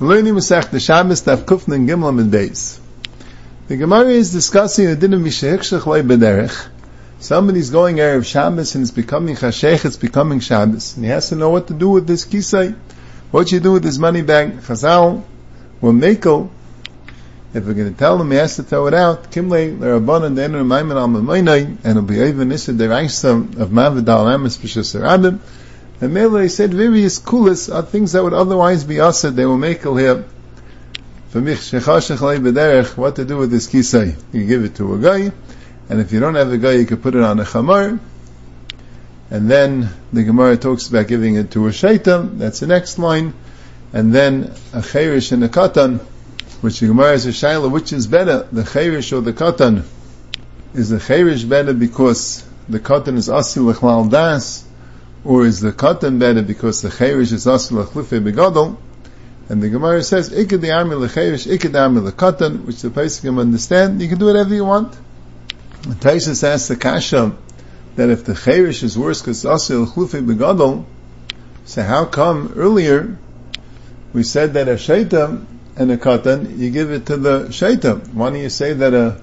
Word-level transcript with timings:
the 0.00 1.74
and 1.76 2.34
and. 2.34 2.80
The 3.68 3.76
Gemara 3.76 4.08
is 4.08 4.32
discussing 4.32 4.86
the 4.86 4.96
din 4.96 5.12
of 5.12 5.20
Mishehikshach 5.20 5.84
Loi 5.84 6.00
Bederech. 6.00 6.68
Somebody's 7.18 7.68
going 7.68 7.96
Erev 7.96 8.24
Shabbos 8.24 8.74
and 8.74 8.82
it's 8.82 8.92
becoming 8.92 9.36
Chashech, 9.36 9.84
it's 9.84 9.98
becoming 9.98 10.40
Shabbos. 10.40 10.96
And 10.96 11.04
he 11.04 11.10
has 11.10 11.28
to 11.28 11.36
know 11.36 11.50
what 11.50 11.68
to 11.68 11.74
do 11.74 11.90
with 11.90 12.06
this 12.06 12.24
kisei. 12.24 12.74
What 13.30 13.52
you 13.52 13.60
do 13.60 13.72
with 13.72 13.82
this 13.82 13.98
money 13.98 14.22
bag. 14.22 14.62
Chazal, 14.62 15.22
will 15.82 15.92
makel. 15.92 16.48
If 17.52 17.66
we're 17.66 17.74
going 17.74 17.92
to 17.92 17.98
tell 17.98 18.18
him 18.18 18.30
he 18.30 18.38
has 18.38 18.56
to 18.56 18.62
throw 18.62 18.86
it 18.86 18.94
out, 18.94 19.30
Kimle, 19.30 19.76
Lerabban, 19.76 20.34
the 20.34 20.44
Enu 20.44 20.64
Maiman 20.64 20.96
al 20.96 21.08
Mamainai, 21.08 21.66
and 21.66 21.84
it'll 21.84 22.02
be 22.02 22.20
even 22.20 22.48
Nissa 22.48 22.72
Deraisa 22.72 23.60
of 23.60 23.68
Mavidal 23.68 24.32
Amis 24.32 24.56
B'Shus 24.56 24.98
Arabim. 24.98 25.40
And 26.00 26.14
Mele 26.14 26.48
said 26.48 26.72
various 26.72 27.18
kulas 27.18 27.72
are 27.74 27.82
things 27.82 28.12
that 28.12 28.22
would 28.22 28.32
otherwise 28.32 28.84
be 28.84 28.94
used. 28.94 29.22
They 29.22 29.44
will 29.44 29.58
make 29.58 29.82
here. 29.82 30.24
For 31.28 31.40
mich 31.40 31.58
b'derech, 31.58 32.96
what 32.96 33.16
to 33.16 33.24
do 33.24 33.36
with 33.36 33.50
this 33.50 33.68
kisei? 33.68 34.16
You 34.32 34.46
give 34.46 34.64
it 34.64 34.76
to 34.76 34.94
a 34.94 34.98
guy, 34.98 35.30
and 35.88 36.00
if 36.00 36.12
you 36.12 36.18
don't 36.18 36.34
have 36.34 36.50
a 36.50 36.58
guy, 36.58 36.72
you 36.72 36.86
can 36.86 36.96
put 36.96 37.14
it 37.14 37.22
on 37.22 37.38
a 37.38 37.44
chamar. 37.44 38.00
And 39.30 39.48
then 39.48 39.90
the 40.12 40.24
Gemara 40.24 40.56
talks 40.56 40.88
about 40.88 41.06
giving 41.06 41.36
it 41.36 41.52
to 41.52 41.68
a 41.68 41.70
shaitam. 41.70 42.38
That's 42.38 42.60
the 42.60 42.66
next 42.66 42.98
line. 42.98 43.32
And 43.92 44.12
then 44.12 44.54
a 44.72 44.82
cherish 44.82 45.30
and 45.30 45.44
a 45.44 45.48
katan, 45.48 46.00
which 46.62 46.80
the 46.80 46.88
Gemara 46.88 47.12
is 47.12 47.26
a 47.26 47.30
shaila, 47.30 47.70
which 47.70 47.92
is 47.92 48.06
better, 48.06 48.48
the 48.50 48.64
cherish 48.64 49.12
or 49.12 49.20
the 49.20 49.32
katan? 49.32 49.84
Is 50.74 50.88
the 50.88 50.98
cherish 50.98 51.44
better 51.44 51.74
because 51.74 52.44
the 52.68 52.80
katan 52.80 53.16
is 53.16 53.28
asil 53.28 53.72
lechlal 53.72 54.10
das, 54.10 54.64
or 55.24 55.44
is 55.44 55.60
the 55.60 55.72
katan 55.72 56.18
better 56.18 56.42
because 56.42 56.82
the 56.82 56.88
chayrish 56.88 57.32
is 57.32 57.46
also 57.46 57.82
lachlufe 57.82 58.22
begadol? 58.22 58.76
And 59.48 59.62
the 59.62 59.68
Gemara 59.68 60.02
says, 60.02 60.30
ikad 60.30 60.60
the 60.60 60.70
army 60.70 60.94
lechayrish, 60.94 61.50
ikad 61.50 61.78
army 61.78 62.00
lekatan, 62.00 62.64
which 62.64 62.82
the 62.82 62.90
Pesachim 62.90 63.38
understand, 63.38 64.00
you 64.00 64.08
can 64.08 64.18
do 64.18 64.26
whatever 64.26 64.54
you 64.54 64.64
want. 64.64 64.96
Taisus 65.82 66.44
asks 66.44 66.68
the 66.68 66.76
Kasha, 66.76 67.36
that 67.96 68.10
if 68.10 68.24
the 68.24 68.32
chayrish 68.32 68.82
is 68.82 68.96
worse 68.96 69.20
because 69.20 69.44
also 69.44 69.84
lachlufe 69.84 70.24
begadol, 70.24 70.84
so 71.64 71.82
how 71.82 72.04
come 72.04 72.54
earlier 72.56 73.18
we 74.12 74.22
said 74.22 74.54
that 74.54 74.68
a 74.68 74.74
shaitam 74.74 75.46
and 75.76 75.90
a 75.90 75.96
katan, 75.96 76.58
you 76.58 76.70
give 76.70 76.90
it 76.92 77.06
to 77.06 77.16
the 77.16 77.46
shaitam? 77.46 78.14
Why 78.14 78.30
don't 78.30 78.40
you 78.40 78.50
say 78.50 78.72
that 78.72 78.94
a 78.94 79.20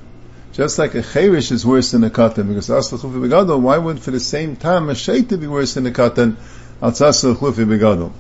just 0.54 0.80
like 0.80 0.96
a 0.96 1.02
cherish 1.02 1.52
is 1.52 1.66
worse 1.66 1.92
than 1.92 2.04
a 2.04 2.10
katan, 2.10 2.48
because 2.48 2.70
asla 2.70 3.00
chufi 3.00 3.28
begadol, 3.28 3.62
why 3.62 3.78
wouldn't 3.78 4.04
for 4.04 4.12
the 4.12 4.20
same 4.20 4.56
time 4.56 4.90
a 4.90 4.94
shaita 4.94 5.40
be 5.40 5.48
worse 5.48 5.76
than 5.76 5.86
a 5.86 5.92
katan, 5.92 6.36
al 6.82 6.92
tzasla 6.92 7.36
chufi 7.36 7.66
begadol? 7.66 8.12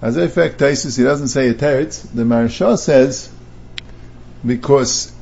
As 0.00 0.16
a 0.16 0.28
fact, 0.28 0.58
Taisus, 0.58 0.98
he 0.98 1.04
doesn't 1.04 1.28
say 1.28 1.48
a 1.48 1.54
teretz, 1.54 2.02
the 2.14 2.22
Maharsha 2.22 2.78
says, 2.78 3.30
because 4.44 5.12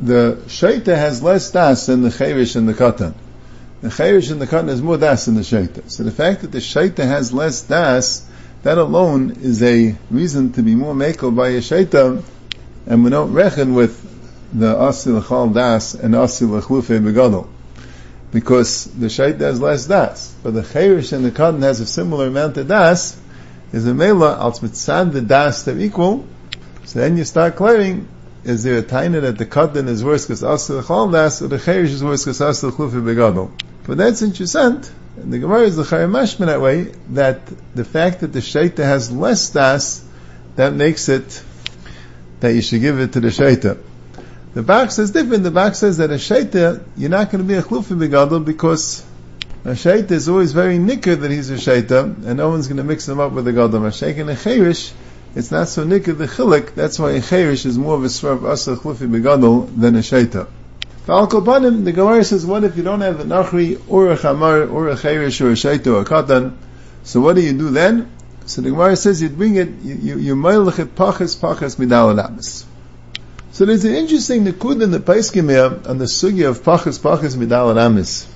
the 0.00 0.42
shaita 0.46 0.96
has 0.96 1.22
less 1.22 1.50
das 1.50 1.86
than 1.86 2.02
the 2.02 2.10
cherish 2.10 2.56
and 2.56 2.68
the 2.68 2.74
katan. 2.74 3.14
The 3.80 3.90
cherish 3.90 4.30
and 4.30 4.40
the 4.40 4.46
katan 4.46 4.68
has 4.68 4.82
more 4.82 4.96
das 4.96 5.26
than 5.26 5.36
the 5.36 5.42
shaita. 5.42 5.90
So 5.90 6.02
the 6.02 6.10
fact 6.10 6.42
that 6.42 6.50
the 6.50 6.58
shaita 6.58 7.04
has 7.04 7.32
less 7.32 7.62
das, 7.62 8.28
that 8.64 8.78
alone 8.78 9.38
is 9.40 9.62
a 9.62 9.96
reason 10.10 10.52
to 10.52 10.62
be 10.62 10.74
more 10.74 10.94
makel 10.94 11.34
by 11.34 11.48
a 11.50 11.58
shaita, 11.58 12.24
and 12.86 13.04
we 13.04 13.10
don't 13.10 13.32
reckon 13.32 13.74
with 13.74 14.11
the 14.52 14.74
asil 14.74 15.26
chal 15.26 15.48
das 15.48 15.94
and 15.94 16.14
asil 16.14 16.60
chlufe 16.60 17.00
begadol. 17.00 17.48
Because 18.30 18.86
the 18.86 19.06
shait 19.06 19.40
has 19.40 19.60
less 19.60 19.86
das, 19.86 20.34
but 20.42 20.54
the 20.54 20.62
cherish 20.62 21.12
and 21.12 21.24
the 21.24 21.30
cotton 21.30 21.62
has 21.62 21.80
a 21.80 21.86
similar 21.86 22.28
amount 22.28 22.56
of 22.56 22.68
das, 22.68 23.18
is 23.72 23.86
a 23.86 23.94
mela 23.94 24.38
al 24.38 24.52
mitzad 24.52 25.12
the 25.12 25.20
das 25.20 25.64
they're 25.64 25.78
equal. 25.78 26.26
So 26.84 26.98
then 26.98 27.16
you 27.16 27.24
start 27.24 27.56
clearing, 27.56 28.08
is 28.44 28.62
there 28.62 28.78
a 28.78 28.82
taina 28.82 29.20
that 29.22 29.38
the 29.38 29.46
cotton 29.46 29.88
is 29.88 30.04
worse 30.04 30.26
because 30.26 30.42
asil 30.42 30.86
chal 30.86 31.10
das, 31.10 31.42
or 31.42 31.48
the 31.48 31.58
cherish 31.58 31.90
is 31.90 32.04
worse 32.04 32.24
because 32.24 32.40
asil 32.40 32.72
chlufe 32.72 32.92
begadol? 32.92 33.50
But 33.84 33.98
that's 33.98 34.22
interesting. 34.22 34.84
And 35.16 35.32
the 35.32 35.38
Gemara 35.38 35.62
is 35.62 35.76
the 35.76 35.82
mashman 35.82 36.46
that 36.46 36.60
way, 36.60 36.84
that 37.10 37.40
the 37.74 37.84
fact 37.84 38.20
that 38.20 38.32
the 38.32 38.38
shaita 38.38 38.78
has 38.78 39.10
less 39.10 39.50
das, 39.50 40.04
that 40.56 40.72
makes 40.72 41.08
it 41.08 41.42
that 42.40 42.54
you 42.54 42.62
should 42.62 42.80
give 42.80 42.98
it 42.98 43.12
to 43.12 43.20
the 43.20 43.28
shaita. 43.28 43.78
The 44.54 44.62
Bach 44.62 44.90
says 44.90 45.12
different. 45.12 45.44
The 45.44 45.50
Bach 45.50 45.74
says 45.74 45.96
that 45.96 46.10
a 46.10 46.16
shaita, 46.16 46.84
you're 46.98 47.08
not 47.08 47.30
going 47.30 47.42
to 47.42 47.48
be 47.48 47.54
a 47.54 47.62
chlufi 47.62 47.96
begadol 47.98 48.44
because 48.44 49.02
a 49.64 49.70
shaita 49.70 50.10
is 50.10 50.28
always 50.28 50.52
very 50.52 50.76
nicker 50.76 51.16
that 51.16 51.30
he's 51.30 51.48
a 51.48 51.54
shaita, 51.54 52.26
and 52.26 52.36
no 52.36 52.50
one's 52.50 52.68
going 52.68 52.76
to 52.76 52.84
mix 52.84 53.08
him 53.08 53.18
up 53.18 53.32
with 53.32 53.48
a 53.48 53.52
gadol. 53.52 53.86
A 53.86 53.90
shaita 53.90 54.20
and 54.20 54.30
a 54.30 54.36
cherish, 54.36 54.92
it's 55.34 55.50
not 55.50 55.68
so 55.68 55.84
nicker 55.84 56.12
the 56.12 56.26
chilik. 56.26 56.74
That's 56.74 56.98
why 56.98 57.12
a 57.12 57.22
cherish 57.22 57.64
is 57.64 57.78
more 57.78 57.94
of 57.94 58.04
a 58.04 58.10
swerve 58.10 58.44
asa 58.44 58.76
chlufi 58.76 59.10
begadol 59.10 59.74
than 59.74 59.96
a 59.96 60.00
shaita. 60.00 60.46
Fa'al 61.06 61.84
the 61.84 61.92
Gemara 61.92 62.22
says, 62.22 62.44
what 62.44 62.62
if 62.62 62.76
you 62.76 62.82
don't 62.82 63.00
have 63.00 63.20
a 63.20 63.24
nachri, 63.24 63.80
or 63.88 64.12
a 64.12 64.18
chamar, 64.18 64.70
or 64.70 64.88
a 64.88 64.96
cherish, 64.96 65.40
or 65.40 65.48
a 65.48 65.54
shaita, 65.54 65.86
or 65.86 66.02
a 66.02 66.04
katan? 66.04 66.56
So 67.04 67.22
what 67.22 67.36
do 67.36 67.42
you 67.42 67.54
do 67.54 67.70
then? 67.70 68.10
So 68.44 68.60
the 68.60 68.68
Gemara 68.68 68.96
says 68.96 69.22
you 69.22 69.30
bring 69.30 69.56
it, 69.56 69.68
you, 69.82 69.94
you, 69.94 70.18
you 70.18 70.36
pachas, 70.36 71.38
pachas 71.38 71.76
midal. 71.76 72.66
So 73.52 73.66
there's 73.66 73.84
an 73.84 73.94
interesting 73.94 74.46
nikud 74.46 74.82
in 74.82 74.92
the 74.92 74.98
Paiskim 74.98 75.50
here 75.50 75.78
on 75.86 75.98
the 75.98 76.06
sugi 76.06 76.48
of 76.48 76.62
Pachas 76.62 76.98
Pachas 76.98 77.36
Midal 77.36 77.68
and 77.68 77.78
Amis. 77.78 78.26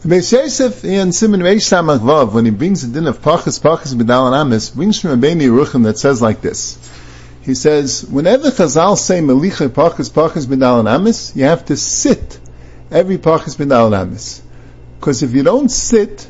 The 0.00 0.16
Yosef 0.16 0.86
in 0.86 1.12
Simon 1.12 1.40
Reish 1.40 1.68
Samach 1.68 1.98
Vav, 1.98 2.32
when 2.32 2.46
he 2.46 2.50
brings 2.50 2.80
the 2.80 2.90
din 2.90 3.06
of 3.06 3.20
Pachas 3.20 3.60
Pachas 3.60 3.92
Midal 3.92 4.24
and 4.24 4.34
Amis, 4.34 4.70
brings 4.70 4.98
from 4.98 5.20
Rabbeinu 5.20 5.42
Yeruchim 5.42 5.84
that 5.84 5.98
says 5.98 6.22
like 6.22 6.40
this. 6.40 6.78
He 7.42 7.54
says, 7.54 8.06
whenever 8.06 8.48
Chazal 8.48 8.96
say 8.96 9.20
Melicha 9.20 9.68
Pachas 9.68 10.10
Pachas 10.10 10.46
Midal 10.46 10.78
and 10.78 10.88
Amis, 10.88 11.36
you 11.36 11.44
have 11.44 11.66
to 11.66 11.76
sit 11.76 12.40
every 12.90 13.18
Pachas 13.18 13.58
Midal 13.58 13.88
and 13.88 13.94
Amis. 13.96 14.40
Because 14.98 15.22
if 15.22 15.34
you 15.34 15.42
don't 15.42 15.68
sit, 15.68 16.26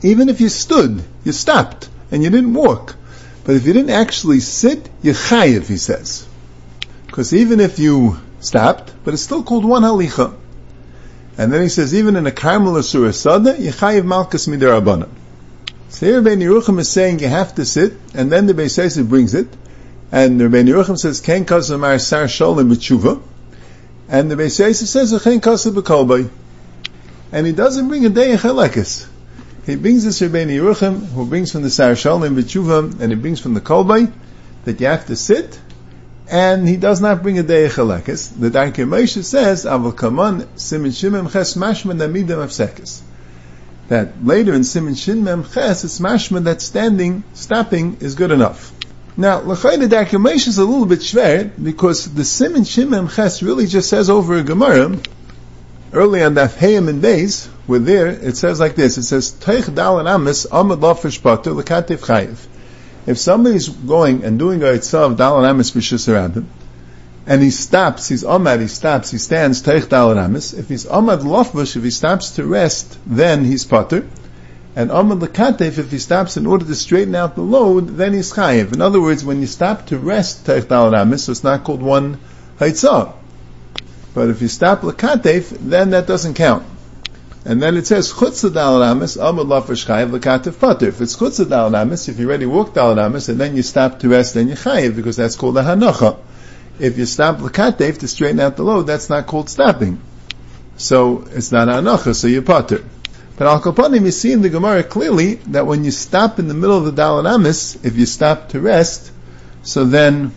even 0.00 0.28
if 0.28 0.40
you 0.40 0.48
stood, 0.48 1.02
you 1.24 1.32
stopped, 1.32 1.88
and 2.12 2.22
you 2.22 2.30
didn't 2.30 2.54
walk. 2.54 2.94
But 3.42 3.56
if 3.56 3.66
you 3.66 3.72
didn't 3.72 3.90
actually 3.90 4.38
sit, 4.38 4.88
you're 5.02 5.14
chayiv, 5.14 5.66
he 5.66 5.76
says. 5.76 6.28
Because 7.16 7.32
even 7.32 7.60
if 7.60 7.78
you 7.78 8.20
stopped, 8.40 8.92
but 9.02 9.14
it's 9.14 9.22
still 9.22 9.42
called 9.42 9.64
one 9.64 9.84
halicha. 9.84 10.34
And 11.38 11.50
then 11.50 11.62
he 11.62 11.70
says, 11.70 11.94
even 11.94 12.14
in 12.14 12.26
a 12.26 12.30
karmel 12.30 12.76
or 12.76 13.12
sada, 13.12 13.54
yechayiv 13.54 14.04
malchus 14.04 14.46
midarabana. 14.46 15.08
So 15.88 16.04
here 16.04 16.20
Ben 16.20 16.40
Yeruchim 16.40 16.78
is 16.78 16.90
saying 16.90 17.20
you 17.20 17.28
have 17.28 17.54
to 17.54 17.64
sit, 17.64 17.94
and 18.12 18.30
then 18.30 18.44
the 18.44 18.52
Beis 18.52 18.76
Yosef 18.76 19.08
brings 19.08 19.32
it, 19.32 19.48
and 20.12 20.38
Ben 20.38 20.66
Yeruchim 20.66 20.98
says, 20.98 21.22
ken 21.22 21.46
kazamar 21.46 21.98
sar 21.98 22.24
sholim 22.24 22.70
b'tshuva, 22.70 23.22
and 24.10 24.30
the 24.30 24.34
Beis 24.34 24.58
Yosef 24.58 24.86
says, 24.86 25.18
ken 25.22 25.40
kasa 25.40 25.70
b'kolbay. 25.70 26.28
And 27.32 27.46
he 27.46 27.54
doesn't 27.54 27.88
bring 27.88 28.04
a 28.04 28.10
day 28.10 28.32
in 28.32 28.36
chalekes. 28.36 29.08
He 29.64 29.76
brings 29.76 30.04
this 30.04 30.20
Rebbeinu 30.20 30.50
Yeruchim, 30.50 31.06
who 31.06 31.24
brings 31.24 31.50
from 31.50 31.62
the 31.62 31.70
Sar 31.70 31.96
Shalom 31.96 32.36
B'tshuva, 32.36 33.00
and 33.00 33.10
he 33.10 33.16
brings 33.16 33.40
from 33.40 33.54
the 33.54 33.62
Kolbay, 33.62 34.12
that 34.66 34.78
you 34.82 34.86
have 34.86 35.06
to 35.06 35.16
sit, 35.16 35.58
and 36.28 36.68
he 36.68 36.76
does 36.76 37.00
not 37.00 37.22
bring 37.22 37.38
a 37.38 37.42
day 37.42 37.68
chalekes. 37.68 38.28
The 38.38 38.50
Darkei 38.50 38.86
Moshe 38.86 39.22
says, 39.22 39.64
"I 39.64 39.76
"Avol 39.76 39.96
kaman 39.96 40.46
simin 40.56 40.90
shimem 40.90 41.30
ches 41.30 41.54
mashman 41.54 41.98
namidem 41.98 42.44
afsekes." 42.44 43.00
That 43.88 44.24
later 44.24 44.52
in 44.52 44.64
simin 44.64 44.94
shimem 44.94 45.52
ches, 45.52 45.84
it's 45.84 46.00
mashman 46.00 46.44
that 46.44 46.60
standing, 46.60 47.22
stopping 47.34 47.98
is 48.00 48.16
good 48.16 48.32
enough. 48.32 48.72
Now, 49.16 49.40
the 49.40 49.54
Darkei 49.54 50.20
Moshe 50.20 50.48
is 50.48 50.58
a 50.58 50.64
little 50.64 50.86
bit 50.86 50.98
shver 50.98 51.50
because 51.62 52.06
the 52.06 52.24
simin 52.24 52.62
shimem 52.62 53.14
ches 53.14 53.42
really 53.42 53.66
just 53.66 53.88
says 53.88 54.10
over 54.10 54.34
a 54.34 54.42
gemara. 54.42 54.98
Early 55.92 56.22
on 56.22 56.34
that 56.34 56.50
Hayim 56.56 56.88
and 56.88 57.00
Beis, 57.02 57.48
we're 57.68 57.78
there, 57.78 58.08
it 58.08 58.36
says 58.36 58.58
like 58.58 58.74
this, 58.74 58.98
it 58.98 59.04
says, 59.04 59.30
Teich 59.32 59.72
dal 59.72 60.00
and 60.00 60.08
amis, 60.08 60.46
amad 60.50 60.80
lafish 60.80 61.22
pater, 61.22 61.52
l'katev 61.52 61.98
chayiv. 62.00 62.36
If 63.06 63.18
somebody's 63.18 63.68
going 63.68 64.24
and 64.24 64.38
doing 64.38 64.62
a 64.62 64.66
itzav 64.66 65.16
dal 65.16 65.44
amis 65.44 65.70
b'shusarabim, 65.70 66.44
and 67.26 67.42
he 67.42 67.50
stops, 67.50 68.08
he's 68.08 68.24
omad, 68.24 68.60
he 68.60 68.66
stops, 68.66 69.10
he 69.10 69.18
stands 69.18 69.62
teich 69.62 69.88
dal 69.88 70.18
amis. 70.18 70.52
If 70.52 70.68
he's 70.68 70.86
omad 70.86 71.20
lofbush, 71.20 71.76
if 71.76 71.84
he 71.84 71.90
stops 71.90 72.32
to 72.32 72.44
rest, 72.44 72.98
then 73.06 73.44
he's 73.44 73.64
potter. 73.64 74.06
And 74.74 74.90
omad 74.90 75.20
lekatef, 75.20 75.78
if 75.78 75.90
he 75.90 75.98
stops 75.98 76.36
in 76.36 76.46
order 76.46 76.64
to 76.64 76.74
straighten 76.74 77.14
out 77.14 77.36
the 77.36 77.42
load, 77.42 77.96
then 77.96 78.12
he's 78.12 78.32
chayiv. 78.32 78.72
In 78.72 78.82
other 78.82 79.00
words, 79.00 79.24
when 79.24 79.40
you 79.40 79.46
stop 79.46 79.86
to 79.86 79.98
rest 79.98 80.44
teich 80.44 80.68
dal 80.68 80.94
amis, 80.94 81.24
so 81.24 81.32
it's 81.32 81.44
not 81.44 81.64
called 81.64 81.82
one 81.82 82.18
haitzav. 82.58 83.12
But 84.14 84.30
if 84.30 84.42
you 84.42 84.48
stop 84.48 84.80
lekatef, 84.80 85.56
then 85.60 85.90
that 85.90 86.06
doesn't 86.06 86.34
count. 86.34 86.64
And 87.46 87.62
then 87.62 87.76
it 87.76 87.86
says 87.86 88.12
chutz 88.12 88.52
dal 88.52 88.82
amis 88.82 89.16
amud 89.16 89.46
lafish 89.46 89.86
chayiv 89.86 90.10
lekatif 90.10 90.58
pater. 90.58 90.88
If 90.88 91.00
it's 91.00 91.14
chutz 91.14 91.48
dal 91.48 91.76
amis, 91.76 92.08
if 92.08 92.18
you 92.18 92.26
already 92.26 92.46
walked 92.46 92.74
dal 92.74 92.98
amis 92.98 93.28
and 93.28 93.38
then 93.38 93.54
you 93.54 93.62
stop 93.62 94.00
to 94.00 94.08
rest, 94.08 94.34
then 94.34 94.48
you 94.48 94.56
chayiv 94.56 94.96
because 94.96 95.16
that's 95.16 95.36
called 95.36 95.56
a 95.56 95.62
hanacha. 95.62 96.18
If 96.80 96.98
you 96.98 97.06
stop 97.06 97.36
lekatif 97.36 97.98
to 97.98 98.08
straighten 98.08 98.40
out 98.40 98.56
the 98.56 98.64
load, 98.64 98.88
that's 98.88 99.08
not 99.08 99.28
called 99.28 99.48
stopping. 99.48 100.00
So 100.76 101.24
it's 101.30 101.52
not 101.52 101.68
hanacha, 101.68 102.16
so 102.16 102.26
you 102.26 102.42
pater. 102.42 102.84
But 103.36 103.46
al 103.46 103.60
kapanim, 103.60 104.04
you 104.04 104.10
see 104.10 104.32
in 104.32 104.42
the 104.42 104.48
Gemara 104.48 104.82
clearly 104.82 105.34
that 105.54 105.68
when 105.68 105.84
you 105.84 105.92
stop 105.92 106.40
in 106.40 106.48
the 106.48 106.54
middle 106.54 106.76
of 106.76 106.84
the 106.84 106.90
dal 106.90 107.24
amis, 107.24 107.78
if 107.84 107.96
you 107.96 108.06
stop 108.06 108.48
to 108.48 108.60
rest, 108.60 109.12
so 109.62 109.84
then 109.84 110.32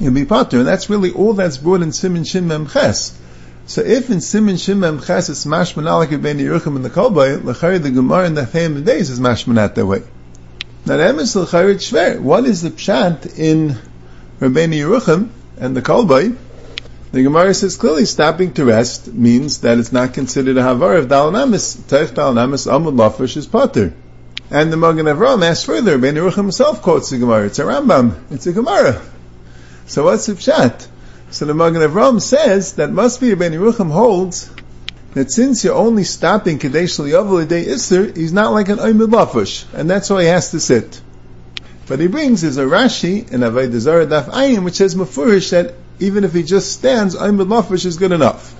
you'll 0.00 0.14
be 0.14 0.24
potter. 0.24 0.58
And 0.58 0.66
that's 0.66 0.88
really 0.88 1.12
all 1.12 1.34
that's 1.34 1.58
brought 1.58 1.82
in 1.82 1.92
Simon 1.92 2.24
Shin 2.24 2.48
Mem 2.48 2.68
Ches. 2.68 3.18
So 3.68 3.82
if 3.82 4.08
in 4.08 4.22
Simon 4.22 4.56
Shin 4.56 4.80
Mem 4.80 4.98
Ches 5.02 5.28
it's 5.28 5.44
mashman 5.44 5.84
like 5.84 6.22
Ben 6.22 6.38
Yeruchim 6.38 6.76
in 6.76 6.82
the 6.82 6.88
Kolbay, 6.88 7.44
l'chari 7.44 7.78
the 7.82 7.90
Gemara 7.90 8.24
in 8.24 8.32
the 8.32 8.46
Chaim 8.46 8.82
days 8.82 9.10
is 9.10 9.20
mashmanat 9.20 9.74
that 9.74 9.84
way. 9.84 10.02
Now 10.86 10.96
the 10.96 11.02
emes 11.02 11.36
l'chari 11.36 11.74
shver. 11.74 12.18
What 12.18 12.46
is 12.46 12.62
the 12.62 12.70
pshat 12.70 13.38
in 13.38 13.76
Rabbeinu 14.40 14.72
Yeruchim 14.72 15.28
and 15.58 15.76
the 15.76 15.82
Kolbay? 15.82 16.34
The 17.12 17.22
Gemara 17.22 17.52
says 17.52 17.76
clearly 17.76 18.06
stopping 18.06 18.54
to 18.54 18.64
rest 18.64 19.12
means 19.12 19.60
that 19.60 19.76
it's 19.76 19.92
not 19.92 20.14
considered 20.14 20.56
a 20.56 20.62
havar 20.62 20.98
of 20.98 21.08
dalanamis. 21.08 21.76
Teich 21.76 22.14
dalanamis 22.14 22.66
amud 22.66 22.96
lafish 22.96 23.36
is 23.36 23.46
potter. 23.46 23.92
And 24.50 24.72
the 24.72 24.78
Magen 24.78 25.04
Avram 25.04 25.44
asks 25.44 25.64
further, 25.64 25.98
Ben 25.98 26.14
Yeruchim 26.14 26.36
himself 26.36 26.80
quotes 26.80 27.10
the 27.10 27.18
Gemara. 27.18 27.44
It's 27.44 27.58
a 27.58 27.64
Rambam. 27.64 28.32
It's 28.32 28.46
a 28.46 28.52
Gemara. 28.54 29.02
So 29.84 30.04
what's 30.04 30.24
the 30.24 30.32
pshat? 30.32 30.86
So 31.30 31.44
the 31.44 31.52
Magen 31.52 31.82
Avram 31.82 32.22
says 32.22 32.74
that 32.74 32.90
must 32.90 33.20
be 33.20 33.34
Ben 33.34 33.52
Yeruchim 33.52 33.90
holds 33.90 34.50
that 35.12 35.30
since 35.30 35.62
you're 35.62 35.74
only 35.74 36.04
stopping 36.04 36.58
Kadesh 36.58 36.96
Liyavel 36.96 37.46
Day 37.46 37.66
Isser, 37.66 38.16
he's 38.16 38.32
not 38.32 38.52
like 38.52 38.70
an 38.70 38.78
Oymid 38.78 39.10
Lafush, 39.10 39.66
and 39.74 39.90
that's 39.90 40.08
why 40.08 40.22
he 40.22 40.28
has 40.28 40.52
to 40.52 40.60
sit. 40.60 41.00
But 41.86 42.00
he 42.00 42.06
brings 42.06 42.44
is 42.44 42.56
a 42.56 42.64
Rashi 42.64 43.30
in 43.30 43.40
Avodah 43.40 43.78
Zarah 43.78 44.06
Daf 44.06 44.30
Ayin, 44.30 44.64
which 44.64 44.76
says 44.76 44.94
Mefurish 44.94 45.50
that 45.50 45.74
even 46.00 46.24
if 46.24 46.32
he 46.32 46.42
just 46.42 46.72
stands, 46.72 47.14
Oymid 47.14 47.48
Lafush 47.48 47.84
is 47.84 47.98
good 47.98 48.12
enough. 48.12 48.54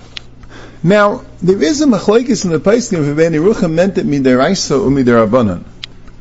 Now, 0.83 1.25
there 1.41 1.61
is 1.61 1.81
a 1.81 1.85
machlekes 1.85 2.45
in 2.45 2.51
the 2.51 2.59
Paiskim 2.59 3.09
if 3.09 3.17
Ben 3.17 3.33
Yeruchim 3.33 3.73
meant 3.73 3.97
it 3.97 4.05
midiraisa 4.05 4.79
or 4.79 4.89
midirabanan. 4.89 5.63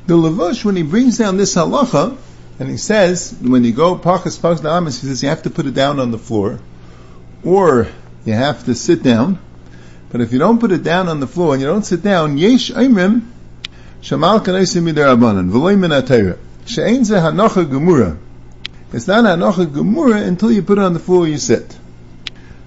The 0.06 0.14
Lavush, 0.14 0.64
when 0.64 0.76
he 0.76 0.82
brings 0.82 1.18
down 1.18 1.36
this 1.36 1.54
halacha, 1.54 2.16
and 2.58 2.68
he 2.68 2.76
says, 2.76 3.36
when 3.40 3.64
you 3.64 3.72
go 3.72 3.96
Pachas 3.96 4.38
Pachas 4.38 4.60
Da'amis, 4.60 5.00
he 5.00 5.06
says 5.06 5.22
you 5.22 5.28
have 5.28 5.42
to 5.44 5.50
put 5.50 5.66
it 5.66 5.74
down 5.74 6.00
on 6.00 6.10
the 6.10 6.18
floor, 6.18 6.58
or 7.44 7.88
you 8.24 8.32
have 8.32 8.64
to 8.64 8.74
sit 8.74 9.02
down. 9.02 9.38
But 10.10 10.20
if 10.20 10.32
you 10.32 10.38
don't 10.38 10.58
put 10.58 10.72
it 10.72 10.82
down 10.82 11.08
on 11.08 11.20
the 11.20 11.26
floor 11.26 11.52
and 11.52 11.60
you 11.60 11.68
don't 11.68 11.84
sit 11.84 12.02
down, 12.02 12.38
Yesh 12.38 12.70
Aimrim, 12.70 13.28
Shamal 14.02 14.44
Kanaisim 14.44 14.90
Midarabanan, 14.90 15.50
V'loy 15.50 15.78
Min 15.78 16.36
She'ein 16.66 17.04
Ze 17.04 17.14
Hanocha 17.14 17.64
Gemura. 17.64 18.18
It's 18.92 19.06
not 19.06 19.24
Hanocha 19.24 19.66
Gemura 19.66 20.26
until 20.26 20.50
you 20.50 20.62
put 20.62 20.78
it 20.78 20.84
on 20.84 20.94
the 20.94 21.00
floor 21.00 21.28
you 21.28 21.38
sit. 21.38 21.78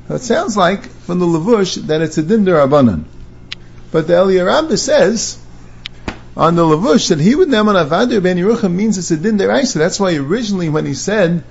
It 0.10 0.20
sounds 0.20 0.56
like, 0.56 0.86
from 0.86 1.20
the 1.20 1.26
Lavush, 1.26 1.88
that 1.88 2.02
it's 2.02 2.18
a 2.18 2.24
Din 2.24 2.46
Darabanan. 2.46 3.06
But 3.92 4.08
the 4.08 4.14
Eliyarabba 4.14 4.78
says, 4.78 5.38
on 6.36 6.56
the 6.56 6.64
Lavush 6.64 7.10
that 7.10 7.20
he 7.20 7.36
would 7.36 7.50
neman 7.50 7.76
avadir 7.86 8.24
ben 8.24 8.38
Yerucham 8.38 8.74
means 8.74 8.98
it's 8.98 9.12
a 9.12 9.18
din 9.18 9.38
deraisa. 9.38 9.76
That's 9.76 10.00
why 10.00 10.16
originally 10.16 10.70
when 10.70 10.86
he 10.86 10.94
said, 10.94 11.44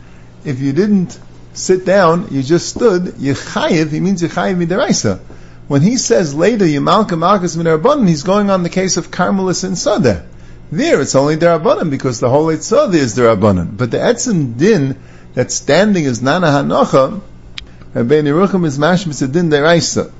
if 0.44 0.58
you 0.58 0.72
didn't 0.72 1.18
sit 1.52 1.84
down, 1.84 2.28
you 2.30 2.42
just 2.42 2.68
stood, 2.68 3.02
yechayiv, 3.02 3.90
he 3.90 4.00
means 4.00 4.22
yechayiv 4.22 4.56
mideraisa. 4.56 5.20
When 5.68 5.82
he 5.82 5.98
says 5.98 6.34
later, 6.34 6.64
Yamalka 6.64 7.10
Malkas 7.10 7.56
Minarabanan, 7.56 8.08
he's 8.08 8.24
going 8.24 8.50
on 8.50 8.64
the 8.64 8.68
case 8.68 8.96
of 8.96 9.10
Carmelis 9.10 9.62
and 9.62 9.78
Sada. 9.78 10.26
There, 10.72 11.00
it's 11.00 11.14
only 11.14 11.36
Darabanan 11.36 11.90
because 11.90 12.18
the 12.18 12.28
whole 12.28 12.46
Eitzah 12.46 12.92
is 12.94 13.16
Darabanan. 13.16 13.76
But 13.76 13.90
the 13.90 13.98
Etzim 13.98 14.56
Din, 14.56 15.00
that 15.34 15.52
standing 15.52 16.04
is 16.04 16.22
Nana 16.22 16.48
Hanocha, 16.48 17.20
and 17.94 18.08
Ben 18.08 18.24
Yerucham 18.24 18.64
is 18.64 18.78
Mashmis 18.78 19.22
a 19.22 19.28
Din 19.28 19.50
Deraisa. 19.50 20.12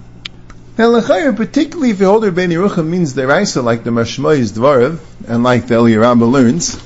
Now, 0.78 0.87
lechayr, 0.93 1.37
particularly 1.37 1.90
if 1.90 2.00
you 2.00 2.06
hold 2.06 2.22
Rebbeinu 2.22 2.52
Yerucham 2.52 2.87
means 2.87 3.12
the 3.12 3.26
Raisa, 3.26 3.61
like 3.61 3.82
the 3.82 3.90
Mashma 3.90 4.38
is 4.38 4.52
Dvarav, 4.52 5.00
and 5.26 5.43
like 5.43 5.67
the 5.67 5.75
Eliyarabba 5.75 6.31
learns, 6.31 6.81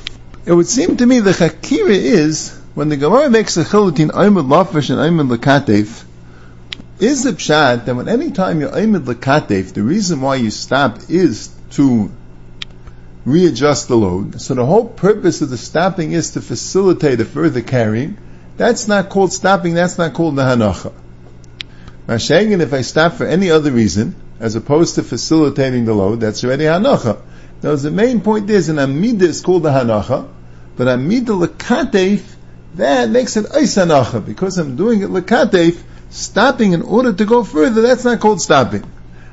it 0.47 0.53
would 0.53 0.67
seem 0.67 0.97
to 0.97 1.07
me 1.07 1.21
the 1.21 1.33
Chakira 1.33 1.91
is, 1.91 2.59
when 2.75 2.89
the 2.89 2.97
Gemara 2.97 3.31
makes 3.31 3.57
a 3.57 3.63
chilutin 3.63 4.11
Aymud 4.11 4.49
Lafish 4.49 4.91
and 4.91 4.99
Aymud 4.99 5.37
Lakatev, 5.37 6.05
is 6.99 7.25
the 7.25 7.33
pshat 7.33 7.85
that 7.85 7.95
when 7.95 8.09
any 8.09 8.31
time 8.31 8.61
you're 8.61 8.71
Aymud 8.71 9.05
Lakatev, 9.05 9.75
the 9.75 9.83
reason 9.83 10.23
why 10.23 10.37
you 10.37 10.51
stop 10.51 10.99
is 11.11 11.55
to 11.73 12.11
readjust 13.27 13.89
the 13.89 13.97
load. 13.97 14.41
So 14.41 14.55
the 14.55 14.65
whole 14.65 14.89
purpose 14.89 15.43
of 15.43 15.51
the 15.51 15.59
stopping 15.59 16.13
is 16.13 16.31
to 16.33 16.41
facilitate 16.41 17.21
a 17.21 17.25
further 17.25 17.61
carrying. 17.61 18.17
That's 18.57 18.89
not 18.89 19.11
called 19.11 19.33
stopping, 19.33 19.75
that's 19.75 19.99
not 19.99 20.15
called 20.15 20.37
the 20.37 20.43
Hanacha. 20.43 20.93
Mashengen, 22.07 22.61
if 22.61 22.73
I 22.75 22.83
stop 22.83 23.15
for 23.15 23.27
any 23.27 23.51
other 23.51 23.71
reason, 23.71 24.15
as 24.39 24.57
opposed 24.57 24.97
to 24.97 25.03
facilitating 25.03 25.87
the 25.87 25.95
load, 25.95 26.21
that's 26.21 26.45
already 26.45 26.65
hanacha. 26.65 27.21
Now, 27.63 27.77
the 27.77 27.91
main 27.91 28.21
point 28.21 28.51
is, 28.51 28.69
an 28.69 28.79
amida 28.79 29.25
is 29.25 29.41
called 29.41 29.65
a 29.65 29.71
hanacha, 29.71 30.29
but 30.77 30.87
amida 30.87 31.33
lekatef, 31.33 32.23
that 32.75 33.09
makes 33.09 33.39
it 33.39 33.47
ice 33.55 33.77
hanacha, 33.77 34.25
because 34.25 34.59
I'm 34.59 34.77
doing 34.77 35.01
it 35.01 35.09
lekatef, 35.09 35.81
stopping 36.11 36.73
in 36.73 36.83
order 36.83 37.15
to 37.15 37.25
go 37.25 37.43
further, 37.43 37.81
that's 37.81 38.05
not 38.05 38.21
called 38.21 38.43
stopping. 38.43 38.85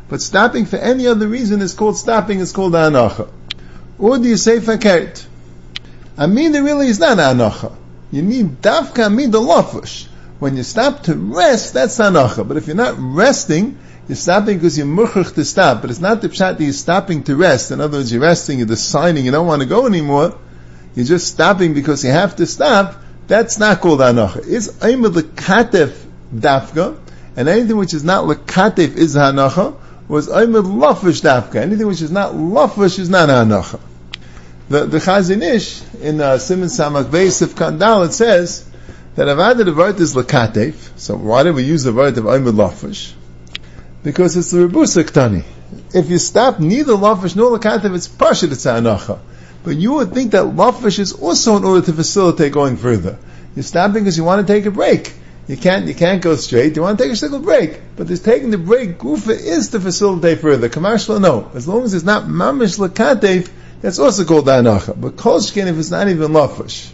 But 0.08 0.22
stopping 0.22 0.66
for 0.66 0.78
any 0.78 1.08
other 1.08 1.28
reason 1.28 1.62
is 1.62 1.74
called 1.74 1.98
stopping, 1.98 2.40
is 2.40 2.54
called 2.54 2.72
hanacha. 2.72 3.30
Or 4.00 4.18
do 4.18 4.30
you 4.30 4.38
say 4.38 4.60
fakert? 4.60 5.26
Amida 6.18 6.64
really 6.64 6.88
is 6.88 7.00
not 7.00 7.18
hanacha. 7.18 7.76
You 8.12 8.22
need 8.22 8.62
dafka 8.62 9.08
amida 9.08 9.40
lafush. 9.40 10.08
When 10.42 10.58
you 10.58 10.64
stop 10.64 11.04
to 11.04 11.14
rest, 11.14 11.76
that's 11.76 12.00
anacha. 12.00 12.48
But 12.48 12.58
if 12.58 12.66
you're 12.66 12.76
not 12.76 12.96
resting, 12.98 13.78
you're 14.08 14.16
stopping 14.16 14.58
because 14.58 14.76
you're 14.76 14.88
murchach 14.88 15.36
to 15.36 15.46
stop. 15.46 15.82
But 15.82 15.92
it's 15.92 16.00
not 16.00 16.24
the 16.24 16.30
pshat 16.30 16.58
that 16.58 16.64
you're 16.64 16.74
stopping 16.74 17.22
to 17.26 17.36
rest. 17.36 17.70
In 17.70 17.80
other 17.80 18.00
words, 18.00 18.12
you're 18.12 18.24
resting, 18.24 18.58
you're 18.58 18.66
deciding 18.66 19.24
you 19.24 19.30
don't 19.30 19.46
want 19.46 19.62
to 19.62 19.68
go 19.68 19.86
anymore. 19.86 20.36
You're 20.96 21.06
just 21.06 21.28
stopping 21.28 21.76
because 21.76 22.04
you 22.04 22.10
have 22.10 22.38
to 22.38 22.48
stop. 22.48 22.96
That's 23.28 23.60
not 23.60 23.82
called 23.82 24.00
anacha. 24.00 24.44
It's 24.48 24.70
aimad 24.70 25.14
lekatef 25.14 25.96
dafka, 26.34 26.98
and 27.36 27.48
anything 27.48 27.78
which 27.78 27.94
is 27.94 28.04
not 28.04 28.26
lekatef 28.26 28.96
is 28.96 29.16
hanacha, 29.16 29.78
was 30.08 30.28
aimad 30.28 30.64
lafish 30.64 31.22
dafka. 31.22 31.58
Anything 31.58 31.86
which 31.86 32.02
is 32.02 32.10
not 32.10 32.34
lafish 32.36 32.98
is 32.98 33.12
not 33.12 33.30
hanacha. 33.30 33.80
The, 34.70 34.88
the 34.88 34.98
Chazon 34.98 35.44
Ish, 35.44 35.84
in 36.02 36.20
uh, 36.20 36.40
Simon 36.40 36.70
Samak 36.70 37.12
Beis 37.12 37.44
of 37.44 37.54
Kandal, 37.54 38.08
it 38.08 38.14
says, 38.14 38.71
that 39.16 39.28
Avada 39.28 39.66
the 39.66 39.74
word 39.74 40.00
is 40.00 40.16
Lakatef, 40.16 40.98
so 40.98 41.18
why 41.18 41.44
do 41.44 41.54
we 41.54 41.64
use 41.64 41.84
the 41.84 41.94
word 41.94 42.18
of 42.18 42.24
Oimid 42.26 42.56
Lafish? 42.56 43.14
Because 44.04 44.38
it's 44.38 44.52
the 44.52 44.68
Rebusa 44.68 45.04
Ktani. 45.04 45.44
If 45.94 46.10
you 46.10 46.18
stop 46.18 46.60
neither 46.60 46.94
Lafish 46.94 47.36
nor 47.36 47.58
Lakatef, 47.58 47.94
it's 47.94 48.08
Pashit, 48.08 48.52
it's 48.52 48.66
Anacha. 48.66 49.20
But 49.64 49.78
you 49.78 49.94
would 49.94 50.14
think 50.14 50.32
that 50.32 50.56
Lafish 50.56 51.00
is 51.00 51.14
also 51.14 51.58
in 51.58 51.66
order 51.66 51.86
to 51.86 51.94
facilitate 51.94 52.54
going 52.54 52.78
further. 52.78 53.18
You're 53.56 53.64
stopping 53.64 54.04
because 54.04 54.18
you 54.18 54.24
want 54.24 54.46
to 54.46 54.54
take 54.54 54.66
a 54.66 54.72
break. 54.72 55.14
You 55.48 55.58
can't, 55.58 55.88
you 55.88 55.94
can't 55.94 56.22
go 56.22 56.36
straight. 56.38 56.76
You 56.76 56.82
want 56.82 56.98
to 56.98 57.04
take 57.04 57.12
a 57.12 57.16
single 57.16 57.40
break. 57.40 57.80
But 57.98 58.08
this 58.08 58.22
taking 58.22 58.52
the 58.52 58.58
break, 58.58 58.98
Gufa 58.98 59.32
is 59.32 59.70
to 59.70 59.80
facilitate 59.82 60.40
further. 60.40 60.70
Kamashla, 60.70 61.20
no. 61.20 61.52
As 61.54 61.68
long 61.68 61.84
as 61.84 61.94
it's 61.94 62.06
not 62.06 62.24
Mamish 62.24 62.80
Lakatef, 62.80 63.52
that's 63.82 64.00
also 64.00 64.24
called 64.24 64.46
Anacha. 64.46 65.00
But 65.00 65.18
Kolshkin, 65.18 65.68
if 65.68 65.78
it's 65.78 65.92
not 65.92 66.08
even 66.08 66.32
Lafish. 66.32 66.92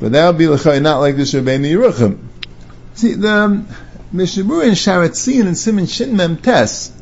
But 0.00 0.12
that 0.12 0.26
would 0.28 0.38
be 0.38 0.48
l'chay 0.48 0.80
not 0.80 0.98
like 0.98 1.16
this 1.16 1.34
Rabbeinu 1.34 1.72
Yeruchim. 1.72 2.18
See, 2.94 3.14
the 3.14 3.30
um, 3.30 3.68
Mishabur 4.14 4.64
and 4.64 4.72
Sharatzin 4.72 5.46
and 5.46 5.58
Simon 5.58 5.86
Shin 5.86 6.16
Mem 6.16 6.36
Tes, 6.36 6.92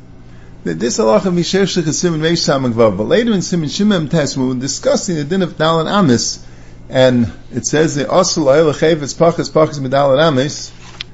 that 0.65 0.79
this 0.79 0.99
halacha 0.99 1.33
Misher 1.33 1.63
Shlich 1.63 1.87
is 1.87 1.99
Simon 1.99 2.21
Reish 2.21 2.45
Samagvav, 2.45 2.97
but 2.97 3.05
later 3.05 3.33
in 3.33 3.43
Simon 3.43 3.69
Shin 3.69 3.89
Mem 3.89 4.09
Tes, 4.09 4.37
when 4.37 4.49
we're 4.49 4.61
discussing 4.61 5.17
the 5.17 5.25
din 5.25 5.43
of 5.43 5.57
Dalan 5.57 5.91
Amis, 5.91 6.45
and 6.89 7.31
it 7.53 7.67
says 7.67 7.95
the 7.95 8.05
Osel 8.05 8.47
Ayel 8.47 8.73
Chayvetz 8.73 9.15
Pachas 9.15 9.51
Pachas 9.51 9.79
Medalan 9.79 10.21
Amis, 10.21 10.73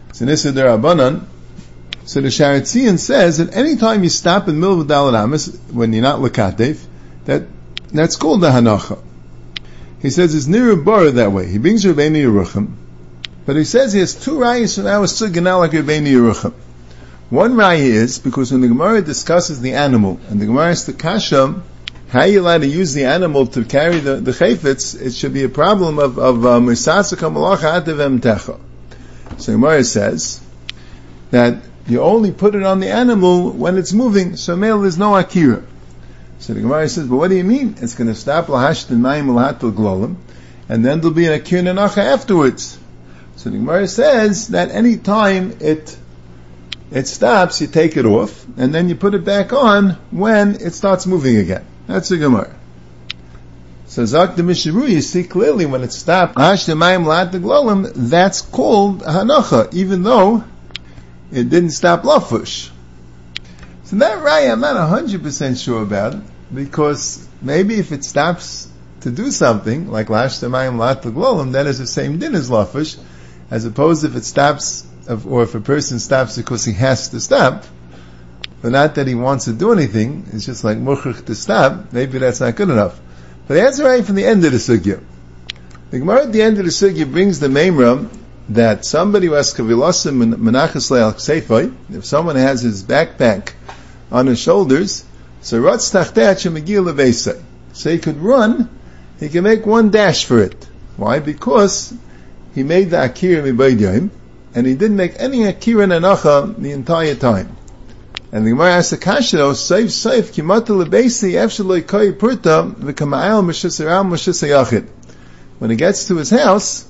it's 0.09 0.21
an 0.21 0.29
Issa 0.29 0.53
Derabanan, 0.53 1.25
so 2.05 2.21
the 2.21 2.29
Sharatzian 2.29 2.99
says 2.99 3.39
that 3.39 3.55
any 3.57 3.77
time 3.77 4.03
you 4.03 4.09
stop 4.09 4.49
in 4.49 4.55
the 4.55 4.61
middle 4.61 4.81
of 4.81 4.87
Dalan 4.87 5.21
Amis, 5.21 5.59
when 5.71 5.93
you're 5.93 6.03
not 6.03 6.21
Lakatev, 6.21 6.83
that, 7.25 7.43
that's 7.93 8.17
called 8.17 8.41
the 8.41 8.51
Hanacha. 8.51 9.03
He 10.03 10.11
says 10.11 10.35
it's 10.35 10.49
near 10.49 10.75
bar 10.75 11.11
that 11.13 11.31
way. 11.31 11.47
He 11.47 11.59
brings 11.59 11.85
Rabbeinu 11.85 12.17
Yeruchim, 12.17 12.75
but 13.47 13.55
he 13.55 13.63
says 13.65 13.93
he 13.93 14.01
has 14.01 14.15
two 14.15 14.33
rayas 14.33 14.75
from 14.75 14.89
our 14.89 15.07
suganah 15.07 15.61
like 15.61 15.71
Rabbeinu 15.71 16.09
Yeruchim. 16.09 16.53
One 17.31 17.55
raya 17.55 17.79
is 17.79 18.19
because 18.19 18.51
when 18.51 18.61
the 18.63 18.69
Gemara 18.69 19.01
discusses 19.01 19.61
the 19.61 19.75
animal, 19.75 20.21
and 20.29 20.41
the 20.41 20.47
Gemara 20.47 20.73
is 20.73 20.87
the 20.87 20.93
kasha, 20.93 21.63
how 22.09 22.25
you 22.25 22.41
allowed 22.41 22.63
to 22.63 22.67
use 22.67 22.93
the 22.93 23.05
animal 23.05 23.47
to 23.47 23.65
carry 23.65 24.01
the, 24.01 24.17
the 24.17 24.33
chayfetz, 24.33 25.01
it 25.01 25.13
should 25.13 25.33
be 25.33 25.45
a 25.45 25.49
problem 25.49 25.99
of, 25.99 26.19
of, 26.19 26.45
um, 26.45 26.75
So 26.75 26.97
Gemara 29.53 29.85
says, 29.85 30.41
that 31.31 31.63
you 31.87 32.03
only 32.03 32.33
put 32.33 32.55
it 32.55 32.65
on 32.65 32.81
the 32.81 32.91
animal 32.91 33.51
when 33.51 33.79
it's 33.79 33.93
moving, 33.93 34.37
so 34.37 34.57
male 34.57 34.83
there's 34.83 34.99
no 34.99 35.17
akira. 35.17 35.63
So 36.43 36.55
the 36.55 36.61
Gemara 36.61 36.89
says, 36.89 37.07
but 37.07 37.15
what 37.15 37.29
do 37.29 37.37
you 37.37 37.45
mean? 37.45 37.77
It's 37.81 37.95
going 37.95 38.09
to 38.09 38.17
stop 38.17 38.47
lahasht 38.47 38.91
and 38.91 39.01
mayim 39.01 39.27
lahatul 39.27 39.73
glolim, 39.73 40.17
and 40.69 40.85
then 40.85 41.01
there'll 41.01 41.15
be 41.15 41.27
an 41.29 41.41
akir 41.41 41.63
nenacha 41.63 41.99
afterwards. 41.99 42.81
So 43.37 43.51
the 43.51 43.59
Gemara 43.59 43.87
says 43.87 44.49
that 44.49 44.73
any 44.73 44.97
time 44.97 45.57
it 45.61 45.97
it 46.91 47.07
stops, 47.07 47.61
you 47.61 47.69
take 47.69 47.97
it 47.97 48.07
off, 48.07 48.45
and 48.57 48.75
then 48.75 48.89
you 48.89 48.97
put 48.97 49.15
it 49.15 49.25
back 49.25 49.53
on 49.53 49.91
when 50.11 50.57
it 50.57 50.75
starts 50.75 51.07
moving 51.07 51.37
again. 51.37 51.65
That's 51.87 52.09
the 52.09 52.19
Gemara. 52.19 52.53
So 53.87 54.05
Zak 54.05 54.35
the 54.35 54.43
Misharu, 54.43 54.89
you 54.89 55.01
see 55.01 55.23
clearly 55.23 55.65
when 55.65 55.83
it 55.83 55.93
stopped, 55.93 56.37
Ash 56.37 56.67
Mayim 56.67 57.07
Lat 57.07 57.31
Glolim, 57.31 57.93
that's 57.95 58.43
called 58.43 59.03
Hanacha, 59.03 59.73
even 59.75 60.03
though 60.03 60.43
it 61.31 61.49
didn't 61.49 61.71
stop 61.71 62.03
Lafush. 62.03 62.71
So 63.85 63.97
that 63.97 64.25
right, 64.25 64.49
I'm 64.49 64.61
not 64.61 64.75
100% 64.91 65.63
sure 65.63 65.83
about, 65.83 66.17
because 66.55 67.27
maybe 67.41 67.77
if 67.77 67.93
it 67.93 68.05
stops 68.05 68.69
to 69.01 69.11
do 69.11 69.31
something, 69.31 69.91
like 69.91 70.11
Lash 70.11 70.39
Mayim 70.41 70.79
Lat 70.79 71.03
the 71.03 71.11
Glolim, 71.11 71.53
that 71.53 71.67
is 71.67 71.79
the 71.79 71.87
same 71.87 72.19
din 72.19 72.35
as 72.35 72.51
Lafush, 72.51 72.99
as 73.51 73.65
opposed 73.65 74.05
if 74.05 74.17
it 74.17 74.25
stops, 74.25 74.87
or 75.27 75.43
if 75.43 75.55
a 75.55 75.61
person 75.61 75.99
stops 75.99 76.37
because 76.37 76.65
he 76.65 76.73
has 76.73 77.09
to 77.09 77.21
stop, 77.21 77.65
but 78.61 78.71
not 78.71 78.95
that 78.95 79.09
he 79.09 79.15
wants 79.15 79.47
to 79.47 79.53
do 79.53 79.73
anything, 79.73 80.27
it's 80.33 80.47
just 80.47 80.63
like 80.63 80.79
Murchich 80.79 81.25
to 81.27 81.35
stop, 81.35 81.93
maybe 81.93 82.19
that's 82.19 82.41
not 82.41 82.55
good 82.55 82.71
enough. 82.71 82.99
But 83.49 83.55
the 83.55 83.63
answer 83.63 83.85
right 83.85 84.05
from 84.05 84.15
the 84.15 84.25
end 84.25 84.45
of 84.45 84.53
the 84.53 84.59
sugya. 84.59 85.03
The 85.91 85.99
Gemara 85.99 86.23
at 86.23 86.33
the 86.33 86.43
end 86.43 86.59
of 86.59 86.65
the 86.65 86.71
sugya 86.71 87.11
brings 87.11 87.41
the 87.41 87.49
memra 87.49 88.09
that 88.51 88.85
somebody 88.85 89.27
who 89.27 89.33
has 89.33 89.53
kavilasim 89.53 90.35
menachas 90.35 90.91
le'al 90.91 91.15
ksefoi, 91.15 91.75
if 91.91 92.05
someone 92.05 92.37
has 92.37 92.63
his 92.63 92.85
backpack 92.85 93.53
on 94.11 94.27
his 94.27 94.39
shoulders, 94.39 95.05
so 95.43 95.61
ratz 95.61 95.91
tachteat 95.91 96.41
shemegil 96.41 96.93
levesei. 96.93 97.43
So 97.73 97.91
he 97.91 97.99
could 97.99 98.19
run, 98.19 98.69
he 99.19 99.29
can 99.29 99.45
make 99.45 99.67
one 99.67 99.91
dash 99.91 100.25
for 100.25 100.41
it. 100.41 100.67
Why? 100.97 101.19
Because 101.19 101.93
he 102.55 102.63
made 102.63 102.91
the 102.91 103.05
akira 103.05 103.43
mibaydiyim, 103.43 104.11
and 104.55 104.67
he 104.67 104.75
didn't 104.75 104.97
make 104.97 105.15
any 105.19 105.45
akira 105.45 105.87
nanacha 105.87 106.57
the 106.57 106.73
entire 106.73 107.15
time. 107.15 107.57
And 108.31 108.47
the 108.47 108.51
Gemara 108.51 108.73
asks 108.73 108.91
the 108.91 108.97
Kasha, 108.97 109.43
oh, 109.43 109.53
Seif 109.53 109.87
Seif 109.87 110.33
Kimata 110.33 110.69
Lebesi 110.69 111.33
Efshaloi 111.33 111.87
Koi 111.87 112.13
Purta 112.13 112.75
V'Kamayel 112.75 113.45
Meshisaram 113.45 114.09
Meshisayachid. 114.09 114.89
When 115.59 115.71
he 115.71 115.77
gets 115.77 116.09
to 116.09 116.17
his 116.17 116.31
house, 116.31 116.89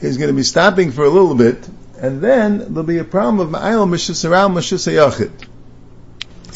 he's 0.00 0.16
going 0.16 0.28
to 0.28 0.34
be 0.34 0.42
stopping 0.42 0.90
for 0.90 1.04
a 1.04 1.08
little 1.08 1.36
bit, 1.36 1.68
and 2.00 2.20
then 2.20 2.58
there'll 2.58 2.82
be 2.82 2.98
a 2.98 3.04
problem 3.04 3.38
of 3.38 3.60
Ma'ayel 3.60 3.88
Meshisaram 3.88 4.54
Meshisayachid. 4.54 5.45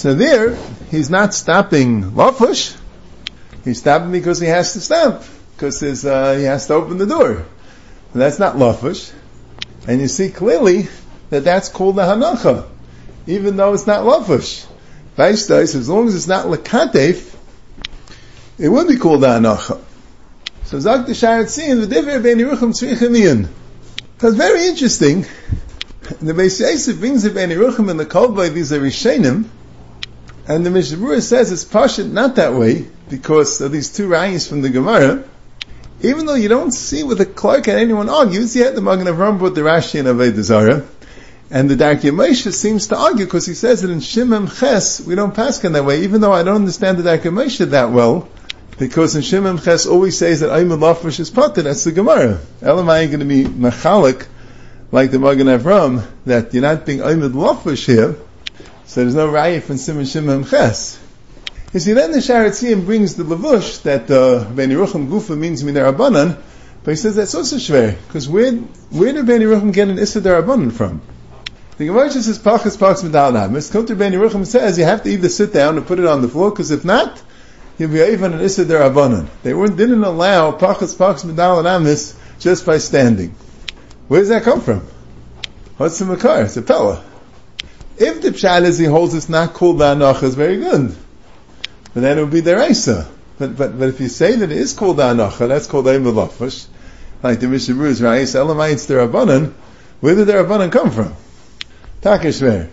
So 0.00 0.14
there, 0.14 0.54
he's 0.90 1.11
not 1.11 1.35
stopping 1.35 2.12
Lafush, 2.12 2.76
he's 3.64 3.78
stopping 3.78 4.12
because 4.12 4.40
he 4.40 4.49
has 4.49 4.73
to 4.73 4.80
stop, 4.80 5.25
because 5.54 5.83
uh, 6.04 6.37
he 6.37 6.45
has 6.45 6.66
to 6.69 6.75
open 6.75 6.99
the 6.99 7.07
door. 7.07 7.33
And 8.12 8.23
that's 8.23 8.38
not 8.38 8.57
Lafush. 8.57 9.12
And 9.87 10.00
you 10.00 10.09
see 10.09 10.30
clearly 10.30 10.88
that 11.30 11.45
that's 11.45 11.69
called 11.69 11.97
the 11.97 12.02
Hanacha 12.02 12.66
even 13.26 13.57
though 13.57 13.73
it's 13.73 13.87
not 13.87 14.04
lafush. 14.04 14.66
Vaishtais, 15.16 15.75
as 15.75 15.88
long 15.88 16.09
as 16.09 16.14
it's 16.14 16.26
not 16.26 16.47
lakatef, 16.47 17.37
it 18.59 18.69
would 18.69 18.88
be 18.88 18.97
called 18.97 19.23
anacha. 19.23 19.80
So 20.64 20.80
Zak 20.80 21.07
the 21.07 21.12
Sharat 21.12 21.80
the 21.80 21.87
Diver 21.87 22.21
Ben 22.21 22.38
Yeruchim. 22.38 23.49
Because 24.14 24.35
very 24.37 24.66
interesting, 24.66 25.23
the 26.21 26.33
Beis 26.33 26.61
Yosef 26.61 26.99
brings 26.99 27.23
the 27.23 27.30
Ben 27.30 27.50
Yeruchim 27.50 27.90
and 27.90 27.99
the 27.99 28.07
Kolbay, 28.07 28.52
these 28.52 28.73
are 28.73 28.80
Rishenim, 28.80 29.49
and 30.50 30.66
the 30.66 30.71
Mishabura 30.71 31.23
says 31.23 31.52
it's 31.52 31.64
Pashit 31.64 32.11
not 32.11 32.35
that 32.35 32.54
way, 32.54 32.85
because 33.09 33.61
of 33.61 33.71
these 33.71 33.88
two 33.88 34.09
rayas 34.09 34.49
from 34.49 34.62
the 34.62 34.69
Gemara, 34.69 35.23
even 36.02 36.26
though 36.26 36.35
you 36.35 36.49
don't 36.49 36.73
see 36.73 37.04
with 37.04 37.19
the 37.19 37.26
Clark 37.26 37.69
and 37.69 37.78
anyone 37.78 38.09
argues, 38.09 38.57
yet 38.57 38.75
the 38.75 38.80
Magen 38.80 39.07
Avram 39.07 39.38
brought 39.38 39.54
the 39.54 39.61
Rashi 39.61 40.00
and 40.00 40.09
Aved 40.09 40.87
and 41.52 41.71
the 41.71 41.76
Darkei 41.76 42.11
Moshe 42.11 42.52
seems 42.52 42.88
to 42.88 42.97
argue 42.97 43.26
because 43.26 43.47
he 43.47 43.54
says 43.54 43.83
that 43.83 43.92
in 43.92 44.00
Shimon 44.00 44.49
Ches 44.49 45.00
we 45.00 45.14
don't 45.14 45.33
pass 45.33 45.62
in 45.62 45.73
that 45.75 45.85
way, 45.85 46.02
even 46.02 46.21
though 46.21 46.33
I 46.33 46.42
don't 46.42 46.57
understand 46.57 46.99
the 46.99 47.09
Darkei 47.09 47.33
Moshe 47.33 47.64
that 47.71 47.92
well, 47.92 48.28
because 48.76 49.14
in 49.14 49.23
Shimon 49.23 49.59
Ches 49.59 49.87
always 49.87 50.19
says 50.19 50.40
that 50.40 50.50
Ayman 50.50 50.80
Lafish 50.80 51.21
is 51.21 51.30
potter. 51.30 51.62
That's 51.62 51.85
the 51.85 51.92
Gemara. 51.92 52.40
Elamai 52.61 53.07
going 53.07 53.21
to 53.21 53.25
be 53.25 53.45
machalik 53.45 54.26
like 54.90 55.12
the 55.12 55.21
Magen 55.21 55.47
Avram 55.47 56.04
that 56.26 56.52
you're 56.52 56.62
not 56.62 56.85
being 56.87 56.99
Ayman 56.99 57.35
Lafish 57.35 57.87
here, 57.87 58.16
so 58.90 59.02
there's 59.02 59.14
no 59.14 59.28
raya 59.28 59.62
from 59.62 59.76
Simon 59.76 60.04
Shimon 60.04 60.44
Ches. 60.44 60.99
You 61.73 61.78
see, 61.78 61.92
then 61.92 62.11
the 62.11 62.18
Sharatziyim 62.18 62.85
brings 62.87 63.14
the 63.14 63.23
Lavush 63.23 63.82
that 63.82 64.11
uh, 64.11 64.42
Ben 64.50 64.68
Yerucham 64.68 65.06
Gufa 65.06 65.38
means 65.38 65.62
Minarabanan, 65.62 66.37
but 66.82 66.90
he 66.90 66.97
says 66.97 67.14
that's 67.14 67.37
also 67.37 67.54
shver 67.54 67.97
because 68.09 68.28
where 68.28 68.50
where 68.50 69.12
did 69.12 69.26
Ben 69.26 69.42
Yerucham 69.42 69.73
get 69.73 69.87
an 69.87 70.00
Issa 70.00 70.23
Darabanan 70.23 70.73
from? 70.73 71.00
The 71.78 71.87
Gemara 71.87 72.11
says 72.11 72.40
pachas 72.40 72.76
pachas 72.76 73.04
medal 73.04 73.30
namis. 73.30 73.70
Kultur 73.70 73.97
ben 73.97 74.12
Yerucham 74.12 74.44
says 74.44 74.76
you 74.76 74.82
have 74.82 75.04
to 75.04 75.09
either 75.09 75.28
sit 75.28 75.52
down 75.52 75.76
and 75.76 75.87
put 75.87 76.00
it 76.00 76.06
on 76.06 76.20
the 76.20 76.28
floor, 76.28 76.50
because 76.50 76.73
if 76.73 76.85
not, 76.85 77.23
you'll 77.78 77.92
be 77.92 78.00
even 78.00 78.32
an 78.32 78.40
issa 78.40 78.64
derabanan. 78.64 79.28
They 79.44 79.52
didn't 79.52 80.02
allow 80.02 80.50
pachas 80.50 80.97
pachas 80.97 81.25
medal 81.25 81.62
namis 81.62 82.18
just 82.40 82.66
by 82.66 82.78
standing. 82.78 83.37
Where 84.09 84.18
does 84.18 84.30
that 84.30 84.42
come 84.42 84.61
from? 84.61 84.85
What's 85.76 86.00
the 86.00 86.06
makar? 86.06 86.42
It's 86.42 86.56
a 86.56 86.62
pella. 86.62 87.04
If 88.00 88.23
the 88.23 88.30
pshat 88.30 88.62
is 88.62 88.78
he 88.78 88.87
holds 88.87 89.14
it's 89.14 89.28
not 89.28 89.52
called 89.52 89.76
la'anach, 89.76 90.23
is 90.23 90.35
very 90.35 90.57
good. 90.57 90.97
But 91.92 92.00
then 92.00 92.16
it 92.19 92.23
would 92.23 92.33
be 92.33 92.40
deraisa. 92.40 93.07
But, 93.38 93.59
but, 93.59 93.78
but 93.78 93.90
if 93.90 94.00
you 94.00 94.09
say 94.09 94.37
that 94.37 94.50
it 94.50 94.57
is 94.57 94.73
called 94.73 94.97
la'anacha, 94.97 95.47
that's 95.49 95.66
called 95.66 95.85
the 95.85 95.95
aim 95.95 96.04
Like 97.23 97.40
the 97.40 97.47
Mishabur 97.47 97.88
is 97.88 98.00
ra'is 98.00 98.35
elamites 98.35 98.87
derabanan, 98.87 99.52
where 100.00 100.14
did 100.14 100.28
the 100.28 100.33
Rabbanan 100.33 100.73
come 100.73 100.90
from? 100.90 101.14
Takeshver. 102.00 102.71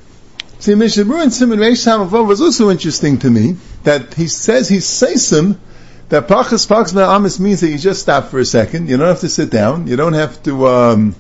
See, 0.60 0.72
Mishabur 0.72 1.22
and 1.22 1.34
Simon 1.34 1.60
Reish 1.60 2.28
was 2.28 2.40
also 2.40 2.70
interesting 2.70 3.20
to 3.20 3.30
me, 3.30 3.58
that 3.84 4.14
he 4.14 4.30
says, 4.30 4.70
he 4.70 4.80
says 4.80 5.32
him, 5.34 5.60
that 6.08 6.30
Pachas 6.30 6.66
Pachas 6.68 6.96
Amis 6.96 7.38
means 7.38 7.60
that 7.60 7.68
you 7.68 7.78
just 7.78 8.02
stop 8.02 8.30
for 8.30 8.40
a 8.40 8.46
second, 8.46 8.88
you 8.88 8.96
don't 8.96 9.08
have 9.08 9.20
to 9.20 9.30
sit 9.30 9.50
down, 9.50 9.88
you 9.88 9.98
don't 9.98 10.14
have 10.14 10.42
to, 10.44 10.68
um, 10.68 11.16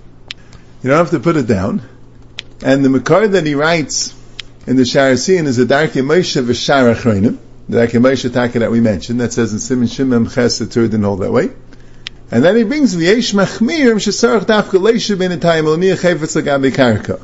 you 0.82 0.90
don't 0.90 1.00
have 1.00 1.12
to 1.12 1.20
put 1.20 1.36
it 1.36 1.46
down. 1.46 1.82
And 2.62 2.84
the 2.84 2.90
Makar 2.90 3.28
that 3.28 3.46
he 3.46 3.54
writes 3.54 4.16
in 4.66 4.78
the 4.78 4.84
Sharasian 4.84 5.46
is 5.46 5.60
a 5.60 5.66
Darkei 5.66 6.04
Moshe 6.04 6.42
V'Shar 6.44 6.96
Achreinim, 6.96 7.38
the 7.70 7.78
Darkei 7.78 8.02
Moshe 8.02 8.34
Taka 8.34 8.60
that 8.60 8.72
we 8.72 8.80
mentioned, 8.80 9.22
that 9.22 9.32
says 9.32 9.54
in 9.54 9.60
Simon 9.60 9.88
Shimon 9.88 10.28
Ches, 10.28 10.58
the 10.58 10.66
Tur 10.66 10.88
didn't 10.88 11.04
hold 11.04 11.20
that 11.20 11.32
way. 11.32 11.52
And 12.32 12.44
then 12.44 12.56
he 12.56 12.64
brings 12.64 12.96
the 12.96 13.06
Yesh 13.06 13.34
Machmir, 13.34 13.96
Shesarach 13.96 14.46
Dafka 14.46 14.80
Leisha 14.80 15.18
Ben 15.18 15.32
Etayim 15.32 15.66
Elamiyah 15.66 15.98
Chayvetz 15.98 16.42
Lagabi 16.42 16.72
Karka. 16.72 17.22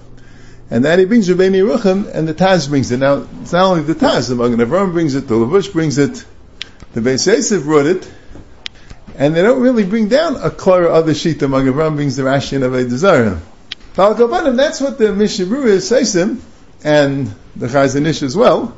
And 0.69 0.85
then 0.85 0.99
he 0.99 1.05
brings 1.05 1.27
Rabbeinu 1.27 1.77
Yerucham, 1.77 2.13
and 2.13 2.27
the 2.27 2.33
Taz 2.35 2.69
brings 2.69 2.91
it. 2.91 2.97
Now, 2.97 3.27
it's 3.41 3.51
not 3.53 3.71
only 3.71 3.83
the 3.83 3.95
Taz, 3.95 4.29
the 4.29 4.35
Magen 4.35 4.59
Avram 4.59 4.93
brings 4.93 5.15
it, 5.15 5.27
the 5.27 5.35
Lavush 5.35 5.73
brings 5.73 5.97
it, 5.97 6.23
the 6.93 7.01
Beis 7.01 7.25
Yosef 7.27 7.65
wrote 7.65 7.87
it, 7.87 8.11
and 9.17 9.35
they 9.35 9.41
don't 9.41 9.61
really 9.61 9.83
bring 9.83 10.09
down 10.09 10.35
a 10.35 10.51
clear 10.51 10.87
other 10.87 11.13
sheet. 11.13 11.39
The 11.39 11.47
Magen 11.47 11.73
Avram 11.73 11.95
brings 11.95 12.15
the 12.15 12.23
Rashi 12.23 12.53
and 12.53 12.63
Aved 12.63 12.89
Zara. 12.91 13.41
That's 13.95 14.81
what 14.81 14.97
the 14.97 15.05
Mishabru 15.05 15.65
is 15.65 15.89
Seisim, 15.89 16.39
and 16.83 17.33
the 17.55 17.67
Chazon 17.67 18.05
Ish 18.07 18.23
as 18.23 18.35
well, 18.35 18.75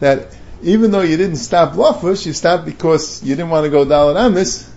that 0.00 0.34
even 0.62 0.90
though 0.90 1.02
you 1.02 1.16
didn't 1.16 1.36
stop 1.36 1.74
Lafush, 1.74 2.24
you 2.26 2.32
stopped 2.32 2.64
because 2.64 3.22
you 3.22 3.36
didn't 3.36 3.50
want 3.50 3.64
to 3.64 3.70
go 3.70 3.84
Dalit 3.84 4.16
Amis, 4.16 4.70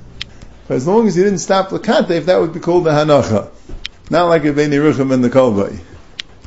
but 0.67 0.75
as 0.75 0.85
long 0.85 1.07
as 1.07 1.15
you 1.17 1.23
didn't 1.23 1.39
stop 1.39 1.69
Lakatef, 1.69 2.25
that 2.25 2.39
would 2.39 2.53
be 2.53 2.59
called 2.59 2.83
the 2.83 2.91
Hanacha. 2.91 3.49
Not 4.09 4.25
like 4.25 4.43
a 4.43 4.51
Beni 4.51 4.75
Rucham 4.75 5.13
and 5.13 5.23
the 5.23 5.29
Kolbay. 5.29 5.79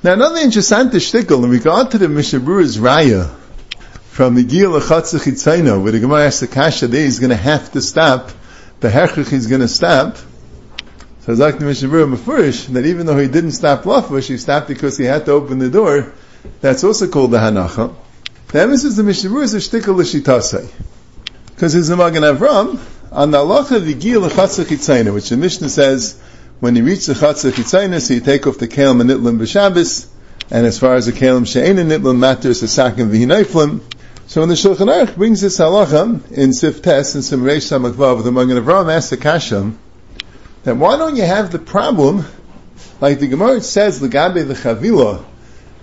Now 0.03 0.13
another 0.13 0.41
interesting 0.41 0.91
shtickle 0.91 1.45
in 1.45 1.51
regard 1.51 1.93
to 1.93 1.99
the 1.99 2.07
Mishabura's 2.07 2.77
Raya 2.77 3.35
from 4.11 4.35
the 4.35 4.45
Gil 4.45 4.73
Achatzachitzayna, 4.73 5.83
where 5.83 5.93
the 5.93 6.01
Gemara 6.01 6.27
asks 6.27 6.41
the 6.41 6.47
Kasha 6.47 6.89
there, 6.89 7.05
he's 7.05 7.21
going 7.21 7.31
to 7.31 7.37
have 7.37 7.73
to 7.73 7.81
stop, 7.81 8.31
the 8.81 8.89
Hechich 8.91 9.33
is 9.33 9.47
going 9.47 9.63
to 9.63 9.69
stop. 9.69 10.19
So 11.25 11.35
Zak 11.35 11.59
the 11.59 11.65
Mishabura 11.65 12.15
Mefurish, 12.15 12.67
that 12.75 12.85
even 12.85 13.07
though 13.07 13.17
he 13.17 13.29
didn't 13.29 13.53
stop 13.53 13.85
Lafush, 13.85 14.29
he 14.29 14.37
stopped 14.37 14.69
because 14.69 14.99
he 14.99 15.05
had 15.05 15.25
to 15.25 15.33
open 15.33 15.59
the 15.59 15.71
door, 15.71 16.13
that's 16.61 16.85
also 16.85 17.09
called 17.09 17.31
the 17.31 17.39
Hanacha. 17.39 17.95
The 18.49 18.61
emphasis 18.61 18.99
of 18.99 19.07
the 19.07 19.11
is 19.11 19.55
a 19.55 19.57
shtickle 19.57 19.97
l'shitasei. 19.97 20.71
Because 21.47 21.89
a 21.89 21.97
Magen 21.97 22.25
Avram, 22.25 22.79
on 23.11 23.31
the 23.31 23.39
halacha 23.39 23.83
the 23.83 23.95
Gil 23.95 24.21
Achatzachitzayna, 24.21 25.15
which 25.15 25.31
the 25.31 25.39
Mishnah 25.39 25.71
says, 25.71 26.21
when 26.61 26.77
you 26.77 26.85
reach 26.85 27.07
the 27.07 27.15
chatzah 27.15 27.53
chitzainis, 27.53 28.15
you 28.15 28.21
take 28.21 28.47
off 28.47 28.59
the 28.59 28.69
kelim 28.69 29.01
and 29.01 29.09
nitlim 29.09 29.39
b'Shabbos, 29.39 30.07
and 30.51 30.67
as 30.67 30.79
far 30.79 30.95
as 30.95 31.07
the 31.07 31.13
kelim 31.13 31.47
she'ein 31.47 31.79
and 31.79 31.91
nitlim 31.91 32.19
matters 32.19 32.61
the 32.61 32.67
sakim 32.67 33.09
v'hinaiflim. 33.09 33.81
So 34.27 34.43
when 34.43 34.51
the 34.51 34.57
Shulchan 34.57 34.93
Aruch 34.93 35.17
brings 35.17 35.41
this 35.41 35.57
halacha 35.57 36.31
in 36.33 36.51
Siftes 36.51 37.15
and 37.15 37.25
some 37.25 37.45
Reish 37.45 37.73
Samakvav, 37.73 38.25
the 38.25 38.31
Magen 38.31 38.63
Avram 38.63 38.95
asks 38.95 39.09
the 39.09 39.17
Kasham, 39.17 39.77
that 40.65 40.77
why 40.77 40.97
don't 40.97 41.17
you 41.17 41.23
have 41.23 41.53
the 41.53 41.59
problem, 41.59 42.25
like 43.01 43.21
the 43.21 43.29
Gemara 43.29 43.61
says, 43.61 44.01
Lagabe 44.01 44.47
the 44.47 44.55
Chavila, 44.55 45.25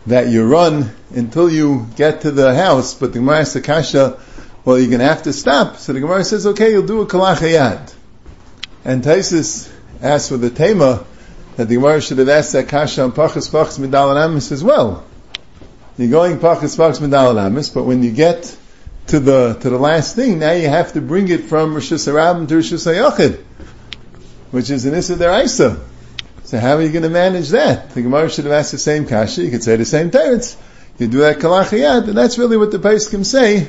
that 0.08 0.28
you 0.28 0.48
run 0.48 0.92
until 1.12 1.50
you 1.50 1.88
get 1.96 2.22
to 2.22 2.32
the 2.32 2.54
house, 2.54 2.96
but 2.96 3.14
the 3.14 3.20
Gemara 3.20 3.40
asks 3.40 3.54
the 3.54 3.62
Kasha, 3.62 4.20
well, 4.66 4.78
you're 4.78 4.90
going 4.90 5.00
to 5.00 5.06
have 5.06 5.24
to 5.24 5.34
stop. 5.34 5.78
So 5.78 5.94
the 5.94 6.00
Gemara 6.00 6.24
says, 6.24 6.46
okay, 6.48 6.72
you'll 6.72 6.86
do 6.86 7.02
a 7.02 7.08
kalachayad. 7.08 7.94
And 8.84 9.04
Taisus 9.04 9.72
asks 10.02 10.30
for 10.30 10.38
the 10.38 10.50
Tema, 10.50 11.06
that 11.58 11.68
the 11.68 11.76
Gemara 11.76 12.02
should 12.02 12.18
have 12.18 12.30
asked 12.30 12.54
that 12.54 12.70
Kasha 12.70 13.04
on 13.04 13.12
Pachas 13.12 13.50
Pachas 13.52 13.80
Midal 13.80 14.16
Amis 14.16 14.52
as 14.52 14.64
well. 14.64 15.06
You're 15.98 16.10
going 16.10 16.38
Pachas 16.38 16.78
Pachas 16.78 17.00
Midal 17.00 17.40
Amis, 17.40 17.70
but 17.70 17.84
when 17.84 18.02
you 18.02 18.12
get 18.12 18.58
to 19.08 19.20
the 19.20 19.56
to 19.56 19.70
the 19.70 19.78
last 19.78 20.16
thing, 20.16 20.40
now 20.40 20.54
you 20.54 20.70
have 20.70 20.94
to 20.94 21.02
bring 21.02 21.28
it 21.28 21.46
from 21.46 21.74
Rosh 21.74 21.92
Hashanah 21.92 22.48
to 22.48 22.56
Rosh 22.56 22.72
Hashanah, 22.72 23.44
which 24.52 24.70
is 24.70 24.86
an 24.86 24.94
Issa 24.94 25.16
Deraisa. 25.16 25.80
So 26.44 26.60
how 26.60 26.76
are 26.76 26.82
you 26.82 26.90
going 26.90 27.04
to 27.04 27.10
manage 27.10 27.50
that? 27.50 27.92
The 27.92 28.02
Gemara 28.02 28.30
should 28.30 28.46
have 28.46 28.54
asked 28.54 28.72
the 28.72 28.78
same 28.78 29.08
kasha. 29.08 29.44
You 29.44 29.52
could 29.52 29.64
say 29.64 29.78
the 29.78 29.86
same 29.86 30.12
teretz. 30.12 30.58
You 31.00 31.08
do 31.08 31.20
that 31.20 31.40
kalachayat, 31.40 32.08
and 32.08 32.18
that's 32.18 32.38
really 32.38 32.58
what 32.58 32.72
the 32.72 32.78
Paiskim 32.78 33.26
say. 33.26 33.68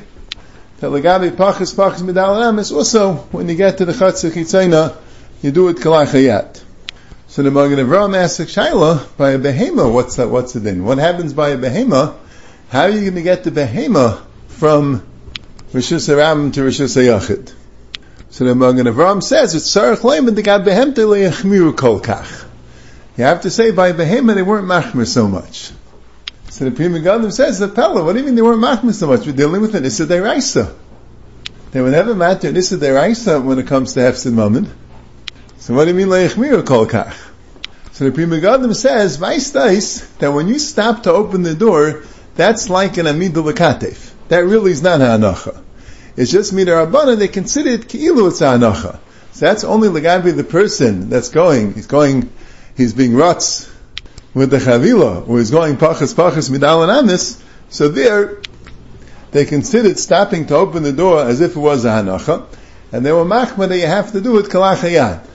That 0.80 0.88
legabi 0.90 1.30
pachas 1.30 1.74
pachas 1.74 2.02
midal 2.02 2.58
is 2.58 2.72
also 2.72 3.14
when 3.30 3.48
you 3.48 3.54
get 3.54 3.78
to 3.78 3.84
the 3.84 3.92
chitzayna, 3.92 4.96
you 5.40 5.52
do 5.52 5.68
it 5.68 5.76
kalachayat. 5.76 6.62
So 7.28 7.42
the 7.42 7.50
Magen 7.50 7.78
Avraham 7.78 8.14
asks 8.14 8.40
Shaila, 8.40 9.16
by 9.16 9.30
a 9.30 9.38
behema, 9.38 9.90
what's 9.90 10.16
that, 10.16 10.28
what's 10.28 10.52
the 10.52 10.60
thing? 10.60 10.84
What 10.84 10.98
happens 10.98 11.32
by 11.32 11.50
a 11.50 11.56
behema? 11.56 12.16
How 12.68 12.82
are 12.82 12.90
you 12.90 13.00
going 13.00 13.14
to 13.14 13.22
get 13.22 13.44
the 13.44 13.50
behema 13.50 14.22
from 14.48 15.06
Rishus 15.72 16.10
Aram 16.10 16.52
to 16.52 16.60
Rishus 16.60 17.00
Yachid? 17.00 17.54
So 18.32 18.46
the 18.46 18.54
Magen 18.54 18.86
Avraham 18.86 19.22
says, 19.22 19.54
it's 19.54 19.68
Sarach 19.68 19.98
Leiman, 19.98 20.34
the 20.34 20.40
God 20.40 20.64
behemte 20.64 20.94
leyachmiru 20.94 21.76
kol 21.76 22.00
kach. 22.00 22.46
You 23.18 23.24
have 23.24 23.42
to 23.42 23.50
say 23.50 23.72
by 23.72 23.92
Behema 23.92 24.34
they 24.34 24.40
weren't 24.40 24.66
machmir 24.66 25.06
so 25.06 25.28
much. 25.28 25.70
So 26.48 26.64
the 26.64 26.70
Pri 26.70 26.86
Megadim 26.86 27.30
says, 27.30 27.58
the 27.58 27.68
Pella, 27.68 28.02
what 28.02 28.14
do 28.14 28.20
you 28.20 28.24
mean 28.24 28.34
they 28.34 28.40
weren't 28.40 28.62
machmir 28.62 28.94
so 28.94 29.06
much? 29.08 29.26
We're 29.26 29.36
dealing 29.36 29.60
with 29.60 29.74
an 29.74 29.84
Issa 29.84 30.06
Deraisa. 30.06 30.74
They 31.72 31.82
would 31.82 31.92
never 31.92 32.14
matter 32.14 32.48
an 32.48 32.56
Issa 32.56 32.78
Deraisa 32.78 33.44
when 33.44 33.58
it 33.58 33.66
comes 33.66 33.92
to 33.92 34.00
Hefsid 34.00 34.32
Mammon. 34.32 34.72
So 35.58 35.74
what 35.74 35.84
do 35.84 35.90
you 35.90 35.96
mean 35.96 36.08
Leichmir 36.08 36.64
Kol 36.66 36.86
Kach? 36.86 37.14
So 37.92 38.06
the 38.06 38.12
Pri 38.12 38.24
Megadim 38.24 38.74
says, 38.74 39.18
Vaistais, 39.18 40.08
that 40.20 40.32
when 40.32 40.48
you 40.48 40.58
stop 40.58 41.02
to 41.02 41.12
open 41.12 41.42
the 41.42 41.54
door, 41.54 42.02
that's 42.34 42.70
like 42.70 42.96
an 42.96 43.04
Lakatef. 43.04 44.10
That 44.28 44.46
really 44.46 44.70
is 44.70 44.82
not 44.82 45.00
Ha'anacha. 45.00 45.61
It's 46.16 46.30
just 46.30 46.54
Midar 46.54 46.86
Abana, 46.86 47.16
they 47.16 47.28
consider 47.28 47.70
it 47.70 47.88
Ki'ilu 47.88 48.28
it's 48.28 48.40
Ha'anacha. 48.40 48.98
So 49.32 49.46
that's 49.46 49.64
only 49.64 49.88
Lagabi 49.88 50.36
the 50.36 50.44
person 50.44 51.08
that's 51.08 51.30
going, 51.30 51.74
he's 51.74 51.86
going 51.86 52.30
he's 52.76 52.92
being 52.92 53.14
ruts 53.14 53.70
with 54.34 54.50
the 54.50 54.58
chavila, 54.58 55.28
or 55.28 55.38
he's 55.38 55.50
going 55.50 55.76
pachas 55.76 56.14
pachas 56.14 56.50
midal 56.50 56.82
and 56.82 56.90
amis, 56.90 57.42
so 57.68 57.88
there, 57.88 58.38
they 59.30 59.44
considered 59.44 59.98
stopping 59.98 60.46
to 60.46 60.54
open 60.54 60.82
the 60.82 60.92
door 60.92 61.22
as 61.24 61.40
if 61.40 61.56
it 61.56 61.60
was 61.60 61.84
a 61.84 61.88
hanacha, 61.88 62.46
and 62.92 63.04
they 63.04 63.12
were 63.12 63.24
machma 63.24 63.68
that 63.68 63.78
you 63.78 63.86
have 63.86 64.12
to 64.12 64.20
do 64.20 64.38
it 64.38 64.46
kalachayat. 64.46 65.26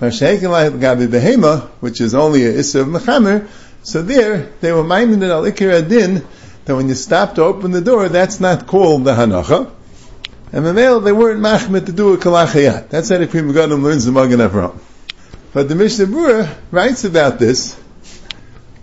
Gabi 0.00 1.08
behema, 1.08 1.68
which 1.80 2.00
is 2.00 2.14
only 2.14 2.44
a 2.44 2.50
issa 2.50 2.82
of 2.82 2.88
mechamer, 2.88 3.48
so 3.82 4.02
there, 4.02 4.52
they 4.60 4.72
were 4.72 4.84
minded 4.84 5.22
al 5.30 5.42
ikir 5.42 5.82
adin, 5.82 6.26
that 6.64 6.76
when 6.76 6.88
you 6.88 6.94
stop 6.94 7.34
to 7.34 7.42
open 7.42 7.70
the 7.70 7.80
door, 7.80 8.08
that's 8.08 8.40
not 8.40 8.66
called 8.66 9.04
the 9.04 9.14
hanacha. 9.14 9.70
And 10.50 10.64
the 10.64 10.72
male, 10.72 11.00
they 11.00 11.12
weren't 11.12 11.40
machmet 11.40 11.86
to 11.86 11.92
do 11.92 12.14
a 12.14 12.16
kalachayat. 12.16 12.88
That's 12.88 13.10
how 13.10 13.18
the 13.18 13.26
Pri 13.26 13.40
Megadim 13.40 13.82
learns 13.82 14.06
the 14.06 14.12
Magen 14.12 14.40
Avraham. 14.40 14.78
But 15.52 15.68
the 15.68 15.74
Mishnah 15.74 16.06
Berurah 16.06 16.54
writes 16.70 17.04
about 17.04 17.38
this, 17.38 17.78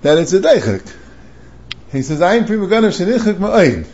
that 0.01 0.17
it's 0.17 0.33
a 0.33 0.39
deichik. 0.39 0.87
He 1.91 2.01
says, 2.01 2.19
"Ayin 2.19 2.45
prima 2.45 2.67
ganav 2.67 2.91
shenichik 2.91 3.35
ma'ayin." 3.35 3.85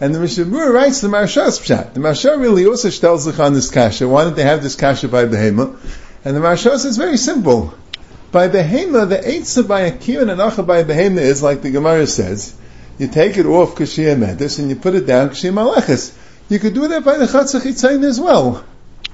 And 0.00 0.14
the 0.14 0.18
Mishnah 0.18 0.46
Berurah 0.46 0.72
writes 0.72 1.00
the 1.00 1.08
Maharsha's 1.08 1.60
pshat. 1.60 1.94
The 1.94 2.00
Maharsha 2.00 2.40
really 2.40 2.66
also 2.66 2.90
tells 2.90 3.26
on 3.38 3.54
this 3.54 3.70
kasha. 3.70 4.08
Why 4.08 4.24
did 4.24 4.34
they 4.34 4.42
have 4.42 4.62
this 4.62 4.74
kasha 4.74 5.08
by 5.08 5.26
Behema? 5.26 5.76
And 6.24 6.36
the 6.36 6.40
Maharsha 6.40 6.78
says 6.78 6.96
very 6.96 7.16
simple. 7.16 7.74
By 8.32 8.48
Behema, 8.48 9.08
the 9.08 9.18
eitzah 9.18 9.68
by 9.68 9.90
Akir 9.90 10.22
and 10.22 10.30
Anacha 10.30 10.66
by 10.66 10.82
Behema 10.82 11.20
is 11.20 11.42
like 11.42 11.62
the 11.62 11.70
Gemara 11.70 12.06
says. 12.08 12.54
You 12.98 13.06
take 13.06 13.36
it 13.36 13.46
off 13.46 13.76
Kashia 13.76 14.16
Medis 14.16 14.58
and 14.58 14.68
you 14.68 14.76
put 14.76 14.94
it 14.94 15.06
down 15.06 15.30
Kashia 15.30 15.52
Malachis. 15.52 16.12
You 16.48 16.58
could 16.58 16.74
do 16.74 16.88
that 16.88 17.04
by 17.04 17.16
the 17.16 17.24
Chatzach 17.24 18.04
as 18.04 18.20
well. 18.20 18.64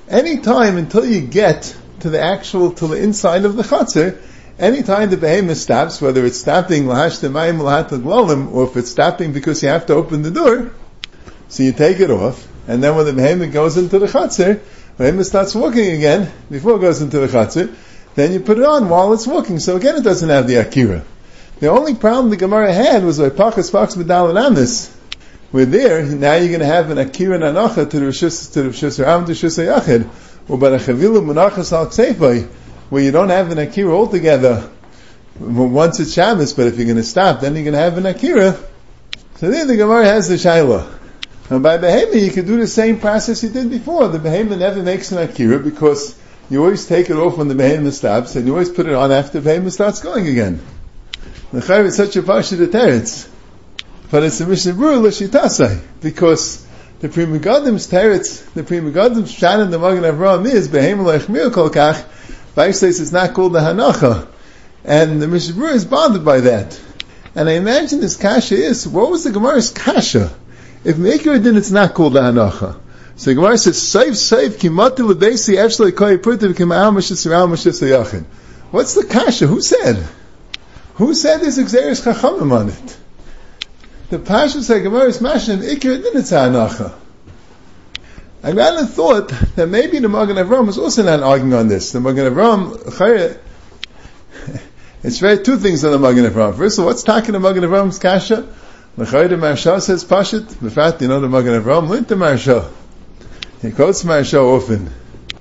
Any 0.08 0.38
time 0.38 0.76
until 0.76 1.06
you 1.06 1.20
get 1.20 1.76
to 2.00 2.10
the 2.10 2.20
actual, 2.20 2.72
to 2.72 2.88
the 2.88 2.96
inside 2.96 3.44
of 3.44 3.56
the 3.56 3.62
chatzir, 3.62 4.18
anytime 4.58 5.10
the 5.10 5.16
behemoth 5.16 5.58
stops, 5.58 6.00
whether 6.00 6.24
it's 6.26 6.38
stopping 6.38 6.84
lahash 6.84 7.20
temayim 7.20 7.60
lahat 7.60 8.52
or 8.52 8.64
if 8.64 8.76
it's 8.76 8.90
stopping 8.90 9.32
because 9.32 9.62
you 9.62 9.68
have 9.68 9.86
to 9.86 9.94
open 9.94 10.22
the 10.22 10.30
door, 10.30 10.72
so 11.48 11.62
you 11.62 11.72
take 11.72 12.00
it 12.00 12.10
off, 12.10 12.48
and 12.66 12.82
then 12.82 12.96
when 12.96 13.06
the 13.06 13.12
behemoth 13.12 13.52
goes 13.52 13.76
into 13.76 14.00
the 14.00 14.06
chatzir, 14.06 14.60
behemoth 14.98 15.26
starts 15.26 15.54
walking 15.54 15.92
again, 15.92 16.32
before 16.50 16.76
it 16.76 16.80
goes 16.80 17.00
into 17.00 17.20
the 17.20 17.28
chatzir, 17.28 17.72
then 18.16 18.32
you 18.32 18.40
put 18.40 18.58
it 18.58 18.64
on 18.64 18.88
while 18.88 19.12
it's 19.12 19.26
walking, 19.26 19.60
so 19.60 19.76
again 19.76 19.96
it 19.96 20.02
doesn't 20.02 20.28
have 20.28 20.48
the 20.48 20.56
akira. 20.56 21.04
The 21.60 21.68
only 21.68 21.94
problem 21.94 22.30
the 22.30 22.36
Gemara 22.36 22.72
had 22.72 23.04
was 23.04 23.18
by 23.20 23.28
pachas 23.28 23.70
pachas 23.70 23.96
medal 23.96 24.30
and 24.30 24.38
amis. 24.38 24.96
We're 25.52 25.66
there, 25.66 26.04
now 26.04 26.34
you're 26.34 26.48
going 26.48 26.60
to 26.60 26.66
have 26.66 26.90
an 26.90 26.98
akira 26.98 27.34
and 27.34 27.44
anacha 27.44 27.90
to 27.90 28.00
the 28.00 28.06
rishus, 28.06 28.52
to 28.52 28.62
the 28.62 28.68
rishus, 28.70 29.00
or 29.00 29.26
to 29.26 29.32
rishus 29.32 29.58
yachid 29.58 30.08
or 30.48 30.58
by 30.58 30.70
the 30.70 30.78
chavilu 30.78 31.22
munachas 31.22 31.72
al 31.72 31.86
ksefai, 31.86 32.46
where 32.90 33.02
you 33.02 33.12
don't 33.12 33.28
have 33.28 33.50
an 33.52 33.58
akira 33.58 33.94
altogether 33.94 34.68
once 35.38 36.00
it's 36.00 36.12
Shabbos, 36.12 36.52
but 36.52 36.66
if 36.66 36.76
you're 36.76 36.84
going 36.84 36.96
to 36.96 37.02
stop, 37.02 37.40
then 37.40 37.54
you're 37.54 37.64
going 37.64 37.74
to 37.74 37.80
have 37.80 37.96
an 37.96 38.04
akira. 38.04 38.58
So 39.36 39.50
then 39.50 39.68
the 39.68 39.76
Gemara 39.76 40.04
has 40.04 40.28
the 40.28 40.34
shaila. 40.34 40.98
And 41.48 41.62
by 41.62 41.78
behema, 41.78 42.20
you 42.20 42.30
can 42.30 42.46
do 42.46 42.58
the 42.58 42.66
same 42.66 43.00
process 43.00 43.42
you 43.42 43.48
did 43.48 43.70
before. 43.70 44.08
The 44.08 44.18
behema 44.18 44.58
never 44.58 44.82
makes 44.82 45.12
an 45.12 45.18
akira 45.18 45.58
because 45.58 46.14
you 46.50 46.62
always 46.62 46.86
take 46.86 47.08
it 47.08 47.16
off 47.16 47.38
when 47.38 47.48
the 47.48 47.54
behema 47.54 47.90
stops, 47.92 48.36
and 48.36 48.46
you 48.46 48.52
always 48.52 48.68
put 48.68 48.86
it 48.86 48.92
on 48.92 49.12
after 49.12 49.40
the 49.40 49.48
behema 49.48 49.72
starts 49.72 50.00
going 50.00 50.26
again. 50.26 50.60
The 51.52 51.60
chayv 51.60 51.86
is 51.86 51.96
such 51.96 52.16
a 52.16 52.22
pasha 52.22 52.56
to 52.58 52.66
teretz, 52.66 53.29
but 54.10 54.22
it's 54.22 54.40
a 54.40 54.46
mishnah 54.46 54.74
brur 54.74 54.96
l'shitasai 54.96 55.80
because 56.00 56.66
the 57.00 57.08
Pri 57.08 57.24
Megadim's 57.24 57.86
teretz, 57.86 58.52
the 58.52 58.62
Pri 58.62 58.80
Megadim's 58.80 59.32
shan 59.32 59.60
in 59.60 59.70
the 59.70 59.78
Magen 59.78 60.02
Avraham 60.02 60.46
is 60.46 60.68
behem 60.68 60.98
lechmir 60.98 61.50
kol 61.50 61.70
kach. 61.70 62.04
says 62.74 63.00
it's 63.00 63.10
not 63.10 63.32
called 63.32 63.54
the 63.54 63.60
hanacha, 63.60 64.28
and 64.84 65.22
the 65.22 65.26
Mishnah 65.26 65.64
is 65.68 65.86
bothered 65.86 66.26
by 66.26 66.40
that. 66.40 66.78
And 67.34 67.48
I 67.48 67.52
imagine 67.52 68.00
this 68.00 68.18
kasha 68.18 68.54
is 68.54 68.86
what 68.86 69.10
was 69.10 69.24
the 69.24 69.32
Gemara's 69.32 69.70
kasha? 69.70 70.30
If 70.84 70.96
Meikir 70.96 71.42
did, 71.42 71.56
it's 71.56 71.70
not 71.70 71.94
called 71.94 72.12
the 72.12 72.20
hanacha. 72.20 72.78
So 73.16 73.30
the 73.30 73.34
Gemara 73.34 73.56
says, 73.56 73.80
"Safe, 73.80 74.18
safe, 74.18 74.58
kimati 74.58 74.98
lebesi 74.98 75.56
efshlei 75.56 75.96
koi 75.96 76.18
purtiv 76.18 76.52
yachin." 76.54 78.24
What's 78.72 78.94
the 78.94 79.04
kasha? 79.04 79.46
Who 79.46 79.62
said? 79.62 80.06
Who 80.96 81.14
said 81.14 81.38
there's 81.38 81.56
exeris 81.56 82.02
chachamim 82.04 82.52
on 82.52 82.68
it? 82.68 82.96
The 84.10 84.18
Pasha 84.18 84.60
say 84.60 84.82
Gemara 84.82 85.04
is 85.04 85.20
then 85.20 85.62
it's 85.62 86.32
Hanacha. 86.32 86.92
I 88.42 88.50
rather 88.50 88.84
thought 88.84 89.28
that 89.54 89.68
maybe 89.68 90.00
the 90.00 90.08
Magen 90.08 90.34
Avram 90.34 90.66
was 90.66 90.78
also 90.78 91.04
not 91.04 91.22
arguing 91.22 91.54
on 91.54 91.68
this. 91.68 91.92
The 91.92 92.00
Magen 92.00 92.32
Avram, 92.32 93.38
it's 95.04 95.18
very 95.20 95.38
two 95.44 95.58
things 95.58 95.84
on 95.84 95.92
the 95.92 95.98
Magen 96.00 96.24
Avram. 96.24 96.56
First 96.56 96.78
of 96.78 96.82
all, 96.82 96.88
what's 96.88 97.04
talking 97.04 97.32
the 97.32 97.38
Magen 97.38 97.62
Avram's 97.62 98.00
kasha? 98.00 98.48
The 98.96 99.04
Chayre 99.04 99.28
Maharsha 99.28 99.80
says 99.80 100.04
Pashit. 100.04 100.58
The 100.58 100.72
fact, 100.72 101.00
you 101.02 101.06
know, 101.06 101.20
the 101.20 101.28
Magen 101.28 101.62
Avram 101.62 101.88
learned 101.88 102.08
the 102.08 102.16
Maharsha. 102.16 102.68
He 103.62 103.70
quotes 103.70 104.02
Maharsha 104.02 104.42
often. 104.42 104.90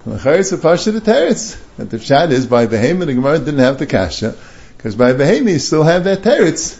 The 0.05 0.17
Chayre 0.17 0.45
says 0.45 0.59
Pashit 0.59 0.93
the 0.93 1.01
Teretz. 1.01 1.59
That 1.77 1.89
the 1.89 1.97
Pshat 1.97 2.29
is 2.29 2.45
by 2.45 2.67
Behemah, 2.67 3.07
the 3.07 3.15
Gemara 3.15 3.39
didn't 3.39 3.61
have 3.61 3.79
the 3.79 3.87
kasha. 3.87 4.35
Because 4.77 4.95
by 4.95 5.13
Behemah 5.13 5.53
you 5.53 5.59
still 5.59 5.83
have 5.83 6.03
that 6.03 6.21
Teretz 6.21 6.78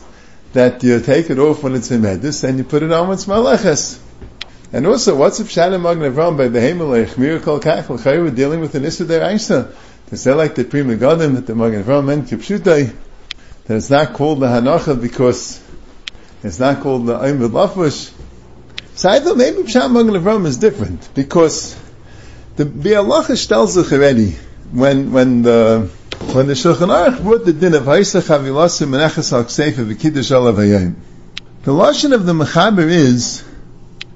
that 0.54 0.84
you 0.84 1.00
take 1.00 1.30
it 1.30 1.40
off 1.40 1.64
when 1.64 1.76
it's 1.76 1.92
in 1.92 2.02
Medis 2.02 2.44
and 2.44 2.58
you 2.58 2.64
put 2.64 2.84
it 2.84 2.92
on 2.92 3.08
when 3.08 3.16
it's 3.16 3.26
Maleches. 3.26 4.00
And 4.72 4.86
also, 4.86 5.16
what's 5.16 5.40
if 5.40 5.50
Shalom 5.50 5.82
Magen 5.82 6.04
Avram 6.04 6.38
by 6.38 6.48
Behemelech, 6.48 7.18
Miracle 7.18 7.60
Kach, 7.60 7.90
L'chayr, 7.90 8.24
we're 8.24 8.32
dealing 8.32 8.60
with 8.60 8.76
an 8.76 8.86
Issa 8.86 9.06
Der 9.06 9.22
Aisha. 9.22 9.74
To 10.10 10.18
say 10.18 10.34
like 10.34 10.56
the 10.56 10.64
Pri 10.64 10.82
Megadim, 10.82 11.36
that 11.36 11.48
the 11.48 11.56
Magen 11.56 11.84
Avram 11.84 12.06
meant 12.06 12.28
Kipshutai, 12.28 12.96
that 13.66 13.76
it's 13.76 13.90
not 13.90 14.14
called 14.14 14.40
the 14.40 14.48
Hanacha 14.48 15.00
because 15.00 15.64
it's 16.44 16.60
not 16.60 16.82
called 16.82 17.06
the 17.08 17.24
Aim 17.24 17.40
Lafush. 17.40 18.14
So 18.96 19.10
I 19.10 19.20
thought 19.20 19.38
maybe 19.38 19.64
Pshat 19.64 19.92
Magen 19.92 20.22
Avram 20.22 20.46
is 20.46 20.58
different, 20.58 21.14
because 21.14 21.76
the 22.56 22.66
Bialacha 22.66 23.48
tells 23.48 23.78
us 23.78 23.92
already, 23.92 24.32
when, 24.72 25.12
when 25.12 25.42
the, 25.44 25.90
when 26.20 26.46
the 26.46 26.54
Shulchan 26.54 26.90
Aruch 26.90 27.24
brought 27.24 27.46
the 27.46 27.54
din 27.54 27.74
of 27.74 27.84
Haisa 27.84 28.22
Chavilasim 28.22 28.90
Menechas 28.90 29.34
Al 29.34 29.46
V'Kiddush 29.46 30.96
the 31.64 31.72
lashon 31.72 32.14
of 32.14 32.26
the 32.26 32.34
Mechaber 32.34 32.88
is 32.88 33.44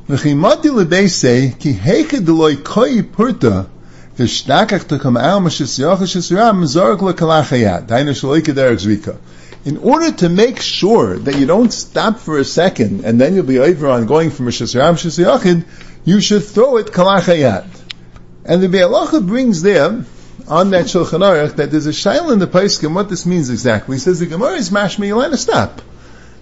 V'chimati 0.08 0.70
lebeise 0.70 1.58
ki 1.58 1.74
heike 1.74 2.20
deloi 2.20 2.64
koi 2.64 3.02
purta 3.02 3.68
v'shtakach 4.18 4.92
al 4.92 5.42
mashis 5.42 5.80
yochash 5.80 6.16
yisram 6.16 6.60
mizorg 6.60 7.00
lekalachayat 7.00 7.88
dainu 7.88 8.12
shaloike 8.12 8.54
derek 8.54 8.80
zvika. 8.80 9.18
In 9.66 9.78
order 9.78 10.12
to 10.12 10.30
make 10.30 10.62
sure 10.62 11.18
that 11.18 11.38
you 11.38 11.46
don't 11.46 11.74
stop 11.74 12.20
for 12.20 12.38
a 12.38 12.46
second 12.46 13.06
and 13.06 13.20
then 13.20 13.34
you'll 13.34 13.46
be 13.46 13.60
over 13.60 13.88
on 13.88 14.06
going 14.06 14.30
from 14.30 14.48
Mashis 14.48 14.76
Ram 14.78 15.66
you 16.06 16.20
should 16.22 16.44
throw 16.44 16.78
it 16.78 16.88
kalachayat. 16.88 17.66
And 18.46 18.62
the 18.62 18.68
Be'alacha 18.68 19.26
brings 19.26 19.62
there 19.62 20.06
on 20.48 20.72
that 20.72 20.86
Shulchan 20.86 21.20
Aruch 21.20 21.56
that 21.56 21.72
there's 21.72 21.88
a 21.88 21.92
shail 21.92 22.32
in 22.32 22.40
the 22.40 22.48
Paiskim 22.48 22.94
what 22.94 23.10
this 23.10 23.26
means 23.26 23.50
exactly. 23.50 23.96
He 23.96 24.00
says 24.00 24.20
the 24.20 24.26
Gemara 24.26 24.54
is 24.54 24.72
let 24.72 24.98
to 24.98 25.38
stop. 25.38 25.82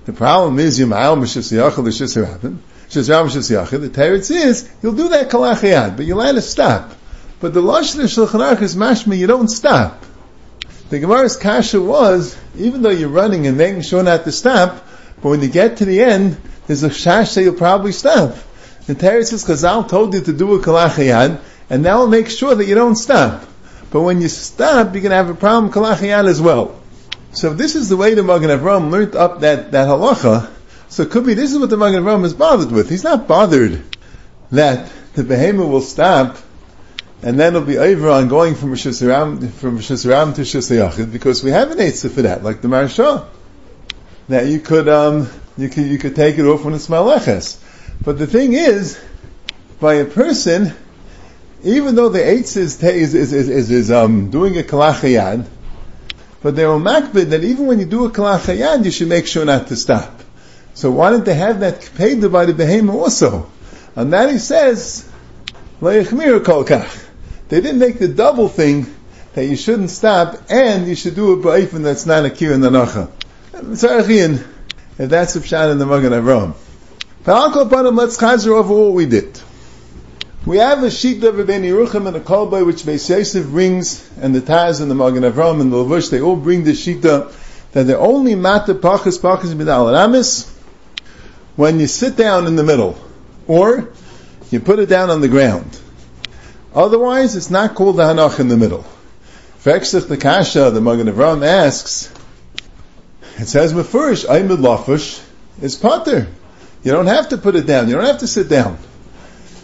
The 0.06 0.14
problem 0.14 0.60
is 0.60 0.80
Yoma'al 0.80 1.20
Mishis 1.20 1.52
Yachal 1.52 1.86
Lishis 1.86 2.26
happened. 2.26 2.62
Shazram 2.90 3.30
Shazayachid. 3.30 3.82
The 3.82 3.90
Teretz 3.90 4.32
is, 4.32 4.70
you'll 4.82 4.96
do 4.96 5.10
that 5.10 5.30
kalachayad, 5.30 5.96
but 5.96 6.06
you'll 6.06 6.22
to 6.22 6.42
stop. 6.42 6.92
But 7.40 7.54
the 7.54 7.62
Lashon 7.62 8.04
of 8.04 8.10
Shulchan 8.10 8.40
Aruch 8.40 8.62
is 8.62 8.76
mashma, 8.76 9.18
you 9.18 9.28
don't 9.28 9.48
stop. 9.48 10.04
The 10.90 11.00
Gemara's 11.00 11.38
kasha 11.38 11.82
was, 11.82 12.38
even 12.58 12.82
though 12.82 12.90
you're 12.90 13.10
running 13.10 13.48
and 13.48 13.58
making 13.58 13.84
sure 13.84 14.04
not 14.04 14.26
to 14.26 14.32
stop, 14.32 14.86
but 15.22 15.30
when 15.30 15.42
you 15.42 15.48
get 15.48 15.78
to 15.78 15.86
the 15.86 16.02
end, 16.02 16.38
there's 16.68 16.84
a 16.84 16.90
shash 16.90 17.36
that 17.36 17.44
you'll 17.44 17.54
probably 17.54 17.92
stop. 17.94 18.36
The 18.88 18.96
Teretz 18.96 19.28
says, 19.28 19.46
Chazal 19.46 19.88
told 19.88 20.14
you 20.14 20.22
to 20.22 20.34
do 20.34 20.54
a 20.56 20.60
kalachayad, 20.60 21.40
and 21.70 21.86
that 21.86 21.96
will 21.96 22.08
make 22.08 22.30
sure 22.30 22.56
that 22.56 22.66
you 22.66 22.76
don't 22.76 22.96
stop. 22.96 23.44
But 23.92 24.02
when 24.02 24.22
you 24.22 24.30
stop, 24.30 24.94
you're 24.94 25.04
going 25.04 25.12
to 25.12 25.16
have 25.16 25.30
a 25.30 25.36
problem 25.36 25.72
kalachayad 25.72 26.28
as 26.28 26.42
well. 26.42 26.80
So 27.34 27.54
this 27.54 27.76
is 27.76 27.90
the 27.90 27.98
way 27.98 28.14
the 28.14 28.24
Magen 28.24 28.50
Avram 28.50 28.90
learned 28.90 29.16
up 29.16 29.42
that, 29.42 29.72
that 29.72 29.88
halacha, 29.88 30.50
so 30.90 31.04
it 31.04 31.12
could 31.12 31.26
be 31.26 31.34
this 31.34 31.54
is 31.54 31.60
what 31.60 31.70
the 31.70 31.78
Magen 31.78 32.04
Avram 32.04 32.26
is 32.26 32.34
bothered 32.34 32.72
with. 32.72 32.90
He's 32.90 33.04
not 33.04 33.28
bothered 33.28 33.84
that 34.52 34.92
the 35.14 35.24
behemoth 35.24 35.70
will 35.70 35.82
stop 35.82 36.38
and 37.24 37.40
then 37.40 37.56
it'll 37.56 37.68
be 37.68 37.78
over 37.78 38.10
on 38.10 38.28
going 38.28 38.56
from 38.56 38.70
Rosh 38.72 38.84
from 38.84 39.76
Rosh 39.76 39.88
to 39.88 39.94
Shus 39.94 41.12
because 41.12 41.44
we 41.44 41.52
have 41.52 41.72
an 41.72 41.80
answer 41.80 42.10
for 42.10 42.24
that, 42.24 42.44
like 42.44 42.62
the 42.62 42.68
Maharsha. 42.68 43.28
That 44.28 44.48
you 44.48 44.60
could, 44.60 44.88
um, 44.88 45.30
you 45.58 45.70
could, 45.70 45.86
you 45.86 45.98
could 45.98 46.16
take 46.16 46.40
it 46.40 46.46
off 46.46 46.64
when 46.64 46.74
it's 46.74 46.88
Maleches. 46.88 47.62
But 48.04 48.18
the 48.18 48.26
thing 48.26 48.54
is, 48.54 49.00
by 49.80 49.96
a 49.96 50.06
person, 50.06 50.74
even 51.64 51.96
though 51.96 52.10
the 52.10 52.20
Eitz 52.20 52.58
is, 52.58 52.82
is, 52.84 53.14
is, 53.14 53.34
is, 53.34 53.72
is 53.72 53.92
um, 53.92 54.30
doing 54.30 54.58
a 54.58 54.64
Kalachayad, 54.64 55.46
but 56.42 56.56
they 56.56 56.66
were 56.66 56.80
makbid 56.80 57.30
that 57.30 57.44
even 57.44 57.68
when 57.68 57.80
you 57.80 57.86
do 57.86 58.06
a 58.06 58.10
Kalachayad, 58.10 58.84
you 58.84 58.92
should 58.92 59.10
make 59.10 59.28
sure 59.28 59.46
not 59.46 59.68
to 59.68 59.76
stop. 59.76 60.22
So 60.74 60.92
why 60.92 61.12
didn't 61.12 61.26
they 61.26 61.36
have 61.36 61.60
that 61.60 61.92
paid 61.96 62.30
by 62.32 62.46
the 62.46 62.54
behemoth 62.54 62.96
also? 62.96 63.52
And 63.96 64.14
that 64.14 64.32
he 64.32 64.40
says, 64.40 65.08
They 65.82 66.04
didn't 66.04 67.80
make 67.80 68.00
the 68.00 68.08
double 68.08 68.48
thing 68.48 68.88
that 69.34 69.46
you 69.46 69.56
shouldn't 69.56 69.90
stop 69.90 70.38
and 70.50 70.88
you 70.88 70.96
should 70.96 71.16
do 71.16 71.34
it 71.34 71.44
ba'ifin 71.44 71.84
that's 71.84 72.06
not 72.06 72.26
a 72.26 72.30
kir 72.30 72.54
in 72.54 72.62
the 72.62 72.70
nacha. 72.70 73.10
If 73.54 75.10
that's 75.10 75.34
the 75.34 75.40
pshat 75.40 75.72
in 75.72 75.78
the 75.78 75.86
Magen 75.86 76.12
Avram. 76.12 76.56
But 77.24 77.94
let's 77.94 78.18
chazer 78.18 78.58
over 78.58 78.74
what 78.74 78.94
we 78.94 79.06
did. 79.06 79.40
We 80.44 80.58
have 80.58 80.82
a 80.82 80.90
sheet 80.90 81.24
of 81.24 81.36
Rabbeinu 81.36 81.66
Yerucham 81.66 82.08
and 82.08 82.18
a 82.18 82.20
kolbay 82.20 82.66
which 82.66 82.82
Beis 82.82 83.08
Yosef 83.08 83.46
brings, 83.46 84.10
and 84.20 84.34
the 84.34 84.42
Taz 84.42 84.82
and 84.82 84.90
the 84.90 84.96
Magen 84.96 85.22
Avram 85.22 85.62
and 85.62 85.72
the 85.72 85.78
Levush, 85.78 86.10
they 86.10 86.20
all 86.20 86.36
bring 86.36 86.64
the 86.64 86.72
shita 86.72 87.32
that 87.74 87.84
they're 87.84 88.00
only 88.00 88.34
mata 88.34 88.74
pachas 88.74 89.20
pachas 89.20 89.54
midal 89.54 89.94
ramis 89.94 90.50
when 91.56 91.80
you 91.80 91.86
sit 91.86 92.16
down 92.16 92.48
in 92.48 92.56
the 92.56 92.64
middle, 92.64 92.98
or 93.46 93.94
you 94.50 94.60
put 94.60 94.80
it 94.80 94.88
down 94.90 95.12
on 95.12 95.22
the 95.22 95.28
ground. 95.28 95.80
Otherwise, 96.74 97.36
it's 97.36 97.52
not 97.52 97.76
called 97.76 97.98
the 97.98 98.04
hanach 98.04 98.40
in 98.40 98.48
the 98.48 98.58
middle. 98.58 98.84
Vexich 99.64 100.08
the 100.08 100.18
kasha, 100.18 100.72
the 100.72 100.82
Magen 100.82 101.06
Avram 101.06 101.46
asks, 101.46 102.12
it 103.38 103.46
says 103.48 103.74
mefurish, 103.74 104.26
aymid 104.26 104.58
lafush 104.58 105.24
is 105.62 105.76
pater. 105.76 106.28
You 106.84 106.92
don't 106.94 107.06
have 107.06 107.30
to 107.30 107.38
put 107.38 107.56
it 107.56 107.68
down. 107.68 107.90
You 107.90 107.96
don't 107.96 108.06
have 108.06 108.22
to 108.22 108.28
sit 108.28 108.50
down. 108.50 108.80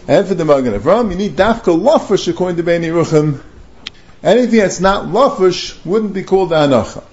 And 0.08 0.26
for 0.26 0.34
the 0.34 0.46
Magen 0.46 0.72
Avram, 0.72 1.10
you 1.10 1.18
need 1.18 1.36
dafka 1.36 1.78
lafush 1.78 2.28
according 2.28 2.56
to 2.56 2.62
Beni 2.62 2.88
Ruchim. 2.88 3.42
Anything 4.22 4.60
that's 4.60 4.80
not 4.80 5.04
lafush 5.04 5.84
wouldn't 5.84 6.14
be 6.14 6.22
called 6.22 6.48
hanacha. 6.48 7.04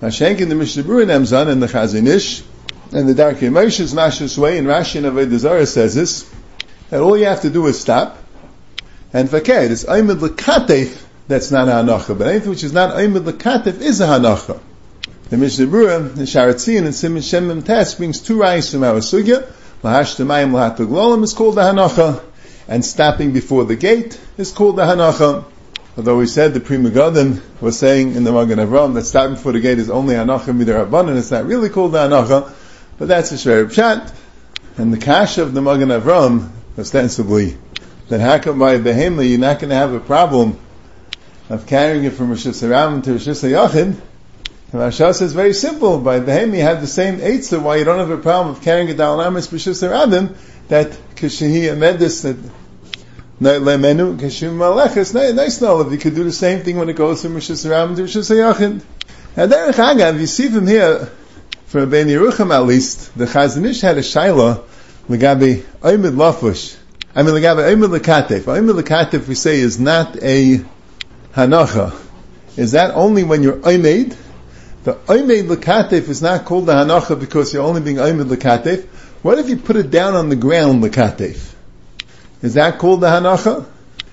Now, 0.00 0.10
Shank 0.10 0.40
in 0.40 0.48
the 0.48 0.54
Mishnah 0.54 0.84
Berurah 0.84 1.06
Emzan 1.06 1.48
and 1.48 1.60
the 1.60 1.66
Chazon 1.66 2.06
Ish, 2.06 2.44
and 2.92 3.08
the 3.08 3.14
Darkei 3.14 3.50
Moshe's 3.50 3.92
Mashus 3.92 4.38
Way, 4.38 4.58
and 4.58 4.68
Rashi 4.68 4.98
and 4.98 5.06
Avodah 5.06 5.36
Zarah 5.36 5.66
says 5.66 5.96
this, 5.96 6.32
that 6.90 7.00
all 7.00 7.18
you 7.18 7.24
have 7.24 7.42
to 7.42 7.50
do 7.50 7.66
is 7.66 7.80
stop, 7.80 8.18
and 9.12 9.28
fakir, 9.28 9.72
it's 9.72 9.84
Aimid 9.84 10.20
Lekatef, 10.20 11.02
that's 11.26 11.50
not 11.50 11.66
hanacha, 11.66 12.16
but 12.16 12.28
anything 12.28 12.50
which 12.50 12.62
is 12.62 12.72
not 12.72 12.94
Aimid 12.96 13.24
Lekatef 13.24 13.80
is 13.80 14.00
a 14.00 14.06
hanacha. 14.06 14.60
The 15.28 15.38
Mishnah 15.38 15.66
Berurah, 15.66 16.14
the 16.14 16.22
Sharatzin, 16.22 16.84
and 16.84 16.94
Simon 16.94 17.22
Shemim 17.22 17.66
Tes 17.66 17.96
brings 17.96 18.20
two 18.20 18.36
rayos 18.36 18.70
from 18.70 18.84
our 18.84 19.00
sugya. 19.00 19.50
Lahash 19.82 20.14
Temayim 20.16 20.52
Lahat 20.52 21.24
is 21.24 21.34
called 21.34 21.56
the 21.56 21.62
hanacha, 21.62 22.22
and 22.68 22.84
stopping 22.84 23.32
before 23.32 23.64
the 23.64 23.76
gate 23.76 24.20
is 24.36 24.52
called 24.52 24.76
the 24.76 24.82
hanacha. 24.82 25.44
Although 25.96 26.18
we 26.18 26.26
said 26.26 26.54
the 26.54 26.60
Pri 26.60 26.76
Megadim 26.76 27.40
was 27.60 27.78
saying 27.78 28.14
in 28.14 28.24
the 28.24 28.32
Magen 28.32 28.58
Avram 28.58 28.94
that 28.94 29.04
stopping 29.04 29.34
before 29.34 29.52
the 29.52 29.60
gate 29.60 29.78
is 29.78 29.90
only 29.90 30.14
hanacha 30.14 30.56
midarabbanan, 30.56 31.16
it's 31.16 31.30
not 31.30 31.46
really 31.46 31.68
called 31.68 31.92
the 31.92 31.98
hanacha, 31.98 32.52
but 32.98 33.08
that's 33.08 33.32
a 33.32 33.36
shver 33.36 33.66
pshat. 33.66 34.12
And 34.76 34.92
the 34.92 34.98
kasha 34.98 35.42
of 35.42 35.54
the 35.54 35.62
Magen 35.62 35.88
Avram, 35.88 36.50
ostensibly, 36.78 37.56
that 38.08 38.42
come 38.42 38.58
by 38.58 38.78
behemah 38.78 39.28
you're 39.28 39.38
not 39.38 39.60
going 39.60 39.70
to 39.70 39.76
have 39.76 39.92
a 39.92 40.00
problem 40.00 40.58
of 41.48 41.66
carrying 41.66 42.04
it 42.04 42.14
from 42.14 42.30
Rosh 42.30 42.46
Hashanah 42.46 43.04
to 43.04 43.12
Rosh 43.12 43.28
Hashanah 43.28 43.74
and 43.74 44.02
Rasha 44.82 45.14
says 45.14 45.32
very 45.32 45.52
simple. 45.52 46.00
By 46.00 46.18
Behemi, 46.18 46.56
you 46.56 46.62
have 46.62 46.80
the 46.80 46.88
same 46.88 47.18
eitzah 47.18 47.62
why 47.62 47.76
you 47.76 47.84
don't 47.84 48.00
have 48.00 48.10
a 48.10 48.16
problem 48.16 48.56
of 48.56 48.62
carrying 48.62 48.90
a 48.90 48.94
Dal 48.94 49.22
Amis 49.22 49.46
B'Shus 49.46 49.88
Rabim, 49.88 50.34
that 50.68 50.90
Kishahi 51.16 51.72
Amedis, 51.72 52.22
that 52.22 52.36
Lemenu, 53.40 54.16
Kashim 54.16 54.56
Malechus, 54.56 55.14
nice 55.34 55.60
knowledge. 55.60 55.92
You 55.92 55.98
could 55.98 56.14
do 56.14 56.24
the 56.24 56.32
same 56.32 56.60
thing 56.60 56.76
when 56.76 56.88
it 56.88 56.96
goes 56.96 57.22
from 57.22 57.34
Rishus 57.34 57.68
Rabim 57.68 57.96
to 57.96 58.02
Rishus 58.02 58.30
Yachid. 58.30 58.82
And 59.36 59.52
Derech 59.52 59.72
Agav, 59.72 60.20
you 60.20 60.26
see 60.26 60.48
from 60.48 60.66
here, 60.66 61.10
from 61.66 61.90
Ben 61.90 62.06
Yerucham 62.06 62.54
at 62.54 62.64
least, 62.64 63.16
the 63.18 63.26
Chazon 63.26 63.66
Ish 63.66 63.80
had 63.80 63.98
a 63.98 64.02
Shaila, 64.02 64.62
Legabi 65.08 65.62
Oymid 65.80 66.14
Lafush. 66.14 66.76
I 67.14 67.22
mean, 67.22 67.34
Legabi 67.34 67.74
Oymid 67.74 67.98
Lekatef. 67.98 68.42
Oymid 68.42 68.80
Lekatef, 68.80 69.26
we 69.26 69.34
say, 69.34 69.58
is 69.58 69.78
not 69.80 70.16
a 70.22 70.64
Hanacha. 71.34 72.00
Is 72.56 72.72
that 72.72 72.94
only 72.94 73.24
when 73.24 73.42
you're 73.42 73.56
Oymed? 73.56 74.16
The 74.84 74.94
Oimed 74.94 75.48
Lakatif 75.48 76.08
is 76.08 76.22
not 76.22 76.44
called 76.44 76.66
the 76.66 76.72
Hanacha 76.72 77.18
because 77.18 77.52
you're 77.52 77.64
only 77.64 77.80
being 77.80 77.96
Oimed 77.96 78.26
Lakatif. 78.26 78.86
What 79.24 79.38
if 79.38 79.48
you 79.48 79.56
put 79.56 79.76
it 79.76 79.90
down 79.90 80.12
on 80.12 80.28
the 80.28 80.36
ground 80.36 80.82
Lakatif? 80.82 81.54
Is 82.42 82.54
that 82.54 82.78
called 82.78 83.00
the 83.00 83.06
Hanacha? 83.06 83.64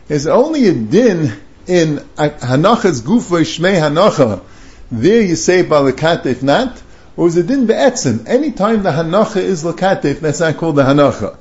Is 0.08 0.26
only 0.26 0.70
a 0.70 0.74
din 0.74 1.34
in 1.68 1.98
Hanacha's 2.16 3.02
Gufa 3.02 3.42
Shmei 3.42 3.78
Hanacha. 3.78 4.42
There 4.90 5.22
you 5.22 5.36
say 5.36 5.64
Balakatif 5.64 6.44
not? 6.44 6.82
Or 7.18 7.28
is 7.28 7.36
it 7.36 7.48
din 7.48 7.66
be'etzim? 7.66 8.26
Anytime 8.26 8.84
the 8.84 8.92
Hanacha 8.92 9.42
is 9.42 9.66
Lakatif, 9.66 10.22
that's 10.22 10.40
not 10.40 10.56
called 10.56 10.78
the 10.78 10.84
Hanacha. 10.84 11.36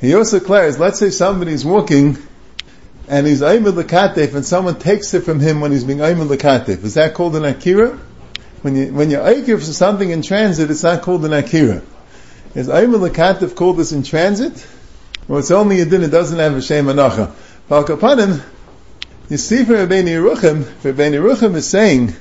He 0.00 0.14
also 0.14 0.38
declares, 0.38 0.78
let's 0.78 1.00
say 1.00 1.10
somebody's 1.10 1.64
walking 1.64 2.18
and 3.08 3.26
he's 3.26 3.40
Aymed 3.40 3.82
Lakatif 3.82 4.36
and 4.36 4.46
someone 4.46 4.78
takes 4.78 5.12
it 5.12 5.22
from 5.22 5.40
him 5.40 5.60
when 5.60 5.72
he's 5.72 5.82
being 5.82 5.98
Aymed 5.98 6.28
Lakatif. 6.28 6.84
Is 6.84 6.94
that 6.94 7.14
called 7.14 7.34
an 7.34 7.44
Akira? 7.44 7.98
when 8.62 8.76
you 8.76 8.92
when 8.92 9.10
you're 9.10 9.24
Aikir 9.24 9.58
for 9.58 9.64
something 9.64 10.10
in 10.10 10.22
transit, 10.22 10.70
it's 10.70 10.84
not 10.84 11.02
called 11.02 11.24
an 11.24 11.32
Akira. 11.32 11.82
Is 12.58 12.66
Aymul 12.66 13.08
Lakatif 13.08 13.54
called 13.54 13.76
this 13.76 13.92
in 13.92 14.02
transit? 14.02 14.66
Well, 15.28 15.38
it's 15.38 15.52
only 15.52 15.80
a 15.80 15.84
din, 15.84 16.02
it 16.02 16.08
doesn't 16.08 16.40
have 16.40 16.56
a 16.56 16.60
Shem 16.60 16.86
Anacha. 16.86 17.30
Balkapanim, 17.70 18.42
you 19.28 19.36
see 19.36 19.64
for 19.64 19.74
Rabbeinu 19.74 20.08
Yeruchim, 20.08 20.64
Rabbeinu 20.82 21.22
Yeruchim 21.22 21.54
is 21.54 21.68
saying 21.68 22.14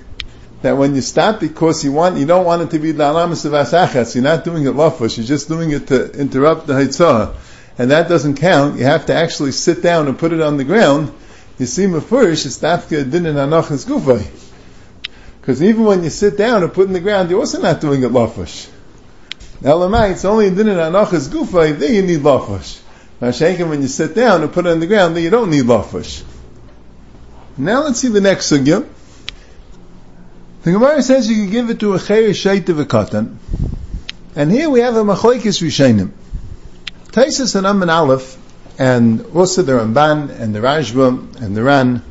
that 0.61 0.77
when 0.77 0.93
you 0.93 1.01
stop 1.01 1.39
because 1.39 1.83
you 1.83 1.91
want, 1.91 2.17
you 2.17 2.27
don't 2.27 2.45
want 2.45 2.61
it 2.61 2.69
to 2.69 2.77
be 2.77 2.93
La'alamas 2.93 3.45
of 3.45 3.53
Asachas, 3.53 4.13
you're 4.13 4.23
not 4.23 4.43
doing 4.43 4.67
it 4.67 4.75
lafush, 4.75 5.17
you're 5.17 5.25
just 5.25 5.47
doing 5.47 5.71
it 5.71 5.87
to 5.87 6.11
interrupt 6.11 6.67
the 6.67 6.73
Haitzah, 6.73 7.33
and 7.79 7.89
that 7.89 8.07
doesn't 8.07 8.35
count, 8.35 8.77
you 8.77 8.85
have 8.85 9.07
to 9.07 9.15
actually 9.15 9.53
sit 9.53 9.81
down 9.81 10.07
and 10.07 10.19
put 10.19 10.33
it 10.33 10.41
on 10.41 10.57
the 10.57 10.63
ground, 10.63 11.11
you 11.57 11.65
see 11.65 11.85
Mefurish, 11.85 12.45
it's 12.45 12.59
Tafka 12.59 13.09
Din 13.09 13.25
and 13.25 13.39
Anachas 13.39 13.87
Gufay. 13.87 14.23
Because 15.41 15.63
even 15.63 15.83
when 15.83 16.03
you 16.03 16.11
sit 16.11 16.37
down 16.37 16.61
and 16.61 16.71
put 16.71 16.81
it 16.81 16.87
in 16.89 16.93
the 16.93 16.99
ground, 16.99 17.31
you're 17.31 17.39
also 17.39 17.59
not 17.59 17.81
doing 17.81 18.03
it 18.03 18.11
lafush. 18.11 18.69
Elamai, 19.61 20.11
it's 20.11 20.25
only 20.25 20.47
in 20.47 20.55
dinner 20.55 20.75
anachas 20.75 21.29
gufa, 21.29 21.77
there 21.77 21.91
you 21.91 22.03
need 22.03 22.19
lafush. 22.19 22.79
Mashenkin, 23.19 23.69
when 23.69 23.81
you 23.81 23.87
sit 23.87 24.13
down 24.13 24.43
and 24.43 24.53
put 24.53 24.67
it 24.67 24.69
on 24.69 24.79
the 24.79 24.87
ground, 24.87 25.15
then 25.15 25.23
you 25.23 25.31
don't 25.31 25.49
need 25.49 25.65
lafush. 25.65 26.23
Now 27.57 27.83
let's 27.83 27.99
see 27.99 28.09
the 28.09 28.21
next 28.21 28.51
sugya. 28.51 28.87
The 30.61 30.71
Gemara 30.71 31.01
says 31.01 31.29
you 31.29 31.43
can 31.43 31.51
give 31.51 31.69
it 31.71 31.79
to 31.79 31.93
a 31.93 31.97
chayyur 31.97 32.29
shait 32.29 32.69
of 32.69 32.77
a 32.77 32.85
katan. 32.85 33.37
And 34.35 34.51
here 34.51 34.69
we 34.69 34.81
have 34.81 34.95
a 34.95 35.03
machlekes 35.03 35.61
rishenim. 35.63 36.11
Taisus 37.07 37.55
and 37.55 37.65
Amman 37.65 37.89
Aleph, 37.89 38.37
and 38.77 39.25
also 39.33 39.63
the 39.63 39.71
Ramban, 39.71 40.29
and 40.39 40.53
the 40.53 40.59
Rajva, 40.59 41.41
and 41.41 41.57
the 41.57 41.63
Ran, 41.63 42.03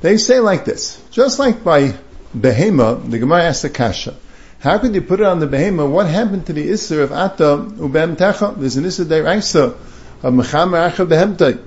they 0.00 0.16
say 0.16 0.40
like 0.40 0.64
this. 0.64 1.00
Just 1.12 1.38
like 1.38 1.62
by 1.62 1.94
behema, 2.36 3.08
the 3.08 3.20
Gemara 3.20 3.44
asks 3.44 3.62
a 3.62 3.70
kasha. 3.70 4.16
How 4.60 4.78
could 4.78 4.92
you 4.96 5.02
put 5.02 5.20
it 5.20 5.26
on 5.26 5.38
the 5.38 5.46
behemoth? 5.46 5.90
What 5.90 6.08
happened 6.08 6.46
to 6.46 6.52
the 6.52 6.68
Isser 6.68 7.04
of 7.04 7.12
Ata 7.12 7.64
Ubem 7.78 8.16
Techa? 8.16 8.58
There's 8.58 8.76
an 8.76 8.84
Isser 8.84 9.04
Deraisa 9.04 9.76
of 10.22 10.34
Mechamer 10.34 10.90
Acha 10.90 11.06
Behemtai. 11.06 11.62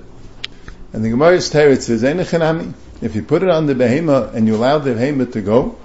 And 0.92 1.02
the 1.02 1.08
Gemara's 1.08 1.50
Teretz 1.50 1.84
says, 1.84 2.02
Einechanami. 2.02 2.74
If 3.00 3.16
you 3.16 3.22
put 3.22 3.42
it 3.42 3.48
on 3.48 3.64
the 3.64 3.74
behemoth 3.74 4.34
and 4.34 4.46
you 4.46 4.56
allow 4.56 4.78
the 4.78 4.92
behemoth 4.92 5.32
to 5.32 5.40
go, 5.40 5.78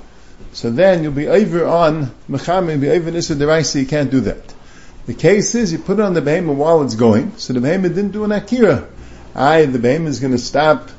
so 0.51 0.69
then 0.69 1.01
you'll 1.01 1.13
be 1.13 1.29
over 1.29 1.65
on 1.65 2.11
Mechamer, 2.29 2.71
you'll 2.71 2.81
be 2.81 2.89
over 2.89 3.09
Isser 3.09 3.37
Deraisa, 3.37 3.79
you 3.79 3.87
can't 3.87 4.11
do 4.11 4.19
that. 4.21 4.53
The 5.05 5.13
case 5.13 5.55
is 5.55 5.71
you 5.71 5.79
put 5.79 5.99
it 5.99 6.01
on 6.01 6.13
the 6.13 6.21
behemoth 6.21 6.57
while 6.57 6.83
it's 6.83 6.95
going, 6.95 7.37
so 7.37 7.53
the 7.53 7.61
behemoth 7.61 7.95
didn't 7.95 8.11
do 8.11 8.25
an 8.25 8.33
akira. 8.33 8.85
I, 9.33 9.63
the 9.65 9.79
behemoth 9.79 10.09
is 10.09 10.19
going 10.19 10.33
to 10.33 10.39
stop. 10.39 10.89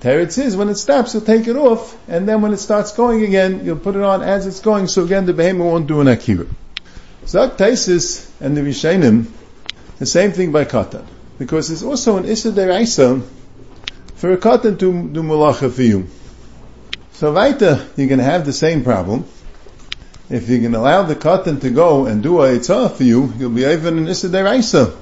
Teretz 0.00 0.38
is 0.38 0.56
when 0.56 0.68
it 0.68 0.76
stops, 0.76 1.12
you'll 1.14 1.24
take 1.24 1.48
it 1.48 1.56
off, 1.56 1.96
and 2.08 2.28
then 2.28 2.40
when 2.40 2.52
it 2.52 2.58
starts 2.58 2.92
going 2.92 3.24
again, 3.24 3.64
you'll 3.64 3.76
put 3.76 3.96
it 3.96 4.02
on 4.02 4.22
as 4.22 4.46
it's 4.46 4.60
going, 4.60 4.86
so 4.86 5.04
again 5.04 5.26
the 5.26 5.32
behemoth 5.32 5.66
won't 5.66 5.86
do 5.88 6.00
an 6.00 6.06
akira. 6.06 6.46
Zak 7.26 7.56
Taisis 7.56 8.30
and 8.40 8.56
the 8.56 8.60
Rishainim, 8.60 9.26
the 9.98 10.06
same 10.06 10.30
thing 10.30 10.52
by 10.52 10.64
katan, 10.64 11.04
because 11.36 11.72
it's 11.72 11.82
also 11.82 12.16
an 12.16 12.26
issa 12.26 12.52
deraisa 12.52 13.26
for 14.14 14.32
a 14.32 14.36
katan 14.36 14.78
to 14.78 15.02
do 15.12 15.22
malacha 15.22 15.70
for 15.70 15.82
you. 15.82 16.06
So 17.14 17.32
weiter, 17.32 17.84
you're 17.96 18.06
going 18.06 18.18
to 18.20 18.24
have 18.24 18.46
the 18.46 18.52
same 18.52 18.84
problem. 18.84 19.24
If 20.30 20.48
you 20.48 20.60
can 20.60 20.76
allow 20.76 21.02
the 21.02 21.16
katan 21.16 21.60
to 21.62 21.70
go 21.70 22.06
and 22.06 22.22
do 22.22 22.40
a 22.40 22.56
itzah 22.56 22.94
for 22.94 23.02
you, 23.02 23.32
you'll 23.36 23.50
be 23.50 23.64
even 23.64 23.98
an 23.98 24.06
issa 24.06 24.28
deraisa. 24.28 24.96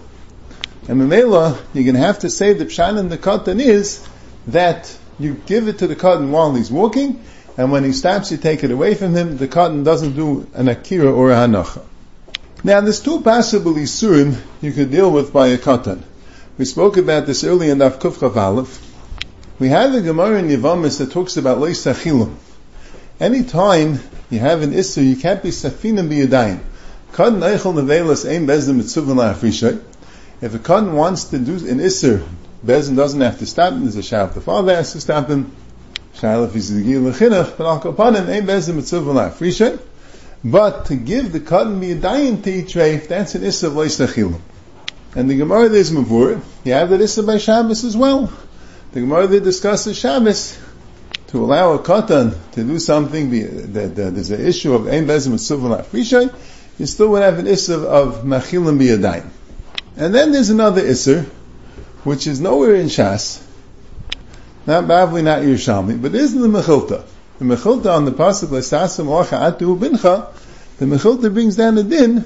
And 0.88 1.02
Mamela, 1.02 1.58
you're 1.74 1.84
going 1.84 1.96
to 1.96 2.00
have 2.00 2.20
to 2.20 2.30
say 2.30 2.54
the 2.54 2.64
pshan 2.64 2.98
and 2.98 3.10
the 3.10 3.18
katan 3.18 3.60
is 3.60 4.06
that 4.48 4.96
you 5.18 5.34
give 5.46 5.68
it 5.68 5.78
to 5.78 5.86
the 5.86 5.96
cotton 5.96 6.30
while 6.30 6.54
he's 6.54 6.70
walking, 6.70 7.22
and 7.56 7.72
when 7.72 7.84
he 7.84 7.92
stops, 7.92 8.30
you 8.30 8.36
take 8.36 8.64
it 8.64 8.70
away 8.70 8.94
from 8.94 9.14
him. 9.14 9.38
The 9.38 9.48
cotton 9.48 9.82
doesn't 9.82 10.14
do 10.14 10.46
an 10.54 10.68
akira 10.68 11.10
or 11.10 11.32
a 11.32 11.36
hanacha. 11.36 11.82
Now, 12.62 12.80
there's 12.80 13.00
two 13.00 13.20
possible 13.20 13.74
isurim 13.74 14.36
you 14.60 14.72
could 14.72 14.90
deal 14.90 15.10
with 15.10 15.32
by 15.32 15.48
a 15.48 15.58
cotton. 15.58 16.02
We 16.58 16.64
spoke 16.64 16.96
about 16.96 17.26
this 17.26 17.44
earlier 17.44 17.72
in 17.72 17.78
Daf 17.78 17.98
Kuf 17.98 18.36
Aleph. 18.36 18.82
We 19.58 19.68
have 19.68 19.94
a 19.94 20.02
Gemara 20.02 20.38
in 20.38 20.48
Yavamis 20.48 20.98
that 20.98 21.12
talks 21.12 21.36
about 21.36 21.58
lois 21.58 21.84
sachilim. 21.84 22.34
Anytime 23.18 24.00
you 24.28 24.38
have 24.38 24.62
an 24.62 24.72
issur, 24.72 25.02
you 25.02 25.16
can't 25.16 25.42
be 25.42 25.50
safinim 25.50 26.08
biyadayim. 26.08 26.60
Cotton 27.12 27.40
eichel 27.40 27.72
nevelas 27.72 28.28
ein 28.28 28.46
bezdim 28.46 28.76
mitzvah 28.76 29.80
If 30.42 30.54
a 30.54 30.58
cotton 30.58 30.92
wants 30.92 31.24
to 31.24 31.38
do 31.38 31.54
an 31.54 31.78
issur 31.78 32.26
Bezin 32.66 32.96
doesn't 32.96 33.20
have 33.20 33.38
to 33.38 33.46
stop 33.46 33.72
him. 33.72 33.82
There's 33.82 33.96
a 33.96 34.02
shah 34.02 34.26
the 34.26 34.40
father 34.40 34.74
has 34.74 34.92
to 34.92 35.00
stop 35.00 35.28
him. 35.28 35.52
Shah 36.14 36.42
if 36.42 36.54
he's 36.54 36.74
the 36.74 36.82
gil 36.82 37.02
lechinach, 37.02 37.56
but 37.56 37.66
al 37.66 38.14
him, 38.14 38.28
ain't 38.28 38.46
Bezin 38.46 38.74
mitzvah 38.74 39.12
la'afrisha. 39.12 39.78
But 40.42 40.86
to 40.86 40.96
give 40.96 41.32
the 41.32 41.40
cotton 41.40 41.78
be 41.78 41.92
a 41.92 42.00
to 42.00 42.50
each 42.50 42.74
that's 42.74 43.34
an 43.36 43.44
issa 43.44 43.68
of 43.68 43.74
leis 43.74 44.00
And 45.14 45.30
the 45.30 45.36
Gemara 45.36 45.68
there 45.68 45.80
is 45.80 45.92
mavur. 45.92 46.40
You 46.64 46.72
have 46.72 46.90
the 46.90 47.00
issa 47.00 47.22
by 47.22 47.38
Shabbos 47.38 47.84
as 47.84 47.96
well. 47.96 48.32
The 48.92 49.00
Gemara 49.00 49.28
there 49.28 49.40
discusses 49.40 49.96
Shabbos 49.96 50.58
to 51.28 51.44
allow 51.44 51.72
a 51.72 51.78
cotton 51.78 52.34
to 52.52 52.64
do 52.64 52.78
something 52.78 53.30
that, 53.30 53.94
that 53.94 54.14
there's 54.14 54.30
an 54.30 54.44
issue 54.44 54.74
of 54.74 54.88
ein 54.88 55.06
bezim 55.06 55.32
mitzvah 55.32 55.68
la'afrisha. 55.68 56.34
You 56.78 56.86
still 56.86 57.08
would 57.08 57.22
have 57.22 57.38
an 57.38 57.46
issa 57.46 57.80
of 57.80 58.24
machilim 58.24 58.78
biyadayim. 58.78 59.28
And 59.96 60.14
then 60.14 60.32
there's 60.32 60.50
another 60.50 60.82
issa 60.82 61.26
which 62.06 62.28
is 62.28 62.40
nowhere 62.40 62.76
in 62.76 62.86
Shas, 62.86 63.42
not 64.64 64.84
Bavli, 64.84 65.24
not 65.24 65.42
Yerushalmi, 65.42 66.00
but 66.00 66.14
is 66.14 66.34
in 66.34 66.40
the 66.40 66.48
Mechilta. 66.48 67.02
The 67.40 67.44
Mechilta 67.44 67.92
on 67.92 68.04
the 68.04 68.12
pasuk 68.12 68.46
Lesasim 68.46 69.06
Ocha 69.06 69.58
Atu 69.58 69.76
Bincha, 69.76 70.28
the 70.78 70.86
Mechilta 70.86 71.34
brings 71.34 71.56
down 71.56 71.74
the 71.74 71.82
din 71.82 72.24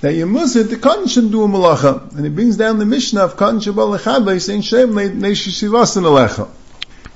that 0.00 0.14
you 0.14 0.24
must 0.24 0.54
the 0.54 0.64
Katan 0.64 1.10
should 1.10 1.30
do 1.30 1.44
a 1.44 1.46
malacha, 1.46 2.16
and 2.16 2.24
he 2.24 2.30
brings 2.30 2.56
down 2.56 2.78
the 2.78 2.86
Mishnah 2.86 3.20
of 3.20 3.36
Katan 3.36 3.60
Shabal 3.60 3.98
Lechabay 3.98 4.40
saying 4.40 4.62
Shem 4.62 4.94
Neishisivasan 4.94 6.04
Alecha. 6.04 6.48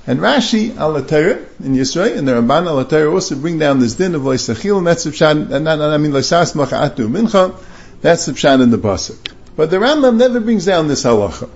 And 0.05 0.19
Rashi 0.19 0.77
al 0.77 0.95
in 0.95 1.03
Yisrael 1.03 2.19
and 2.19 2.27
the 2.27 2.33
Ramban 2.33 2.67
al 2.67 3.11
also 3.11 3.35
bring 3.35 3.57
down 3.57 3.79
this 3.79 3.95
din 3.95 4.13
of 4.13 4.21
Leisachil, 4.21 4.77
and 4.77 4.85
that's 4.85 5.05
the 5.05 5.09
pshat, 5.09 5.51
and 5.51 5.67
I 5.67 5.97
mean 5.97 6.11
Lesas 6.11 6.53
Macha 6.53 6.75
Atu 6.75 7.09
Mincha, 7.09 7.59
that's 8.01 8.27
the 8.27 8.61
in 8.61 8.69
the 8.69 8.77
pasuk. 8.77 9.33
But 9.55 9.71
the 9.71 9.77
Rambam 9.77 10.17
never 10.17 10.39
brings 10.39 10.65
down 10.65 10.87
this 10.87 11.03
halacha. 11.03 11.49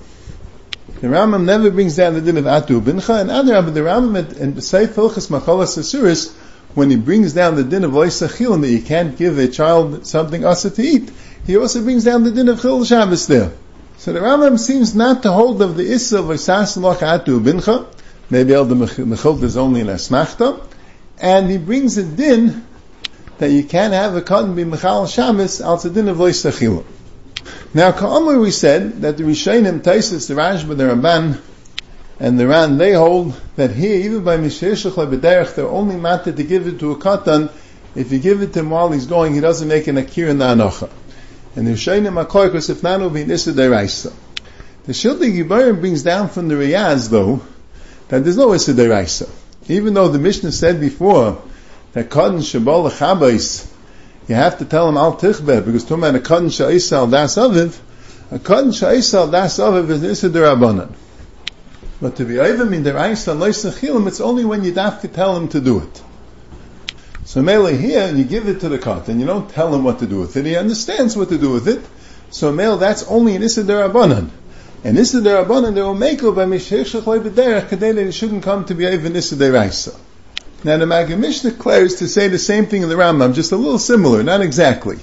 The 1.03 1.09
Rambam 1.09 1.43
never 1.43 1.69
brings 1.69 1.97
down 1.97 2.13
the 2.13 2.21
din 2.21 2.37
of 2.37 2.45
Atu 2.45 2.79
Bincha, 2.79 3.19
and 3.19 3.29
other 3.29 3.55
Adarab, 3.55 3.73
the 3.73 3.81
Rambam 3.81 4.37
in 4.37 4.53
Seif 4.53 4.93
Hilchas 4.93 5.27
Machalas 5.27 5.77
Asuris, 5.77 6.31
when 6.75 6.89
he 6.89 6.95
brings 6.95 7.33
down 7.33 7.55
the 7.55 7.63
din 7.65 7.83
of 7.83 7.91
Loisachil, 7.91 8.61
that 8.61 8.69
you 8.69 8.81
can't 8.81 9.17
give 9.17 9.37
a 9.37 9.49
child 9.49 10.07
something 10.07 10.45
asa 10.45 10.69
to 10.69 10.81
eat, 10.81 11.11
he 11.45 11.57
also 11.57 11.83
brings 11.83 12.05
down 12.05 12.23
the 12.23 12.31
din 12.31 12.47
of 12.47 12.61
Chil 12.61 12.85
Shabbos 12.85 13.27
there. 13.27 13.51
So 13.97 14.13
the 14.13 14.21
Rambam 14.21 14.57
seems 14.57 14.95
not 14.95 15.23
to 15.23 15.31
hold 15.33 15.61
of 15.61 15.75
the 15.75 15.91
Issa 15.91 16.19
of 16.19 16.25
Isas 16.27 16.81
Loch 16.81 16.99
Atu 16.99 17.43
Bincha, 17.43 17.85
maybe 18.29 18.53
El 18.53 18.65
Mechilta 18.67 19.43
is 19.43 19.57
only 19.57 19.81
an 19.81 19.87
Asmachta, 19.87 20.65
and 21.19 21.49
he 21.49 21.57
brings 21.57 21.97
a 21.97 22.03
din 22.03 22.65
that 23.39 23.51
you 23.51 23.65
can't 23.65 23.91
have 23.91 24.15
a 24.15 24.21
cotton 24.21 24.55
be 24.55 24.63
Mechal 24.63 25.13
Shabbos, 25.13 25.59
al 25.59 25.79
din 25.79 26.07
of 26.07 26.15
Loisachil. 26.15 26.85
Now, 27.73 27.91
Ka'amr 27.91 28.39
we 28.41 28.51
said 28.51 29.01
that 29.01 29.17
the 29.17 29.23
Rishayim, 29.23 29.81
Taisis, 29.81 30.27
the 30.27 30.35
Rashba, 30.35 30.77
the 30.77 30.83
Ramban, 30.83 31.39
and 32.19 32.39
the 32.39 32.47
Ran, 32.47 32.77
they 32.77 32.93
hold 32.93 33.39
that 33.55 33.71
here, 33.71 33.97
even 33.97 34.23
by 34.23 34.37
Misheshach 34.37 34.91
Lebederech, 34.91 35.55
they're 35.55 35.67
only 35.67 35.97
matter 35.97 36.31
to 36.31 36.43
give 36.43 36.67
it 36.67 36.79
to 36.79 36.91
a 36.91 36.95
katan. 36.95 37.51
If 37.95 38.11
you 38.11 38.19
give 38.19 38.41
it 38.41 38.53
to 38.53 38.59
him 38.59 38.69
while 38.69 38.91
he's 38.91 39.07
going, 39.07 39.33
he 39.33 39.39
doesn't 39.39 39.67
make 39.67 39.87
an 39.87 39.95
akir 39.95 40.37
the 40.37 40.45
anocha. 40.45 40.89
And 41.55 41.67
the 41.67 41.71
Rishayim 41.71 42.23
Akoy, 42.23 42.45
because 42.45 42.69
if 42.69 42.83
not, 42.83 42.99
will 42.99 43.09
be 43.09 43.25
Nissa 43.25 43.53
Deraisa. 43.53 44.13
The 44.85 44.93
Shildi 44.93 45.35
Gibarim 45.35 45.79
brings 45.79 46.03
down 46.03 46.29
from 46.29 46.47
the 46.47 46.55
Riyaz, 46.55 47.09
though, 47.09 47.41
that 48.09 48.23
there's 48.23 48.37
no 48.37 48.53
Issa 48.53 48.73
Deraisa. 48.73 49.29
Even 49.67 49.93
though 49.93 50.09
the 50.09 50.19
Mishnah 50.19 50.51
said 50.51 50.79
before 50.79 51.41
that 51.93 52.09
katan 52.09 52.39
Shabal 52.39 52.91
Chabais 52.91 53.72
you 54.27 54.35
have 54.35 54.59
to 54.59 54.65
tell 54.65 54.89
him 54.89 54.97
al 54.97 55.15
tichber 55.17 55.65
because 55.65 55.83
to 55.85 55.97
man 55.97 56.15
a 56.15 56.19
kadin 56.19 56.47
sha'isal 56.47 57.09
das 57.09 57.35
aviv, 57.35 57.77
a 58.31 58.39
kadin 58.39 58.69
sha'isal 58.69 59.31
das 59.31 59.57
aviv 59.59 59.89
is 59.89 60.03
isa 60.03 60.29
derabanan. 60.29 60.93
But 62.01 62.15
to 62.17 62.25
be 62.25 62.35
even 62.35 62.73
in 62.73 62.83
der 62.83 62.95
aisal 62.95 63.37
loisachilim, 63.37 64.07
it's 64.07 64.21
only 64.21 64.45
when 64.45 64.63
you 64.63 64.73
have 64.73 65.01
to 65.01 65.07
tell 65.07 65.35
him 65.37 65.47
to 65.49 65.61
do 65.61 65.79
it. 65.79 66.03
So 67.25 67.41
mele 67.41 67.67
here, 67.67 68.13
you 68.13 68.23
give 68.23 68.47
it 68.47 68.59
to 68.61 68.69
the 68.69 68.79
kadin, 68.79 69.19
you 69.19 69.25
don't 69.25 69.49
tell 69.49 69.73
him 69.73 69.83
what 69.83 69.99
to 69.99 70.07
do 70.07 70.19
with 70.19 70.35
it. 70.37 70.45
He 70.45 70.55
understands 70.55 71.15
what 71.15 71.29
to 71.29 71.37
do 71.37 71.51
with 71.51 71.67
it. 71.67 71.81
So 72.29 72.51
male, 72.51 72.77
that's 72.77 73.03
only 73.03 73.35
an 73.35 73.43
isa 73.43 73.63
derabanan. 73.63 74.29
And 74.83 74.97
Issa 74.97 75.21
Derabanan, 75.21 75.75
they 75.75 75.81
will 75.81 75.93
make 75.93 76.21
it 76.21 76.31
by 76.31 76.43
Mishech 76.43 77.01
Shechloi 77.01 77.23
B'derech, 77.23 77.69
that 77.69 77.97
it 77.97 78.11
shouldn't 78.11 78.43
come 78.43 78.65
to 78.65 78.75
be 78.75 78.85
even 78.85 79.15
Issa 79.15 79.35
Deraisa. 79.35 79.97
Now 80.65 80.77
the 80.77 80.85
Maggid 80.85 81.19
Mishnah 81.19 81.51
declares 81.51 81.95
to 81.95 82.07
say 82.07 82.29
the 82.29 82.39
same 82.39 82.67
thing 82.67 82.83
in 82.83 82.89
the 82.89 82.95
Rambam, 82.95 83.35
just 83.35 83.51
a 83.51 83.57
little 83.57 83.79
similar, 83.79 84.23
not 84.23 84.39
exactly. 84.39 84.97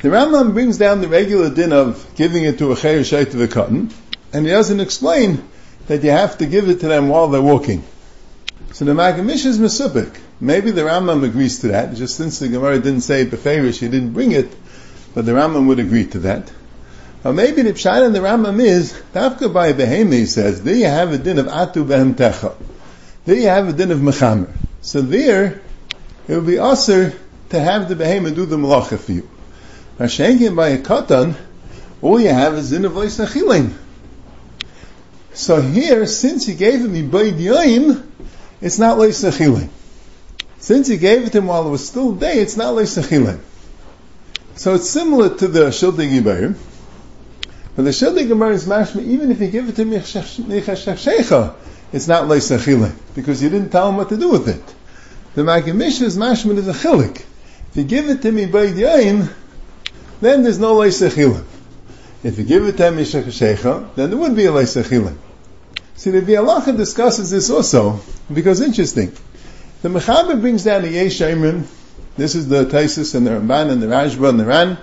The 0.00 0.08
Rambam 0.08 0.54
brings 0.54 0.76
down 0.76 1.00
the 1.00 1.06
regular 1.06 1.54
din 1.54 1.72
of 1.72 2.04
giving 2.16 2.42
it 2.42 2.58
to 2.58 2.72
a 2.72 2.74
chayyur 2.74 3.02
shayt 3.02 3.32
of 3.32 3.40
a 3.40 3.46
cotton, 3.46 3.90
and 4.32 4.44
he 4.44 4.50
doesn't 4.50 4.80
explain 4.80 5.44
that 5.86 6.02
you 6.02 6.10
have 6.10 6.38
to 6.38 6.46
give 6.46 6.68
it 6.68 6.80
to 6.80 6.88
them 6.88 7.08
while 7.08 7.28
they're 7.28 7.40
walking. 7.40 7.84
So 8.72 8.84
the 8.84 8.94
Maggid 8.94 9.24
Mishnah 9.24 9.50
is 9.50 9.58
mesupik. 9.60 10.18
Maybe 10.40 10.72
the 10.72 10.80
Rambam 10.80 11.22
agrees 11.22 11.60
to 11.60 11.68
that, 11.68 11.94
just 11.94 12.16
since 12.16 12.40
the 12.40 12.48
Gemara 12.48 12.80
didn't 12.80 13.02
say 13.02 13.24
beferish, 13.24 13.78
he 13.78 13.88
didn't 13.88 14.14
bring 14.14 14.32
it, 14.32 14.52
but 15.14 15.24
the 15.24 15.32
Rambam 15.32 15.68
would 15.68 15.78
agree 15.78 16.06
to 16.06 16.18
that. 16.20 16.50
Or 17.22 17.32
maybe 17.32 17.62
the 17.62 17.72
pshat 17.72 18.04
in 18.04 18.12
the 18.12 18.18
Rambam 18.18 18.60
is, 18.60 18.92
Dafka 19.14 19.52
by 19.52 19.74
Behemi 19.74 20.14
he 20.14 20.26
says, 20.26 20.64
there 20.64 20.74
you 20.74 20.86
have 20.86 21.12
a 21.12 21.18
din 21.18 21.38
of 21.38 21.46
atu 21.46 21.86
behem 21.86 22.14
techa. 22.14 22.56
There 23.24 23.36
you 23.36 23.46
have 23.46 23.68
a 23.68 23.72
din 23.72 23.92
of 23.92 24.00
mechamer. 24.00 24.52
So 24.82 25.00
there, 25.00 25.62
it 26.28 26.34
would 26.34 26.46
be 26.46 26.58
usher 26.58 27.14
to 27.50 27.60
have 27.60 27.88
the 27.88 27.94
behemoth 27.94 28.34
do 28.34 28.46
the 28.46 28.56
malacha 28.56 28.98
for 28.98 29.12
you. 29.12 29.30
Hashenkin 29.98 30.56
by 30.56 30.68
a 30.70 30.78
katan, 30.78 31.36
all 32.00 32.20
you 32.20 32.30
have 32.30 32.54
is 32.54 32.72
in 32.72 32.84
a 32.84 32.88
voice 32.88 33.18
achilin. 33.18 33.72
So 35.34 35.60
here, 35.62 36.04
since 36.06 36.46
he 36.46 36.54
gave 36.54 36.80
him 36.80 36.94
Yaim, 37.10 38.06
it's 38.60 38.78
not 38.78 38.98
Leis 38.98 39.68
Since 40.58 40.88
he 40.88 40.96
gave 40.96 41.26
it 41.26 41.32
to 41.32 41.38
him 41.38 41.46
while 41.46 41.66
it 41.66 41.70
was 41.70 41.86
still 41.86 42.12
day, 42.12 42.38
it's 42.38 42.56
not 42.56 42.74
Leis 42.74 43.40
So 44.56 44.74
it's 44.74 44.90
similar 44.90 45.36
to 45.36 45.48
the 45.48 45.66
Shildig 45.66 46.20
Ibayim. 46.20 46.56
But 47.76 47.82
the 47.82 47.90
Shildig 47.90 48.28
Ibayim 48.28 48.52
is 48.52 48.66
mashma, 48.66 49.02
even 49.02 49.30
if 49.30 49.40
you 49.40 49.48
give 49.48 49.68
it 49.68 49.76
to 49.76 49.84
Michashashecha, 49.84 51.54
it's 51.92 52.08
not 52.08 52.24
leisachile 52.24 52.92
because 53.14 53.42
you 53.42 53.50
didn't 53.50 53.70
tell 53.70 53.88
him 53.88 53.96
what 53.96 54.08
to 54.08 54.16
do 54.16 54.30
with 54.30 54.48
it. 54.48 54.74
The 55.34 55.44
Maggid 55.44 55.74
Mishnah's 55.74 56.16
mashman 56.16 56.56
is 56.56 56.68
a 56.68 56.72
chilik. 56.72 57.16
If 57.70 57.76
you 57.76 57.84
give 57.84 58.08
it 58.08 58.22
to 58.22 58.32
me 58.32 58.46
by 58.46 58.66
yain, 58.66 59.32
then 60.20 60.42
there's 60.42 60.58
no 60.58 60.76
leisachile. 60.76 61.44
If 62.22 62.38
you 62.38 62.44
give 62.44 62.64
it 62.64 62.76
to 62.78 62.90
me 62.90 63.02
shechashecha, 63.02 63.94
then 63.94 64.10
there 64.10 64.18
would 64.18 64.36
be 64.36 64.46
a 64.46 64.50
leisachile. 64.50 65.16
See, 65.96 66.10
the 66.10 66.20
Bialacha 66.20 66.76
discusses 66.76 67.30
this 67.30 67.50
also 67.50 68.00
because 68.32 68.60
interesting. 68.60 69.12
The 69.82 69.88
Mechaber 69.88 70.40
brings 70.40 70.64
down 70.64 70.82
the 70.82 70.88
Yesh 70.88 71.18
This 72.16 72.34
is 72.34 72.48
the 72.48 72.64
Taisis 72.64 73.14
and 73.14 73.26
the 73.26 73.32
Ramban 73.32 73.70
and 73.70 73.82
the 73.82 73.86
Rashba 73.86 74.28
and 74.28 74.40
the 74.40 74.44
Ran. 74.44 74.78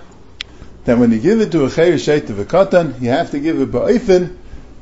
That 0.85 0.97
when 0.97 1.11
you 1.11 1.19
give 1.19 1.41
it 1.41 1.51
to 1.51 1.65
a 1.65 1.69
Chayyur 1.69 1.95
Sheit 1.95 2.29
of 2.29 2.39
a 2.39 2.45
Katan, 2.45 3.01
you 3.01 3.09
have 3.09 3.31
to 3.31 3.39
give 3.39 3.59
it 3.59 3.71
ba'ifin 3.71 4.35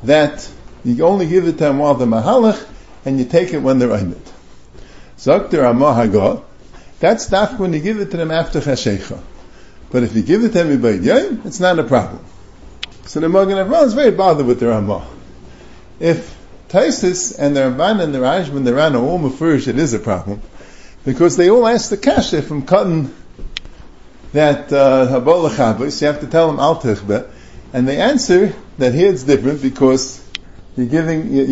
that 0.03 0.49
you 0.88 1.06
only 1.06 1.28
give 1.28 1.47
it 1.47 1.54
to 1.54 1.58
them 1.58 1.80
while 1.80 1.95
they're 1.95 2.08
mahalach, 2.08 2.65
and 3.06 3.19
you 3.19 3.26
take 3.26 3.54
it 3.54 3.60
when 3.60 3.80
they're 3.80 3.91
aimed. 3.91 4.21
Zakter 5.17 5.63
Amahaga, 5.63 6.43
That's 7.00 7.32
not 7.32 7.60
when 7.60 7.73
you 7.73 7.80
give 7.80 8.00
it 8.00 8.12
to 8.12 8.17
them 8.17 8.32
after 8.32 8.60
Chashecha. 8.60 9.19
But 9.89 10.04
if 10.04 10.15
you 10.15 10.21
give 10.21 10.43
it 10.43 10.54
to 10.54 10.60
everybody 10.60 11.00
Yom, 11.00 11.41
it's 11.45 11.60
not 11.60 11.80
a 11.80 11.84
problem. 11.84 12.23
So 13.06 13.19
the 13.19 13.30
Magen 13.30 13.58
Avraham 13.58 13.86
is 13.86 13.93
very 13.93 14.12
bothered 14.12 14.45
with 14.45 14.60
the 14.60 14.67
Ramah. 14.67 15.08
If 16.00 16.38
Taisis 16.69 17.38
and 17.39 17.56
the 17.56 17.62
Ramban 17.62 18.02
and 18.04 18.13
the 18.13 18.19
Rajman 18.19 18.58
and 18.58 18.67
the 18.67 18.73
Ran 18.73 18.95
are 18.95 19.02
all 19.02 19.17
mafurish, 19.17 19.67
it 19.67 19.80
is 19.80 19.93
a 19.93 20.00
problem. 20.00 20.41
Because 21.06 21.38
they 21.38 21.50
all 21.50 21.65
ask 21.65 21.89
the 21.89 21.97
kasha 21.97 22.41
from 22.41 22.65
cotton 22.65 23.15
that 24.34 24.67
Habolah 24.67 25.80
uh, 25.80 25.84
you 25.84 26.08
have 26.08 26.19
to 26.19 26.28
tell 26.28 26.47
them 26.47 26.60
Al 26.60 26.82
Tichbeh, 26.82 27.32
and 27.71 27.88
they 27.88 27.97
answer 27.97 28.54
that 28.78 28.93
here 28.93 29.10
it's 29.12 29.23
different 29.23 29.62
because 29.62 30.26
you're 30.77 30.85
giving, 30.85 31.33
you, 31.33 31.43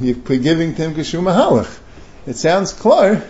you, 0.00 0.22
are 0.28 0.36
giving 0.36 0.74
to 0.74 0.82
him 0.82 0.94
Kashum 0.94 1.22
Mahalach. 1.22 1.80
It 2.26 2.36
sounds 2.36 2.72
clear 2.72 3.26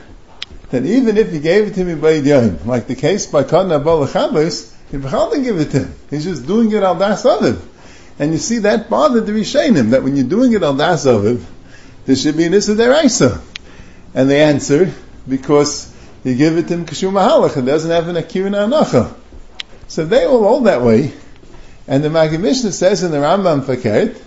that 0.71 0.85
even 0.85 1.17
if 1.17 1.33
you 1.33 1.39
gave 1.39 1.69
it 1.69 1.75
to 1.75 1.85
him 1.85 2.01
by 2.01 2.11
Yom, 2.15 2.67
like 2.67 2.89
the 2.89 2.97
case 2.97 3.27
by 3.27 3.45
Katan 3.45 3.71
Habolah 3.71 4.09
Chabos, 4.09 4.75
you 4.93 4.99
didn't 4.99 5.43
give 5.45 5.61
it 5.61 5.71
to 5.71 5.85
him. 5.85 5.95
He's 6.11 6.25
just 6.25 6.47
doing 6.47 6.73
it 6.73 6.83
al 6.83 6.97
das 6.97 7.25
aviv. 7.25 7.61
And 8.19 8.33
you 8.33 8.39
see 8.39 8.59
that 8.59 8.91
bothered 8.91 9.27
the 9.27 9.33
Rishonim, 9.33 9.91
that 9.91 10.03
when 10.03 10.17
you're 10.17 10.29
doing 10.29 10.53
it 10.53 10.63
al 10.63 10.75
das 10.75 11.07
aviv, 11.07 11.45
there 12.05 12.17
should 12.17 12.37
be 12.37 12.45
an 12.45 12.55
Issa 12.55 12.75
Deraisa. 12.75 13.41
And 14.13 14.29
they 14.29 14.43
answer, 14.43 14.93
because 15.29 15.93
you 16.25 16.35
give 16.35 16.57
it 16.59 16.69
to 16.69 16.75
him 16.75 16.87
Kashum 16.87 17.13
Mahalach, 17.13 17.57
it 17.57 17.65
doesn't 17.65 17.91
have 17.91 18.09
an 18.09 18.17
Akir 18.17 18.47
and 18.47 18.57
Anacha. 18.57 19.15
So 19.87 20.05
they 20.05 20.25
all 20.25 20.43
hold 20.43 20.67
that 20.67 20.83
way. 20.83 21.13
And 21.87 22.03
the 22.03 22.11
Maggid 22.11 22.41
Mishnah 22.41 22.73
says 22.73 23.05
in 23.05 23.13
the 23.13 23.19
Rambam 23.19 23.63
Fakert, 23.63 24.21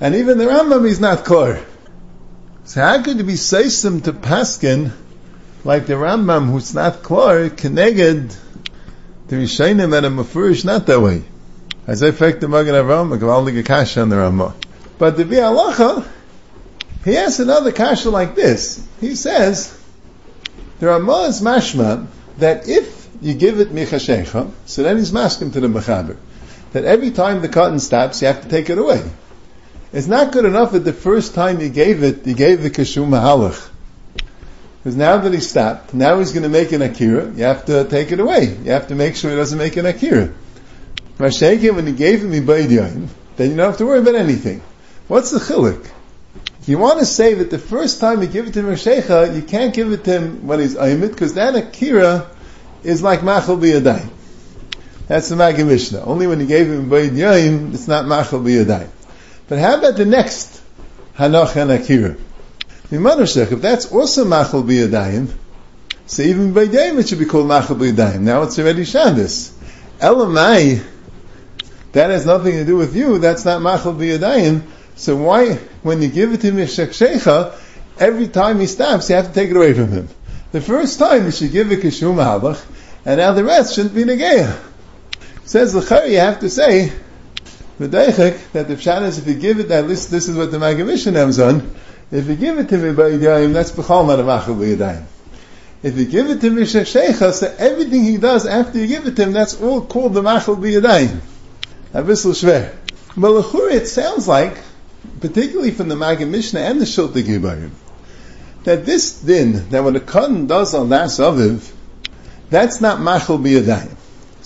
and 0.00 0.14
even 0.14 0.38
the 0.38 0.44
Rambam 0.44 0.86
is 0.86 1.00
not 1.00 1.24
clear. 1.24 1.64
So 2.64 2.80
how 2.80 3.02
could 3.02 3.18
you 3.18 3.24
be 3.24 3.34
Seisim 3.34 4.04
to 4.04 4.12
Paskin 4.12 4.92
like 5.64 5.86
the 5.86 5.94
Rambam 5.94 6.50
who's 6.50 6.74
not 6.74 7.02
clear, 7.02 7.50
connected 7.50 8.30
the 9.28 9.36
Rishainim 9.36 9.96
and 9.96 10.06
a 10.06 10.10
Mafurish 10.10 10.64
not 10.64 10.86
that 10.86 11.00
way? 11.00 11.22
As 11.86 12.02
I 12.02 12.10
fact 12.10 12.40
the 12.40 12.48
Magen 12.48 12.74
Avram, 12.74 13.14
a 13.14 13.18
Gavaldig 13.18 13.64
Kasha 13.64 14.02
on 14.02 14.08
the 14.10 14.16
Rambam. 14.16 14.54
But 14.98 15.16
the 15.16 15.24
Bialacha, 15.24 16.06
he 17.04 17.14
has 17.14 17.40
another 17.40 17.72
Kasha 17.72 18.10
like 18.10 18.34
this. 18.34 18.86
He 19.00 19.14
says, 19.14 19.74
the 20.78 20.86
Ramah 20.86 21.22
is 21.28 21.40
mashma 21.40 22.06
that 22.38 22.68
if 22.68 23.08
you 23.20 23.34
give 23.34 23.58
it 23.58 23.70
michashecha, 23.70 24.50
so 24.66 24.82
then 24.82 24.98
he's 24.98 25.12
masking 25.12 25.50
to 25.52 25.60
the 25.60 25.66
mechaber. 25.66 26.16
That 26.72 26.84
every 26.84 27.10
time 27.10 27.40
the 27.40 27.48
Katan 27.48 27.80
stops, 27.80 28.20
you 28.20 28.28
have 28.28 28.42
to 28.42 28.48
take 28.48 28.70
it 28.70 28.78
away. 28.78 29.02
It's 29.92 30.06
not 30.06 30.32
good 30.32 30.44
enough 30.44 30.72
that 30.72 30.80
the 30.80 30.92
first 30.92 31.34
time 31.34 31.60
you 31.60 31.70
gave 31.70 32.02
it, 32.02 32.26
you 32.26 32.34
gave 32.34 32.62
the 32.62 32.70
kashum 32.70 33.08
mahalach. 33.08 33.70
Because 34.78 34.96
now 34.96 35.16
that 35.18 35.32
he 35.32 35.40
stopped, 35.40 35.94
now 35.94 36.18
he's 36.18 36.32
going 36.32 36.42
to 36.42 36.48
make 36.48 36.72
an 36.72 36.82
akira, 36.82 37.32
you 37.32 37.44
have 37.44 37.64
to 37.66 37.84
take 37.84 38.12
it 38.12 38.20
away. 38.20 38.56
You 38.64 38.72
have 38.72 38.88
to 38.88 38.94
make 38.94 39.16
sure 39.16 39.30
he 39.30 39.36
doesn't 39.36 39.58
make 39.58 39.76
an 39.76 39.86
akira. 39.86 40.32
Mashiach, 41.18 41.74
when 41.74 41.86
he 41.86 41.94
gave 41.94 42.22
him 42.22 42.32
Ibaidiyim, 42.32 43.08
then 43.36 43.50
you 43.50 43.56
don't 43.56 43.66
have 43.66 43.78
to 43.78 43.86
worry 43.86 43.98
about 44.00 44.14
anything. 44.14 44.62
What's 45.08 45.30
the 45.30 45.38
chilik? 45.38 45.90
You 46.66 46.76
want 46.76 46.98
to 46.98 47.06
say 47.06 47.34
that 47.34 47.50
the 47.50 47.58
first 47.58 47.98
time 47.98 48.20
you 48.20 48.28
give 48.28 48.46
it 48.46 48.54
to 48.54 48.62
Rashecha, 48.62 49.34
you 49.34 49.42
can't 49.42 49.72
give 49.72 49.90
it 49.90 50.04
to 50.04 50.20
him 50.20 50.46
when 50.46 50.60
he's 50.60 50.76
Aimit, 50.76 51.12
because 51.12 51.34
that 51.34 51.56
Akira 51.56 52.30
is 52.84 53.02
like 53.02 53.22
Machal 53.22 53.56
B'yadayim. 53.56 54.10
That's 55.06 55.30
the 55.30 55.36
Maggid 55.36 55.66
Mishnah. 55.66 56.04
Only 56.04 56.26
when 56.26 56.40
you 56.40 56.46
gave 56.46 56.66
him 56.66 56.90
Yaim, 56.90 57.72
it's 57.72 57.88
not 57.88 58.06
Machal 58.06 58.40
B'yadayim. 58.40 58.90
But 59.48 59.58
how 59.58 59.78
about 59.78 59.96
the 59.96 60.04
next 60.04 60.60
Hanoch 61.16 61.56
and 61.56 61.70
Akira? 61.70 62.16
if 62.90 63.60
that's 63.60 63.92
also 63.92 64.24
Machal 64.24 64.62
B'yadayim, 64.62 65.30
so 66.06 66.22
even 66.22 66.54
B'yad 66.54 66.68
Yaim 66.68 66.98
it 66.98 67.08
should 67.08 67.18
be 67.18 67.24
called 67.24 67.48
Machal 67.48 67.76
B'yadayim. 67.76 68.20
Now 68.20 68.42
it's 68.42 68.58
already 68.58 68.84
Shabbos. 68.84 69.52
Elamai, 70.00 70.82
that 71.92 72.10
has 72.10 72.26
nothing 72.26 72.52
to 72.52 72.64
do 72.64 72.76
with 72.76 72.94
you, 72.94 73.18
that's 73.18 73.44
not 73.44 73.62
Machal 73.62 73.94
B'yadayim, 73.94 74.62
so 74.96 75.16
why, 75.16 75.54
when 75.82 76.02
you 76.02 76.08
give 76.08 76.32
it 76.32 76.42
to 76.42 76.52
Mishakshecha, 76.52 77.58
every 77.98 78.28
time 78.28 78.60
he 78.60 78.66
stops, 78.66 79.08
you 79.08 79.16
have 79.16 79.28
to 79.28 79.34
take 79.34 79.50
it 79.50 79.56
away 79.56 79.72
from 79.72 79.92
him. 79.92 80.08
The 80.52 80.60
first 80.60 80.98
time 80.98 81.24
you 81.24 81.30
should 81.30 81.52
give 81.52 81.72
it 81.72 81.80
Kishum 81.80 82.16
Halach, 82.16 82.62
and 83.04 83.18
now 83.18 83.32
the 83.32 83.44
rest 83.44 83.74
shouldn't 83.74 83.94
be 83.94 84.04
Negeah. 84.04 84.58
Says 85.44 85.74
Lechari, 85.74 86.10
you 86.10 86.18
have 86.18 86.40
to 86.40 86.50
say, 86.50 86.92
the 87.78 88.38
that 88.52 88.68
the 88.68 88.74
Pshat 88.74 89.02
is 89.02 89.18
if 89.18 89.26
you 89.26 89.34
give 89.34 89.60
it, 89.60 89.70
at 89.70 89.86
least 89.86 90.10
this 90.10 90.28
is 90.28 90.36
what 90.36 90.50
the 90.50 90.58
Maggid 90.58 90.86
Mishnah 90.86 91.12
has 91.12 91.38
on, 91.38 91.74
if 92.10 92.26
you 92.26 92.36
give 92.36 92.58
it 92.58 92.68
to 92.70 92.78
me 92.78 92.92
by 92.92 93.10
Yadayim, 93.10 93.52
that's 93.52 93.70
Bechal 93.70 94.06
not 94.06 94.18
a 94.18 94.24
Machal 94.24 94.56
Yadayim. 94.56 95.04
If 95.82 95.96
you 95.96 96.06
give 96.06 96.28
it 96.30 96.40
to 96.40 96.50
Mishakshecha, 96.50 97.32
so 97.32 97.54
everything 97.58 98.02
he 98.02 98.16
does 98.16 98.46
after 98.46 98.78
you 98.78 98.86
give 98.86 99.06
it 99.06 99.14
to 99.16 99.22
him, 99.22 99.32
that's 99.32 99.60
all 99.60 99.80
called 99.82 100.14
the 100.14 100.22
Machal 100.22 100.56
Yadayim. 100.56 101.20
Abyssal 101.92 102.32
Shver. 102.32 102.74
But 103.16 103.54
it 103.72 103.86
sounds 103.86 104.26
like 104.26 104.58
particularly 105.20 105.70
from 105.70 105.88
the 105.88 105.96
Maggid 105.96 106.28
Mishnah 106.28 106.60
and 106.60 106.80
the 106.80 106.84
Shiltei 106.84 107.22
Giborim, 107.22 107.70
that 108.64 108.84
this 108.84 109.20
din, 109.20 109.68
that 109.70 109.82
when 109.82 109.96
a 109.96 110.00
Khan 110.00 110.46
does 110.46 110.74
on 110.74 110.88
last 110.88 111.18
Aviv, 111.18 111.72
that's 112.50 112.80
not 112.80 113.00
Machal 113.00 113.38
Biyadayim. 113.38 113.97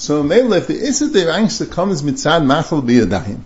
So 0.02 0.24
Mele, 0.24 0.54
if 0.54 0.66
the 0.66 0.74
Issa 0.74 1.10
Derangsta 1.10 1.70
comes 1.70 2.02
mitzad 2.02 2.44
Machal 2.44 2.82
Biyadayim, 2.82 3.38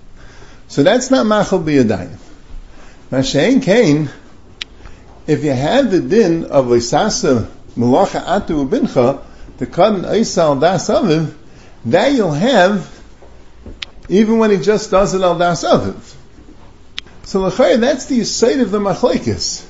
so 0.69 0.83
that's 0.83 1.11
not 1.11 1.27
Machal 1.27 1.61
Biyadayim. 1.61 2.16
Mashain 3.11 3.62
Kain, 3.62 4.09
if 5.27 5.45
you 5.45 5.53
have 5.53 5.90
the 5.90 6.01
din 6.01 6.47
of 6.47 6.64
Lisasa 6.64 7.47
Malacha 7.77 8.25
Atu 8.25 8.66
Bincha, 8.66 9.23
the 9.59 9.66
Khan 9.66 10.05
Isal 10.05 10.59
Das 10.59 10.88
Aviv, 10.88 11.35
that 11.85 12.12
you'll 12.12 12.33
have 12.33 12.90
even 14.09 14.38
when 14.38 14.51
he 14.51 14.57
just 14.57 14.90
does 14.90 15.12
it 15.12 15.21
al 15.21 15.37
Das 15.37 15.62
Aviv. 15.62 16.14
So 17.25 17.42
l'chayr, 17.42 17.79
that's 17.81 18.07
the 18.07 18.25
side 18.25 18.61
of 18.61 18.71
the 18.71 18.79
machlekes. 18.79 19.62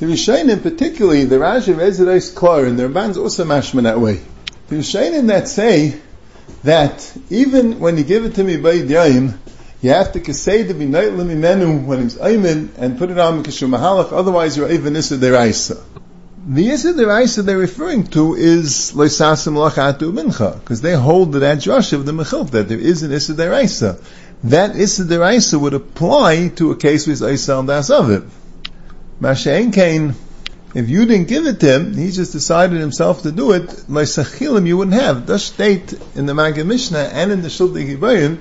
The 0.00 0.06
Rishayim, 0.06 0.60
particularly 0.60 1.26
the 1.26 1.36
Rashi 1.36 1.68
of 1.68 1.78
Ezrais 1.78 2.34
Klar 2.34 2.64
and 2.64 2.76
the 2.76 2.88
Ramban's 2.88 3.18
also 3.18 3.44
mashman 3.44 3.84
that 3.84 4.00
way. 4.00 4.20
The 4.66 4.74
Rishayim 4.74 5.28
that 5.28 5.46
say 5.46 6.00
that 6.62 7.16
even 7.30 7.80
when 7.80 7.98
you 7.98 8.04
give 8.04 8.24
it 8.24 8.34
to 8.36 8.44
me 8.44 8.56
by 8.56 8.74
Yayim, 8.74 9.36
you 9.80 9.90
have 9.90 10.12
to 10.12 10.20
kasei 10.20 10.66
to 10.66 10.74
be 10.74 10.86
nightlim 10.86 11.36
menu 11.36 11.76
when 11.78 12.06
it's 12.06 12.14
aymin 12.14 12.70
and 12.78 12.98
put 12.98 13.10
it 13.10 13.18
on 13.18 13.44
kishum 13.44 13.70
mahalach, 13.70 14.12
otherwise 14.12 14.56
you're 14.56 14.70
even 14.70 14.96
issa 14.96 15.16
deraisa. 15.16 15.82
The 16.46 16.70
issa 16.70 16.94
deraisa 16.94 17.44
they're 17.44 17.58
referring 17.58 18.06
to 18.08 18.34
is 18.34 18.92
leisasim 18.94 19.54
lachatu 19.54 20.12
mincha, 20.12 20.58
because 20.60 20.80
they 20.80 20.94
hold 20.94 21.32
that 21.32 21.40
that 21.40 21.58
Josh 21.60 21.92
of 21.92 22.06
the 22.06 22.12
mechilf, 22.12 22.50
that 22.50 22.68
there 22.68 22.78
is 22.78 23.02
an 23.02 23.12
issa 23.12 23.34
deraisa 23.34 24.02
that 24.44 24.76
Issa 24.76 25.04
Deraisa 25.04 25.58
would 25.58 25.72
apply 25.72 26.48
to 26.48 26.70
a 26.70 26.76
case 26.76 27.06
with 27.06 27.22
Isa 27.22 27.58
and 27.58 27.68
Das 27.68 27.88
Aviv. 27.88 28.28
Masha'en 29.20 29.72
Kain, 29.72 30.14
if 30.74 30.88
you 30.88 31.06
didn't 31.06 31.28
give 31.28 31.46
it 31.46 31.60
to 31.60 31.72
him, 31.72 31.96
he 31.96 32.10
just 32.10 32.32
decided 32.32 32.80
himself 32.80 33.22
to 33.22 33.30
do 33.30 33.52
it, 33.52 33.68
Leisachilim 33.88 34.66
you 34.66 34.76
wouldn't 34.76 35.00
have. 35.00 35.24
Does 35.24 35.44
state 35.44 35.94
in 36.16 36.26
the 36.26 36.34
Maggid 36.34 36.66
Mishnah 36.66 36.98
and 36.98 37.30
in 37.30 37.42
the 37.42 37.48
Shiltei 37.48 37.96
Giborim 37.96 38.38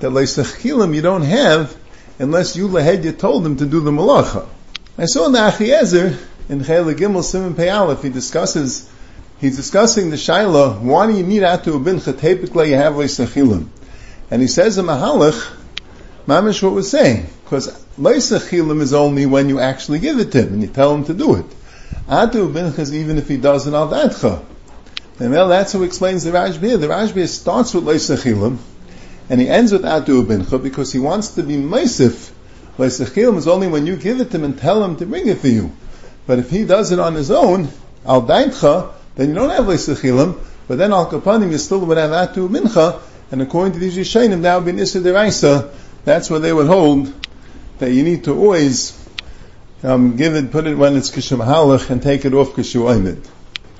that 0.00 0.10
Leisachilim 0.10 0.94
you 0.94 1.00
don't 1.02 1.22
have 1.22 1.76
unless 2.18 2.56
you 2.56 2.66
Lahedya 2.66 3.16
told 3.16 3.46
him 3.46 3.56
to 3.58 3.66
do 3.66 3.80
the 3.80 3.92
Malacha. 3.92 4.48
I 4.98 5.04
saw 5.04 5.26
in 5.26 5.32
the 5.32 5.38
Achiezer, 5.38 6.18
in 6.48 6.60
Chayla 6.60 6.94
Gimel 6.94 7.22
Simon 7.22 7.54
Peyalef, 7.54 8.02
he 8.02 8.08
discusses, 8.08 8.90
he's 9.38 9.56
discussing 9.56 10.10
the 10.10 10.16
Shaila, 10.16 10.80
why 10.80 11.06
do 11.06 11.16
you 11.16 11.22
need 11.22 11.42
Atu 11.42 11.82
Bincha, 11.82 12.18
typically 12.18 12.70
you 12.70 12.76
have 12.76 12.94
Leisachilim. 12.94 13.68
And 14.30 14.42
he 14.42 14.48
says 14.48 14.78
in 14.78 14.86
Mahalach, 14.86 15.54
Mamish 16.26 16.62
what 16.62 16.72
we're 16.72 16.82
saying, 16.82 17.28
because 17.44 17.68
Leisachilim 17.96 18.80
is 18.80 18.92
only 18.92 19.26
when 19.26 19.48
you 19.48 19.60
actually 19.60 20.00
give 20.00 20.18
it 20.18 20.32
to 20.32 20.42
him 20.42 20.54
and 20.54 20.62
you 20.62 20.68
tell 20.68 20.92
him 20.92 21.04
to 21.04 21.14
do 21.14 21.36
it. 21.36 21.46
Atu 22.08 22.52
binchas 22.52 22.92
even 22.92 23.18
if 23.18 23.28
he 23.28 23.36
does 23.36 23.66
it 23.66 23.74
al. 23.74 23.92
And 25.18 25.32
well, 25.32 25.48
that's 25.48 25.72
who 25.72 25.82
explains 25.82 26.24
the 26.24 26.30
Rashbi. 26.30 26.78
The 26.78 26.88
Rashbi 26.88 27.26
starts 27.26 27.72
with 27.74 27.84
Leisachilim 27.84 28.58
and 29.28 29.40
he 29.40 29.48
ends 29.48 29.72
with 29.72 29.82
Atu 29.82 30.24
bincha 30.24 30.62
because 30.62 30.92
he 30.92 30.98
wants 30.98 31.30
to 31.30 31.42
be 31.42 31.56
Meisif. 31.56 32.30
Leisachilim 32.78 33.36
is 33.36 33.48
only 33.48 33.66
when 33.66 33.86
you 33.86 33.96
give 33.96 34.20
it 34.20 34.30
to 34.30 34.36
him 34.36 34.44
and 34.44 34.58
tell 34.58 34.84
him 34.84 34.96
to 34.96 35.06
bring 35.06 35.26
it 35.26 35.38
for 35.38 35.48
you. 35.48 35.72
But 36.26 36.38
if 36.38 36.50
he 36.50 36.64
does 36.64 36.92
it 36.92 36.98
on 36.98 37.14
his 37.14 37.30
own, 37.30 37.68
al 38.04 38.22
dadcha, 38.22 38.92
then 39.14 39.30
you 39.30 39.34
don't 39.34 39.50
have 39.50 39.64
Leisachilim, 39.64 40.38
but 40.68 40.78
then 40.78 40.92
al 40.92 41.10
kapanim 41.10 41.50
you 41.50 41.58
still 41.58 41.80
would 41.80 41.96
have 41.96 42.10
Atu 42.10 42.48
bincha, 42.48 43.00
and 43.30 43.42
according 43.42 43.72
to 43.72 43.78
these 43.78 43.96
Yishainim, 43.96 44.42
that 44.42 44.56
would 44.56 44.66
be 44.66 44.72
Nisa 44.72 45.00
Deraisa. 45.00 45.72
That's 46.04 46.30
where 46.30 46.38
they 46.38 46.52
would 46.52 46.66
hold 46.66 47.12
that 47.78 47.90
you 47.90 48.04
need 48.04 48.24
to 48.24 48.38
always 48.38 48.92
um, 49.86 50.16
give 50.16 50.34
it, 50.34 50.50
put 50.50 50.66
it 50.66 50.76
when 50.76 50.96
it's 50.96 51.10
Kishum 51.10 51.44
Halach 51.44 51.90
and 51.90 52.02
take 52.02 52.24
it 52.24 52.34
off 52.34 52.50
Kishu 52.50 52.82
Oimid. 52.82 53.24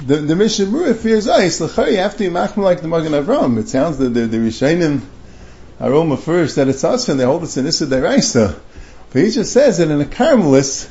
The, 0.07 0.17
the 0.19 0.37
Mishnah 0.37 0.67
Berurah 0.67 0.97
fears 0.97 1.27
ice. 1.27 1.61
L'chari, 1.61 1.97
after 1.97 2.23
you 2.23 2.31
machma 2.31 2.59
like 2.59 2.81
the 2.81 2.89
Magen 2.89 3.13
Avram, 3.13 3.59
it 3.59 3.69
sounds 3.69 3.99
that 3.99 4.11
the, 4.11 4.27
the 4.27 4.37
Rishainim 4.37 5.01
are 5.81 5.93
all 5.93 6.17
first 6.17 6.57
that 6.57 6.69
it's 6.69 6.85
us 6.85 7.09
and 7.09 7.19
they 7.19 7.25
hold 7.25 7.43
it's 7.43 7.57
an 7.57 7.67
Issa 7.67 7.87
Deraisa. 7.87 8.59
But 9.11 9.23
he 9.23 9.31
just 9.31 9.53
says 9.53 9.79
that 9.79 9.91
in 9.91 10.01
a 10.01 10.05
Karmelis, 10.05 10.89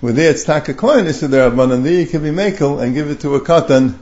where 0.00 0.12
there 0.12 0.30
it's 0.30 0.44
Taka 0.44 0.74
Koin 0.74 1.06
Issa 1.06 1.28
Derabanan, 1.28 1.84
there 1.84 2.00
you 2.00 2.06
can 2.06 2.22
be 2.22 2.30
Makel 2.30 2.82
and 2.82 2.94
give 2.94 3.10
it 3.10 3.20
to 3.20 3.36
a 3.36 3.40
Katan 3.40 3.96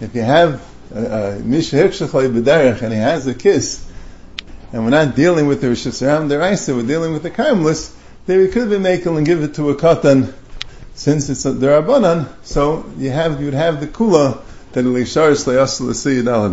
if 0.00 0.14
you 0.14 0.22
have 0.22 0.60
Misha 0.90 1.76
Hikshachloi 1.76 2.34
B'derech 2.34 2.82
and 2.82 2.92
he 2.92 2.98
has 2.98 3.26
a 3.28 3.34
kiss, 3.34 3.88
and 4.72 4.82
we're 4.82 4.90
not 4.90 5.14
dealing 5.14 5.46
with 5.46 5.60
the 5.60 5.68
Rosh 5.68 5.86
Hashanah 5.86 6.28
Deraisa, 6.28 6.74
we're 6.74 6.86
dealing 6.86 7.12
with 7.12 7.22
the 7.22 7.30
Karmelis, 7.30 7.94
then 8.26 8.40
we 8.40 8.48
could 8.48 8.70
be 8.70 8.78
making 8.78 9.16
and 9.16 9.26
give 9.26 9.42
it 9.42 9.54
to 9.54 9.70
a 9.70 9.76
Katan, 9.76 10.32
since 10.94 11.28
it's 11.28 11.44
a 11.44 11.52
Derabanan, 11.52 12.28
so 12.42 12.84
you 12.96 13.10
have, 13.10 13.40
you 13.40 13.46
would 13.46 13.54
have 13.54 13.80
the 13.80 13.86
Kula 13.86 14.40
that 14.72 14.84
Elishar 14.84 15.32
Slayas 15.32 15.80
L'Siyid 15.80 16.28
Al 16.28 16.48